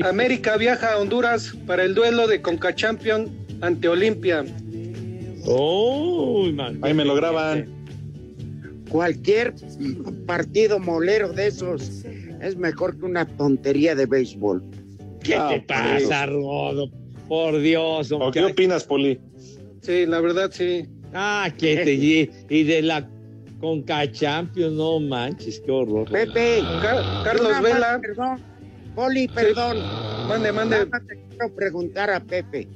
América 0.02 0.56
viaja 0.56 0.94
a 0.94 0.98
Honduras 0.98 1.54
para 1.66 1.84
el 1.84 1.94
duelo 1.94 2.26
de 2.26 2.42
Conca 2.42 2.74
Champion 2.74 3.28
ante 3.60 3.88
Olimpia. 3.88 4.44
Oh, 5.46 6.46
Ahí 6.82 6.94
me 6.94 7.04
lo 7.04 7.14
graban. 7.14 7.68
Cualquier 8.88 9.54
partido 10.26 10.78
molero 10.78 11.32
de 11.32 11.48
esos 11.48 12.04
es 12.40 12.56
mejor 12.56 12.98
que 12.98 13.04
una 13.04 13.26
tontería 13.26 13.94
de 13.94 14.06
béisbol. 14.06 14.62
¿Qué 15.22 15.34
Ah, 15.36 15.48
te 15.50 15.60
pasa, 15.60 16.26
Rodo? 16.26 16.90
Por 17.28 17.60
Dios. 17.60 18.12
¿O 18.12 18.30
qué 18.30 18.44
opinas, 18.44 18.84
Poli? 18.84 19.18
Sí, 19.82 20.06
la 20.06 20.20
verdad 20.20 20.50
sí. 20.52 20.86
Ah, 21.12 21.50
que 21.56 21.76
te 21.78 21.94
y, 21.94 22.30
y 22.48 22.62
de 22.64 22.82
la 22.82 23.08
Conca 23.60 24.10
Champions, 24.10 24.74
no 24.74 25.00
manches, 25.00 25.60
qué 25.64 25.70
horror. 25.70 26.10
Pepe, 26.10 26.60
Car- 26.82 27.24
Carlos 27.24 27.50
más, 27.50 27.62
Vela. 27.62 27.98
Perdón, 28.00 28.40
Poli, 28.94 29.28
perdón. 29.28 29.78
Mande, 30.28 30.52
mande. 30.52 30.76
Nada 30.76 30.88
más 30.90 31.06
te 31.06 31.16
quiero 31.30 31.54
preguntar 31.54 32.10
a 32.10 32.20
Pepe. 32.20 32.68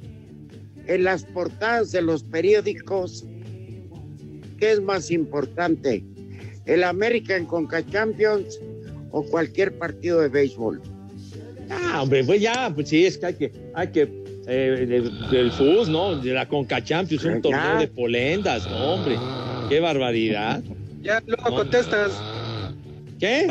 En 0.87 1.03
las 1.03 1.23
portadas 1.23 1.91
de 1.91 2.01
los 2.01 2.23
periódicos, 2.23 3.23
¿qué 4.57 4.71
es 4.71 4.81
más 4.81 5.11
importante? 5.11 6.03
¿El 6.65 6.83
American 6.83 7.45
Conca 7.45 7.85
Champions 7.85 8.59
o 9.11 9.23
cualquier 9.23 9.77
partido 9.77 10.19
de 10.21 10.29
béisbol? 10.29 10.81
Ah, 11.69 12.01
hombre, 12.01 12.23
pues 12.23 12.41
ya, 12.41 12.71
pues 12.73 12.89
sí, 12.89 13.05
es 13.05 13.17
que 13.17 13.25
hay 13.27 13.33
que, 13.35 13.51
hay 13.75 13.87
que, 13.89 14.01
eh, 14.47 14.85
del, 14.87 15.29
del 15.29 15.51
FUS, 15.51 15.87
¿no? 15.89 16.15
De 16.17 16.33
la 16.33 16.47
Conca 16.47 16.83
Champions, 16.83 17.23
un 17.25 17.35
Ya. 17.35 17.41
torneo 17.41 17.79
de 17.79 17.87
polendas, 17.87 18.67
no, 18.69 18.77
hombre. 18.93 19.17
Qué 19.71 19.79
barbaridad. 19.79 20.61
Ya, 21.01 21.23
luego 21.25 21.55
contestas. 21.55 22.11
¿Qué? 23.17 23.47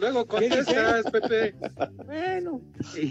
Luego 0.00 0.26
contestas, 0.26 1.04
Pepe. 1.12 1.54
Bueno, 2.06 2.62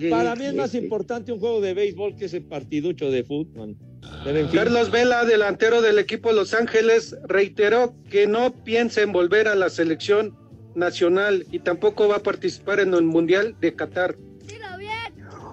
para 0.09 0.35
mí 0.35 0.45
es 0.45 0.55
más 0.55 0.73
importante 0.73 1.31
un 1.31 1.39
juego 1.39 1.61
de 1.61 1.75
béisbol 1.75 2.15
que 2.15 2.25
ese 2.25 2.41
partiducho 2.41 3.11
de 3.11 3.23
fútbol. 3.23 3.75
Pero 4.23 4.39
en 4.39 4.49
fin. 4.49 4.59
Carlos 4.61 4.89
Vela, 4.89 5.25
delantero 5.25 5.83
del 5.83 5.99
equipo 5.99 6.31
Los 6.31 6.55
Ángeles, 6.55 7.15
reiteró 7.27 7.93
que 8.09 8.25
no 8.25 8.51
piensa 8.63 9.03
en 9.03 9.11
volver 9.11 9.47
a 9.47 9.53
la 9.53 9.69
selección 9.69 10.35
nacional 10.73 11.45
y 11.51 11.59
tampoco 11.59 12.07
va 12.07 12.15
a 12.15 12.23
participar 12.23 12.79
en 12.79 12.95
el 12.95 13.03
Mundial 13.03 13.55
de 13.61 13.75
Qatar. 13.75 14.15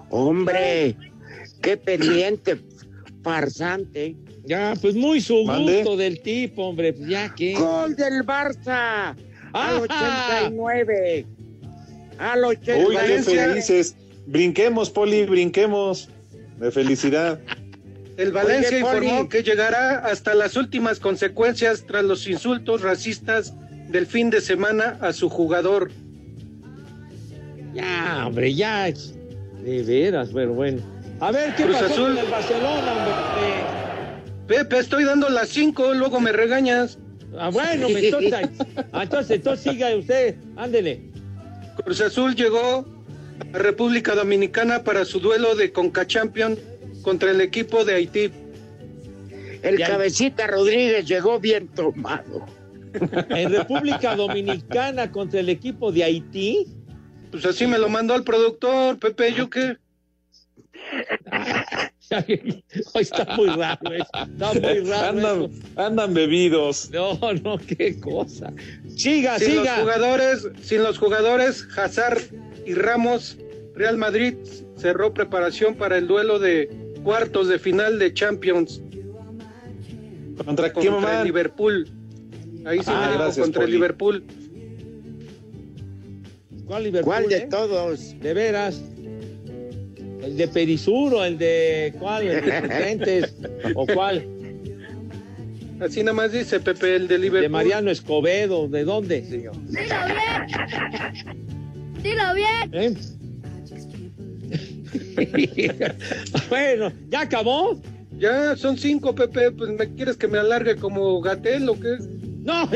Hombre, 0.09 0.97
qué 1.61 1.77
pendiente, 1.77 2.59
farsante. 3.21 4.15
Ya, 4.43 4.73
pues 4.81 4.95
muy 4.95 5.21
su 5.21 5.43
Mande. 5.45 5.77
gusto 5.77 5.97
del 5.97 6.19
tipo, 6.21 6.65
hombre. 6.67 6.93
Pues 6.93 7.07
ya 7.09 7.33
que. 7.35 7.53
Gol 7.53 7.95
del 7.95 8.25
Barça 8.25 9.15
al 9.53 9.83
Ajá. 9.89 10.47
89. 10.49 11.25
Al 12.17 12.45
Uy, 12.45 12.57
qué 12.57 12.73
89. 12.73 13.23
felices. 13.51 13.95
Brinquemos, 14.25 14.89
Poli, 14.89 15.25
brinquemos. 15.25 16.09
De 16.57 16.71
felicidad. 16.71 17.39
El 18.17 18.31
Valencia 18.31 18.69
Oye, 18.77 18.81
Poli. 18.81 19.05
informó 19.07 19.29
que 19.29 19.41
llegará 19.41 19.99
hasta 19.99 20.35
las 20.35 20.55
últimas 20.55 20.99
consecuencias 20.99 21.85
tras 21.87 22.03
los 22.03 22.27
insultos 22.27 22.81
racistas 22.81 23.53
del 23.89 24.05
fin 24.05 24.29
de 24.29 24.41
semana 24.41 24.97
a 25.01 25.11
su 25.13 25.27
jugador. 25.29 25.91
Ya, 27.73 28.25
hombre, 28.27 28.53
ya. 28.53 28.91
De 29.63 29.83
veras, 29.83 30.29
pero 30.33 30.53
bueno. 30.53 30.81
A 31.19 31.31
ver, 31.31 31.55
¿qué 31.55 31.63
Cruz 31.63 31.77
pasó 31.77 31.93
Azul. 31.93 32.15
con 32.15 32.17
el 32.25 32.31
Barcelona, 32.31 32.91
hombre? 32.91 33.90
Pepe, 34.51 34.79
estoy 34.79 35.05
dando 35.05 35.29
las 35.29 35.47
cinco, 35.47 35.93
luego 35.93 36.19
me 36.19 36.33
regañas. 36.33 36.97
Ah, 37.39 37.49
bueno, 37.49 37.87
me 37.87 38.01
entonces, 38.01 38.33
ah, 38.91 39.03
entonces, 39.03 39.37
entonces 39.37 39.71
siga 39.71 39.95
usted, 39.95 40.35
ándele. 40.57 41.03
Cruz 41.85 42.01
Azul 42.01 42.35
llegó 42.35 42.85
a 43.53 43.57
República 43.57 44.13
Dominicana 44.13 44.83
para 44.83 45.05
su 45.05 45.21
duelo 45.21 45.55
de 45.55 45.71
Conca 45.71 46.05
Champion 46.05 46.59
contra 47.01 47.31
el 47.31 47.39
equipo 47.39 47.85
de 47.85 47.93
Haití. 47.93 48.29
El 49.61 49.79
cabecita 49.79 50.47
Rodríguez 50.47 51.07
llegó 51.07 51.39
bien 51.39 51.69
tomado. 51.69 52.45
En 53.29 53.53
República 53.53 54.17
Dominicana 54.17 55.13
contra 55.13 55.39
el 55.39 55.47
equipo 55.47 55.93
de 55.93 56.03
Haití. 56.03 56.67
Pues 57.31 57.45
así 57.45 57.67
me 57.67 57.77
lo 57.77 57.87
mandó 57.87 58.15
el 58.15 58.25
productor, 58.25 58.99
Pepe, 58.99 59.33
¿yo 59.33 59.49
qué? 59.49 59.77
Hoy 62.93 63.01
está 63.01 63.25
muy 63.37 63.47
raro 63.49 63.91
eso. 63.93 64.05
Está 64.13 64.53
muy 64.53 64.79
raro. 64.89 65.07
Andan, 65.09 65.43
eso. 65.43 65.49
andan 65.75 66.13
bebidos. 66.13 66.89
No, 66.91 67.17
no, 67.43 67.57
qué 67.57 67.99
cosa. 67.99 68.51
Siga, 68.95 69.39
sin 69.39 69.47
siga. 69.49 69.63
los 69.77 69.81
jugadores, 69.81 70.47
sin 70.61 70.83
los 70.83 70.97
jugadores 70.97 71.67
Hazard 71.77 72.21
y 72.65 72.73
Ramos, 72.73 73.37
Real 73.75 73.97
Madrid 73.97 74.35
cerró 74.77 75.13
preparación 75.13 75.75
para 75.75 75.97
el 75.97 76.07
duelo 76.07 76.39
de 76.39 76.69
cuartos 77.03 77.47
de 77.47 77.57
final 77.59 77.97
de 77.99 78.13
Champions 78.13 78.81
¿Contra 80.45 80.71
quién, 80.73 80.93
contra 80.93 81.09
mamá? 81.09 81.19
el 81.21 81.27
Liverpool. 81.27 81.87
Ahí 82.65 82.79
sí 82.79 82.85
Ah, 82.87 82.99
me 83.01 83.07
dijo 83.07 83.19
gracias, 83.19 83.45
contra 83.45 83.63
el. 83.63 83.71
Liverpool. 83.71 84.23
¿Cuál 86.65 86.83
Liverpool? 86.83 87.13
¿Cuál 87.13 87.27
de 87.29 87.37
eh? 87.37 87.47
todos? 87.49 88.19
De 88.19 88.33
veras. 88.33 88.81
El 90.23 90.37
de 90.37 90.47
Perisuro, 90.47 91.23
el 91.25 91.37
de 91.37 91.93
¿cuál? 91.99 92.27
El 92.27 92.45
de 92.45 92.61
Suplentes, 92.61 93.35
o 93.75 93.85
cuál? 93.87 94.25
Así 95.79 96.03
nada 96.03 96.13
más 96.13 96.31
dice 96.31 96.59
Pepe, 96.59 96.95
el 96.95 97.07
de 97.07 97.17
Liverpool. 97.17 97.41
De 97.41 97.49
Mariano 97.49 97.89
Escobedo, 97.89 98.67
¿de 98.67 98.83
dónde, 98.83 99.25
señor? 99.25 99.55
Dilo 102.03 102.35
bien. 102.35 102.71
¿Eh? 102.71 102.93
bueno, 106.49 106.91
¿ya 107.09 107.21
acabó? 107.21 107.81
Ya 108.17 108.55
son 108.55 108.77
cinco, 108.77 109.15
Pepe. 109.15 109.51
Pues 109.51 109.71
me 109.71 109.91
quieres 109.95 110.17
que 110.17 110.27
me 110.27 110.37
alargue 110.37 110.75
como 110.75 111.19
Gatel 111.21 111.67
o 111.69 111.79
qué? 111.79 111.97
No, 112.43 112.69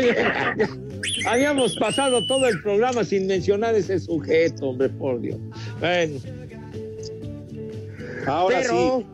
habíamos 1.28 1.76
pasado 1.76 2.26
todo 2.28 2.48
el 2.48 2.60
programa 2.62 3.04
sin 3.04 3.28
mencionar 3.28 3.76
ese 3.76 4.00
sujeto, 4.00 4.70
hombre, 4.70 4.90
por 4.90 5.22
Dios. 5.22 5.38
Bueno, 5.80 6.20
Ahora 8.28 8.60
Pero- 8.62 9.00
sí. 9.00 9.06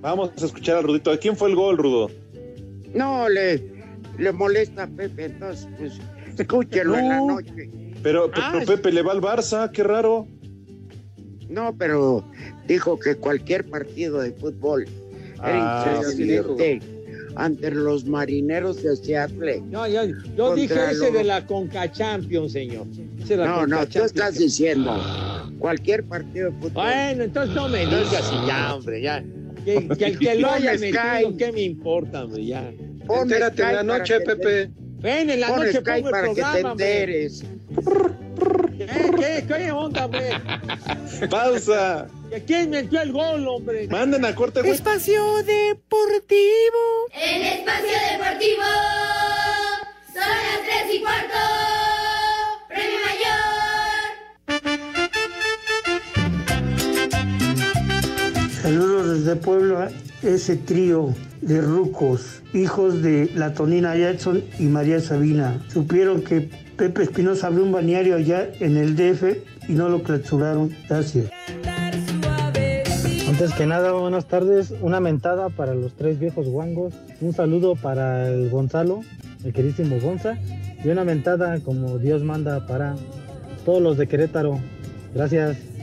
Vamos 0.00 0.30
a 0.40 0.46
escuchar 0.46 0.76
al 0.76 0.84
Rudito. 0.84 1.10
¿De 1.10 1.18
quién 1.18 1.36
fue 1.36 1.48
el 1.48 1.56
gol, 1.56 1.78
Rudo? 1.78 2.10
No, 2.94 3.28
le, 3.28 3.62
le 4.18 4.32
molesta 4.32 4.84
a 4.84 4.86
Pepe, 4.86 5.24
entonces, 5.26 5.66
pues, 5.78 5.94
escúchelo 6.38 6.96
en 6.96 7.08
la 7.08 7.16
No. 7.18 7.26
noche. 7.28 7.70
Pero, 8.02 8.30
pero 8.30 8.42
Ah, 8.46 8.60
Pepe 8.64 8.92
le 8.92 9.02
va 9.02 9.12
al 9.12 9.20
Barça, 9.20 9.70
qué 9.72 9.82
raro. 9.82 10.28
No, 11.48 11.74
pero 11.76 12.24
dijo 12.68 12.98
que 12.98 13.16
cualquier 13.16 13.68
partido 13.68 14.20
de 14.20 14.32
fútbol 14.32 14.86
Ah, 15.38 15.84
era 16.00 16.02
sí 16.10 16.24
ante 17.36 17.70
los 17.70 18.04
marineros 18.06 18.82
de 18.82 18.96
Seattle. 18.96 19.62
no, 19.70 19.86
yo, 19.86 20.00
yo 20.36 20.54
dije 20.54 20.74
ese 20.74 21.04
los- 21.04 21.12
de 21.12 21.24
la 21.24 21.46
Conca 21.46 21.90
Champions, 21.92 22.52
señor. 22.52 22.86
Ese 23.22 23.36
de 23.36 23.44
la 23.44 23.46
No, 23.46 23.54
Conca 23.60 23.66
no, 23.66 23.76
tú 23.76 23.82
Champions. 23.84 24.06
estás 24.06 24.38
diciendo 24.38 25.52
cualquier 25.58 26.04
partido 26.04 26.50
de 26.50 26.56
fútbol. 26.58 26.72
Bueno, 26.72 27.24
entonces 27.24 27.54
no 27.54 27.68
me 27.68 27.80
digas 27.80 28.32
y 28.32 28.46
ya, 28.46 28.74
hombre, 28.74 29.02
ya. 29.02 29.24
Que, 29.64 29.88
que 29.98 30.04
el 30.06 30.18
que 30.18 30.34
lo 30.40 30.50
haya 30.50 30.74
Sky. 30.78 30.90
metido, 30.92 31.36
¿qué 31.36 31.52
me 31.52 31.62
importa, 31.62 32.24
hombre? 32.24 32.44
Ya. 32.46 32.72
Pon 33.06 33.22
Entérate 33.22 33.62
en 33.62 33.74
la 33.74 33.82
noche, 33.82 34.20
Pepe. 34.20 34.70
Ven, 34.98 35.30
en 35.30 35.40
la 35.40 35.48
Pon 35.48 35.58
noche 35.58 35.72
Sky 35.80 35.84
pongo 35.84 36.06
el 36.06 36.10
para 36.10 36.28
que 36.28 36.34
te 36.34 36.40
programa, 36.40 36.70
hombre. 36.72 37.28
¿Qué, 38.86 39.44
qué, 39.46 39.70
onda, 39.72 40.06
hombre? 40.06 40.30
Pausa. 41.30 42.06
¿Que 42.30 42.42
¿Quién 42.44 42.70
metió 42.70 43.00
el 43.02 43.12
gol, 43.12 43.46
hombre? 43.46 43.86
Manden 43.88 44.24
a 44.24 44.34
corte, 44.34 44.60
güey. 44.60 44.72
Espacio 44.72 45.42
Deportivo. 45.42 47.06
En 47.12 47.42
Espacio 47.42 47.98
Deportivo 48.12 48.64
son 50.12 50.22
las 50.22 50.62
tres 50.64 50.94
y 50.94 51.00
cuarto. 51.00 51.38
Premio 52.68 52.98
Mayor. 53.06 53.46
Saludos 58.62 59.18
desde 59.20 59.36
Puebla, 59.36 59.90
ese 60.22 60.56
trío 60.56 61.14
de 61.40 61.60
rucos, 61.60 62.42
hijos 62.54 63.02
de 63.02 63.30
la 63.34 63.52
Tonina 63.54 63.96
Jackson 63.96 64.42
y 64.58 64.64
María 64.64 65.00
Sabina. 65.00 65.62
Supieron 65.68 66.22
que 66.22 66.48
Pepe 66.76 67.04
Espinosa 67.04 67.48
abrió 67.48 67.64
un 67.64 67.72
balneario 67.72 68.16
allá 68.16 68.48
en 68.60 68.76
el 68.76 68.96
DF 68.96 69.68
y 69.68 69.72
no 69.72 69.88
lo 69.88 70.02
clausuraron. 70.02 70.74
Gracias. 70.88 71.30
Antes 73.28 73.52
que 73.54 73.66
nada, 73.66 73.92
buenas 73.92 74.26
tardes. 74.28 74.72
Una 74.80 75.00
mentada 75.00 75.48
para 75.50 75.74
los 75.74 75.92
tres 75.94 76.18
viejos 76.18 76.48
guangos. 76.48 76.94
Un 77.20 77.32
saludo 77.32 77.74
para 77.74 78.28
el 78.28 78.48
Gonzalo, 78.50 79.00
el 79.44 79.52
queridísimo 79.52 79.98
Gonza. 80.00 80.38
Y 80.84 80.88
una 80.88 81.04
mentada 81.04 81.58
como 81.60 81.98
Dios 81.98 82.22
manda 82.22 82.66
para 82.66 82.94
todos 83.64 83.82
los 83.82 83.96
de 83.98 84.06
Querétaro. 84.06 84.58
Gracias. 85.14 85.75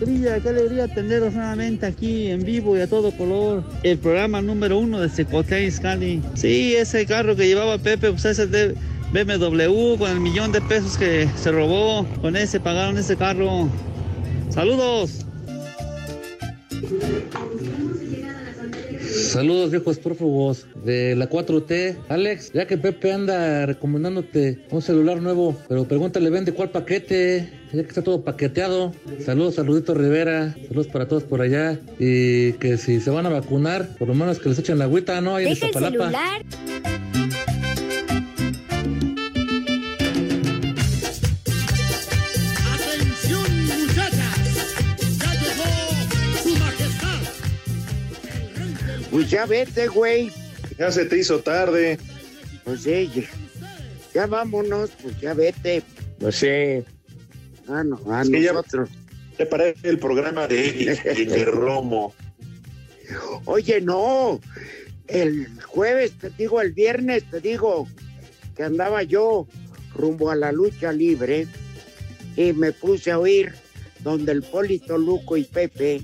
Qué 0.00 0.48
alegría 0.48 0.88
tenerlos 0.88 1.34
nuevamente 1.34 1.84
aquí 1.84 2.28
en 2.28 2.42
vivo 2.42 2.74
y 2.74 2.80
a 2.80 2.86
todo 2.86 3.10
color. 3.10 3.62
El 3.82 3.98
programa 3.98 4.40
número 4.40 4.78
uno 4.78 4.98
de 4.98 5.10
Secotea 5.10 5.60
Iscali. 5.60 6.22
Sí, 6.32 6.74
ese 6.74 7.04
carro 7.04 7.36
que 7.36 7.46
llevaba 7.46 7.76
Pepe, 7.76 8.10
pues 8.10 8.24
ese 8.24 8.46
de 8.46 8.74
BMW 9.12 9.98
con 9.98 10.10
el 10.10 10.20
millón 10.20 10.52
de 10.52 10.62
pesos 10.62 10.96
que 10.96 11.28
se 11.36 11.52
robó. 11.52 12.06
Con 12.22 12.34
ese 12.34 12.58
pagaron 12.60 12.96
ese 12.96 13.14
carro. 13.14 13.68
Saludos. 14.48 15.26
Saludos 19.20 19.70
viejos 19.70 19.98
prófugos 19.98 20.66
de 20.84 21.14
la 21.14 21.28
4T. 21.28 21.96
Alex, 22.08 22.52
ya 22.52 22.66
que 22.66 22.78
Pepe 22.78 23.12
anda 23.12 23.66
recomendándote 23.66 24.66
un 24.70 24.82
celular 24.82 25.20
nuevo, 25.20 25.56
pero 25.68 25.84
pregúntale, 25.84 26.30
vende 26.30 26.52
cuál 26.52 26.70
paquete, 26.70 27.50
ya 27.72 27.82
que 27.82 27.88
está 27.88 28.02
todo 28.02 28.24
paqueteado. 28.24 28.92
Saludos, 29.24 29.56
saludito 29.56 29.94
Rivera, 29.94 30.56
saludos 30.66 30.88
para 30.88 31.06
todos 31.06 31.24
por 31.24 31.42
allá. 31.42 31.78
Y 31.98 32.52
que 32.54 32.78
si 32.78 33.00
se 33.00 33.10
van 33.10 33.26
a 33.26 33.28
vacunar, 33.28 33.96
por 33.98 34.08
lo 34.08 34.14
menos 34.14 34.38
que 34.38 34.48
les 34.48 34.58
echen 34.58 34.78
la 34.78 34.84
agüita, 34.84 35.20
¿no? 35.20 35.36
Ahí 35.36 35.46
en 35.46 35.54
Deja 35.54 35.66
el 35.66 35.72
celular. 35.74 36.42
Pues 49.20 49.30
ya 49.32 49.44
vete, 49.44 49.86
güey. 49.86 50.32
Ya 50.78 50.90
se 50.90 51.04
te 51.04 51.18
hizo 51.18 51.40
tarde. 51.40 51.98
Pues 52.64 52.80
sí, 52.84 53.10
ya, 53.14 53.22
ya 54.14 54.26
vámonos, 54.26 54.88
pues 55.02 55.20
ya 55.20 55.34
vete. 55.34 55.82
Pues 56.18 56.36
sí. 56.36 56.82
Ah, 57.68 57.84
no, 57.84 58.00
a 58.10 58.24
Sí, 58.24 58.40
ya- 58.40 58.54
nosotros. 58.54 58.88
Te 59.36 59.44
paré 59.44 59.74
el 59.82 59.98
programa 59.98 60.48
de 60.48 60.68
Eric 60.70 61.18
y 61.18 61.24
de 61.26 61.44
Romo. 61.44 62.14
Oye, 63.44 63.82
no. 63.82 64.40
El 65.06 65.48
jueves, 65.64 66.12
te 66.18 66.30
digo, 66.30 66.62
el 66.62 66.72
viernes, 66.72 67.24
te 67.30 67.40
digo, 67.42 67.88
que 68.56 68.62
andaba 68.62 69.02
yo 69.02 69.46
rumbo 69.94 70.30
a 70.30 70.34
la 70.34 70.50
lucha 70.50 70.92
libre 70.92 71.46
y 72.36 72.54
me 72.54 72.72
puse 72.72 73.10
a 73.10 73.18
oír 73.18 73.52
donde 73.98 74.32
el 74.32 74.42
Polito 74.42 74.96
Luco 74.96 75.36
y 75.36 75.44
Pepe 75.44 76.00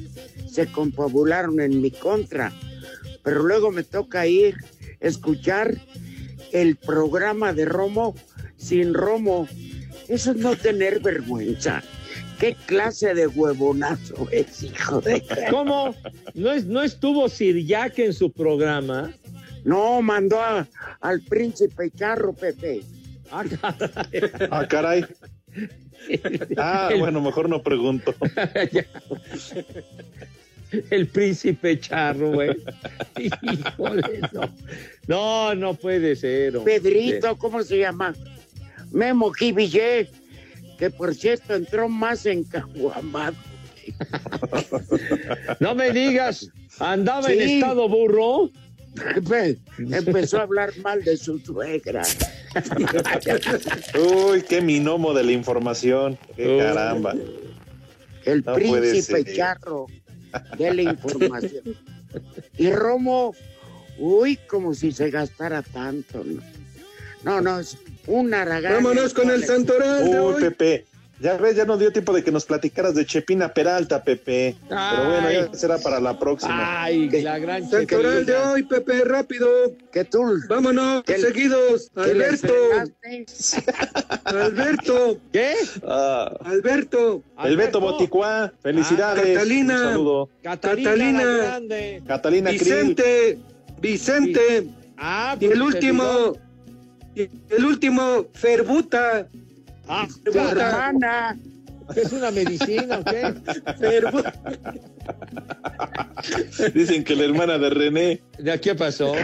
se 0.50 0.66
confabularon 0.66 1.58
en 1.62 1.80
mi 1.80 1.90
contra. 1.90 2.52
Pero 3.26 3.42
luego 3.42 3.72
me 3.72 3.82
toca 3.82 4.24
ir, 4.28 4.54
escuchar 5.00 5.74
el 6.52 6.76
programa 6.76 7.52
de 7.52 7.64
Romo 7.64 8.14
sin 8.56 8.94
Romo. 8.94 9.48
Eso 10.06 10.30
es 10.30 10.36
no 10.36 10.54
tener 10.54 11.00
vergüenza. 11.00 11.82
¿Qué 12.38 12.54
clase 12.66 13.14
de 13.14 13.26
huevonazo 13.26 14.28
es, 14.30 14.62
hijo 14.62 15.00
de... 15.00 15.24
¿Cómo? 15.50 15.92
¿No, 16.34 16.52
es, 16.52 16.66
¿No 16.66 16.84
estuvo 16.84 17.28
Sir 17.28 17.66
Jack 17.66 17.98
en 17.98 18.12
su 18.12 18.30
programa? 18.30 19.12
No, 19.64 20.00
mandó 20.02 20.40
a- 20.40 20.68
al 21.00 21.20
príncipe 21.22 21.90
Charro, 21.90 22.32
Pepe. 22.32 22.82
Ah, 23.32 24.68
caray. 24.68 25.04
Ah, 26.56 26.90
bueno, 26.98 27.20
mejor 27.20 27.48
no 27.48 27.60
pregunto. 27.60 28.14
El 30.90 31.06
príncipe 31.08 31.78
charro, 31.78 32.32
güey. 32.32 32.50
Híjole, 33.18 34.20
no. 34.32 34.52
No, 35.06 35.54
no 35.54 35.74
puede 35.74 36.16
ser. 36.16 36.56
hombre. 36.56 36.80
Pedrito, 36.80 37.36
¿cómo 37.38 37.62
se 37.62 37.78
llama? 37.78 38.14
Memo 38.90 39.30
Jivillé, 39.32 40.08
que 40.78 40.90
por 40.90 41.14
cierto 41.14 41.54
entró 41.54 41.88
más 41.88 42.26
encaguamado. 42.26 43.36
No 45.60 45.76
me 45.76 45.92
digas, 45.92 46.50
andaba 46.80 47.30
en 47.30 47.40
estado 47.40 47.88
burro. 47.88 48.50
Empezó 49.78 50.38
a 50.38 50.42
hablar 50.42 50.76
mal 50.78 51.04
de 51.04 51.16
su 51.16 51.38
suegra. 51.38 52.02
Uy, 54.28 54.42
qué 54.42 54.60
minomo 54.60 55.14
de 55.14 55.22
la 55.22 55.32
información. 55.32 56.18
Qué 56.34 56.58
caramba. 56.58 57.14
El 58.24 58.42
No 58.44 58.54
príncipe. 58.54 59.34
Charro 59.34 59.86
de 60.58 60.74
la 60.74 60.82
información. 60.82 61.62
Y 62.56 62.70
Romo, 62.70 63.34
uy, 63.98 64.38
como 64.48 64.74
si 64.74 64.92
se 64.92 65.10
gastara 65.10 65.62
tanto. 65.62 66.24
No, 67.22 67.40
no, 67.40 67.40
no 67.40 67.60
es 67.60 67.76
un 68.06 68.32
aragán. 68.34 68.74
Vámonos 68.74 69.14
con 69.14 69.30
el 69.30 69.44
santoral 69.44 70.04
Uy, 70.08 70.14
hoy. 70.14 70.42
Pepe. 70.42 70.86
Ya 71.18 71.36
ves, 71.38 71.56
ya 71.56 71.64
no 71.64 71.78
dio 71.78 71.90
tiempo 71.92 72.12
de 72.12 72.22
que 72.22 72.30
nos 72.30 72.44
platicaras 72.44 72.94
de 72.94 73.06
Chepina 73.06 73.52
Peralta, 73.54 74.02
Pepe. 74.04 74.54
Pero 74.68 75.04
bueno, 75.08 75.30
ya 75.32 75.54
será 75.54 75.78
para 75.78 75.98
la 75.98 76.18
próxima. 76.18 76.82
Ay, 76.84 77.08
la 77.22 77.38
gran 77.38 77.68
Santoral 77.70 78.26
de 78.26 78.36
hoy, 78.36 78.62
Pepe, 78.64 79.02
rápido. 79.02 79.48
Que 79.90 80.04
tú. 80.04 80.22
Vámonos, 80.48 81.02
seguidos. 81.06 81.90
Alberto. 81.94 82.52
Alberto. 84.24 85.18
¿Qué? 85.32 85.54
Ah, 85.86 86.32
Alberto. 86.44 87.22
el 87.44 87.56
Beto 87.56 87.80
Boticuá, 87.80 88.52
felicidades. 88.62 89.24
Ah, 89.24 89.32
Catalina. 89.40 89.74
Un 89.74 89.82
saludo. 89.84 90.28
Catalina, 90.42 90.90
Catalina. 90.90 91.22
la 91.24 91.36
grande. 91.36 92.02
Catalina. 92.06 92.50
Vicente. 92.50 93.38
Vicente. 93.80 94.66
Ah, 94.98 95.34
Y 95.38 95.46
pues, 95.46 95.56
el 95.56 95.62
último. 95.62 96.32
y 97.14 97.22
El 97.50 97.64
último, 97.64 98.26
Ferbuta. 98.34 99.28
Ah, 99.88 100.06
Tu 100.24 100.30
hermana. 100.38 101.38
¿Es 101.94 102.12
una 102.12 102.32
medicina 102.32 102.98
o 102.98 103.04
qué? 103.04 103.32
Dicen 106.74 107.04
que 107.04 107.14
la 107.14 107.24
hermana 107.24 107.58
de 107.58 107.70
René. 107.70 108.22
¿Ya 108.40 108.58
qué 108.58 108.74
pasó? 108.74 109.14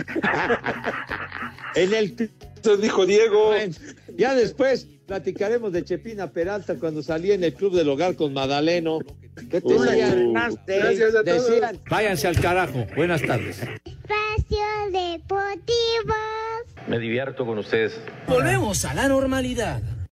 en 1.75 1.95
el 1.95 2.31
Eso 2.63 2.77
dijo 2.77 3.05
Diego. 3.07 3.47
Bueno, 3.49 3.75
ya 4.17 4.35
después 4.37 4.87
platicaremos 5.07 5.73
de 5.73 5.85
Chepina 5.85 6.31
Peralta 6.31 6.77
cuando 6.77 7.03
salí 7.03 7.33
en 7.33 7.43
el 7.43 7.53
club 7.55 7.75
del 7.75 7.89
hogar 7.89 8.15
con 8.15 8.33
Madaleno. 8.33 9.01
Que 9.51 9.61
tú 9.61 9.79
Uh. 9.81 9.83
entrenaste. 9.85 10.77
Gracias 10.79 11.15
a 11.17 11.25
todos. 11.25 11.49
Decían, 11.49 11.81
Váyanse 11.91 12.29
al 12.29 12.39
carajo. 12.41 12.87
Buenas 12.95 13.23
tardes. 13.23 13.59
Espacio 13.61 14.65
Deportivo. 14.93 16.15
Me 16.87 16.99
divierto 17.01 17.45
con 17.47 17.59
ustedes. 17.59 17.99
Volvemos 18.29 18.85
a 18.85 18.95
la 18.95 19.09
normalidad. 19.09 19.81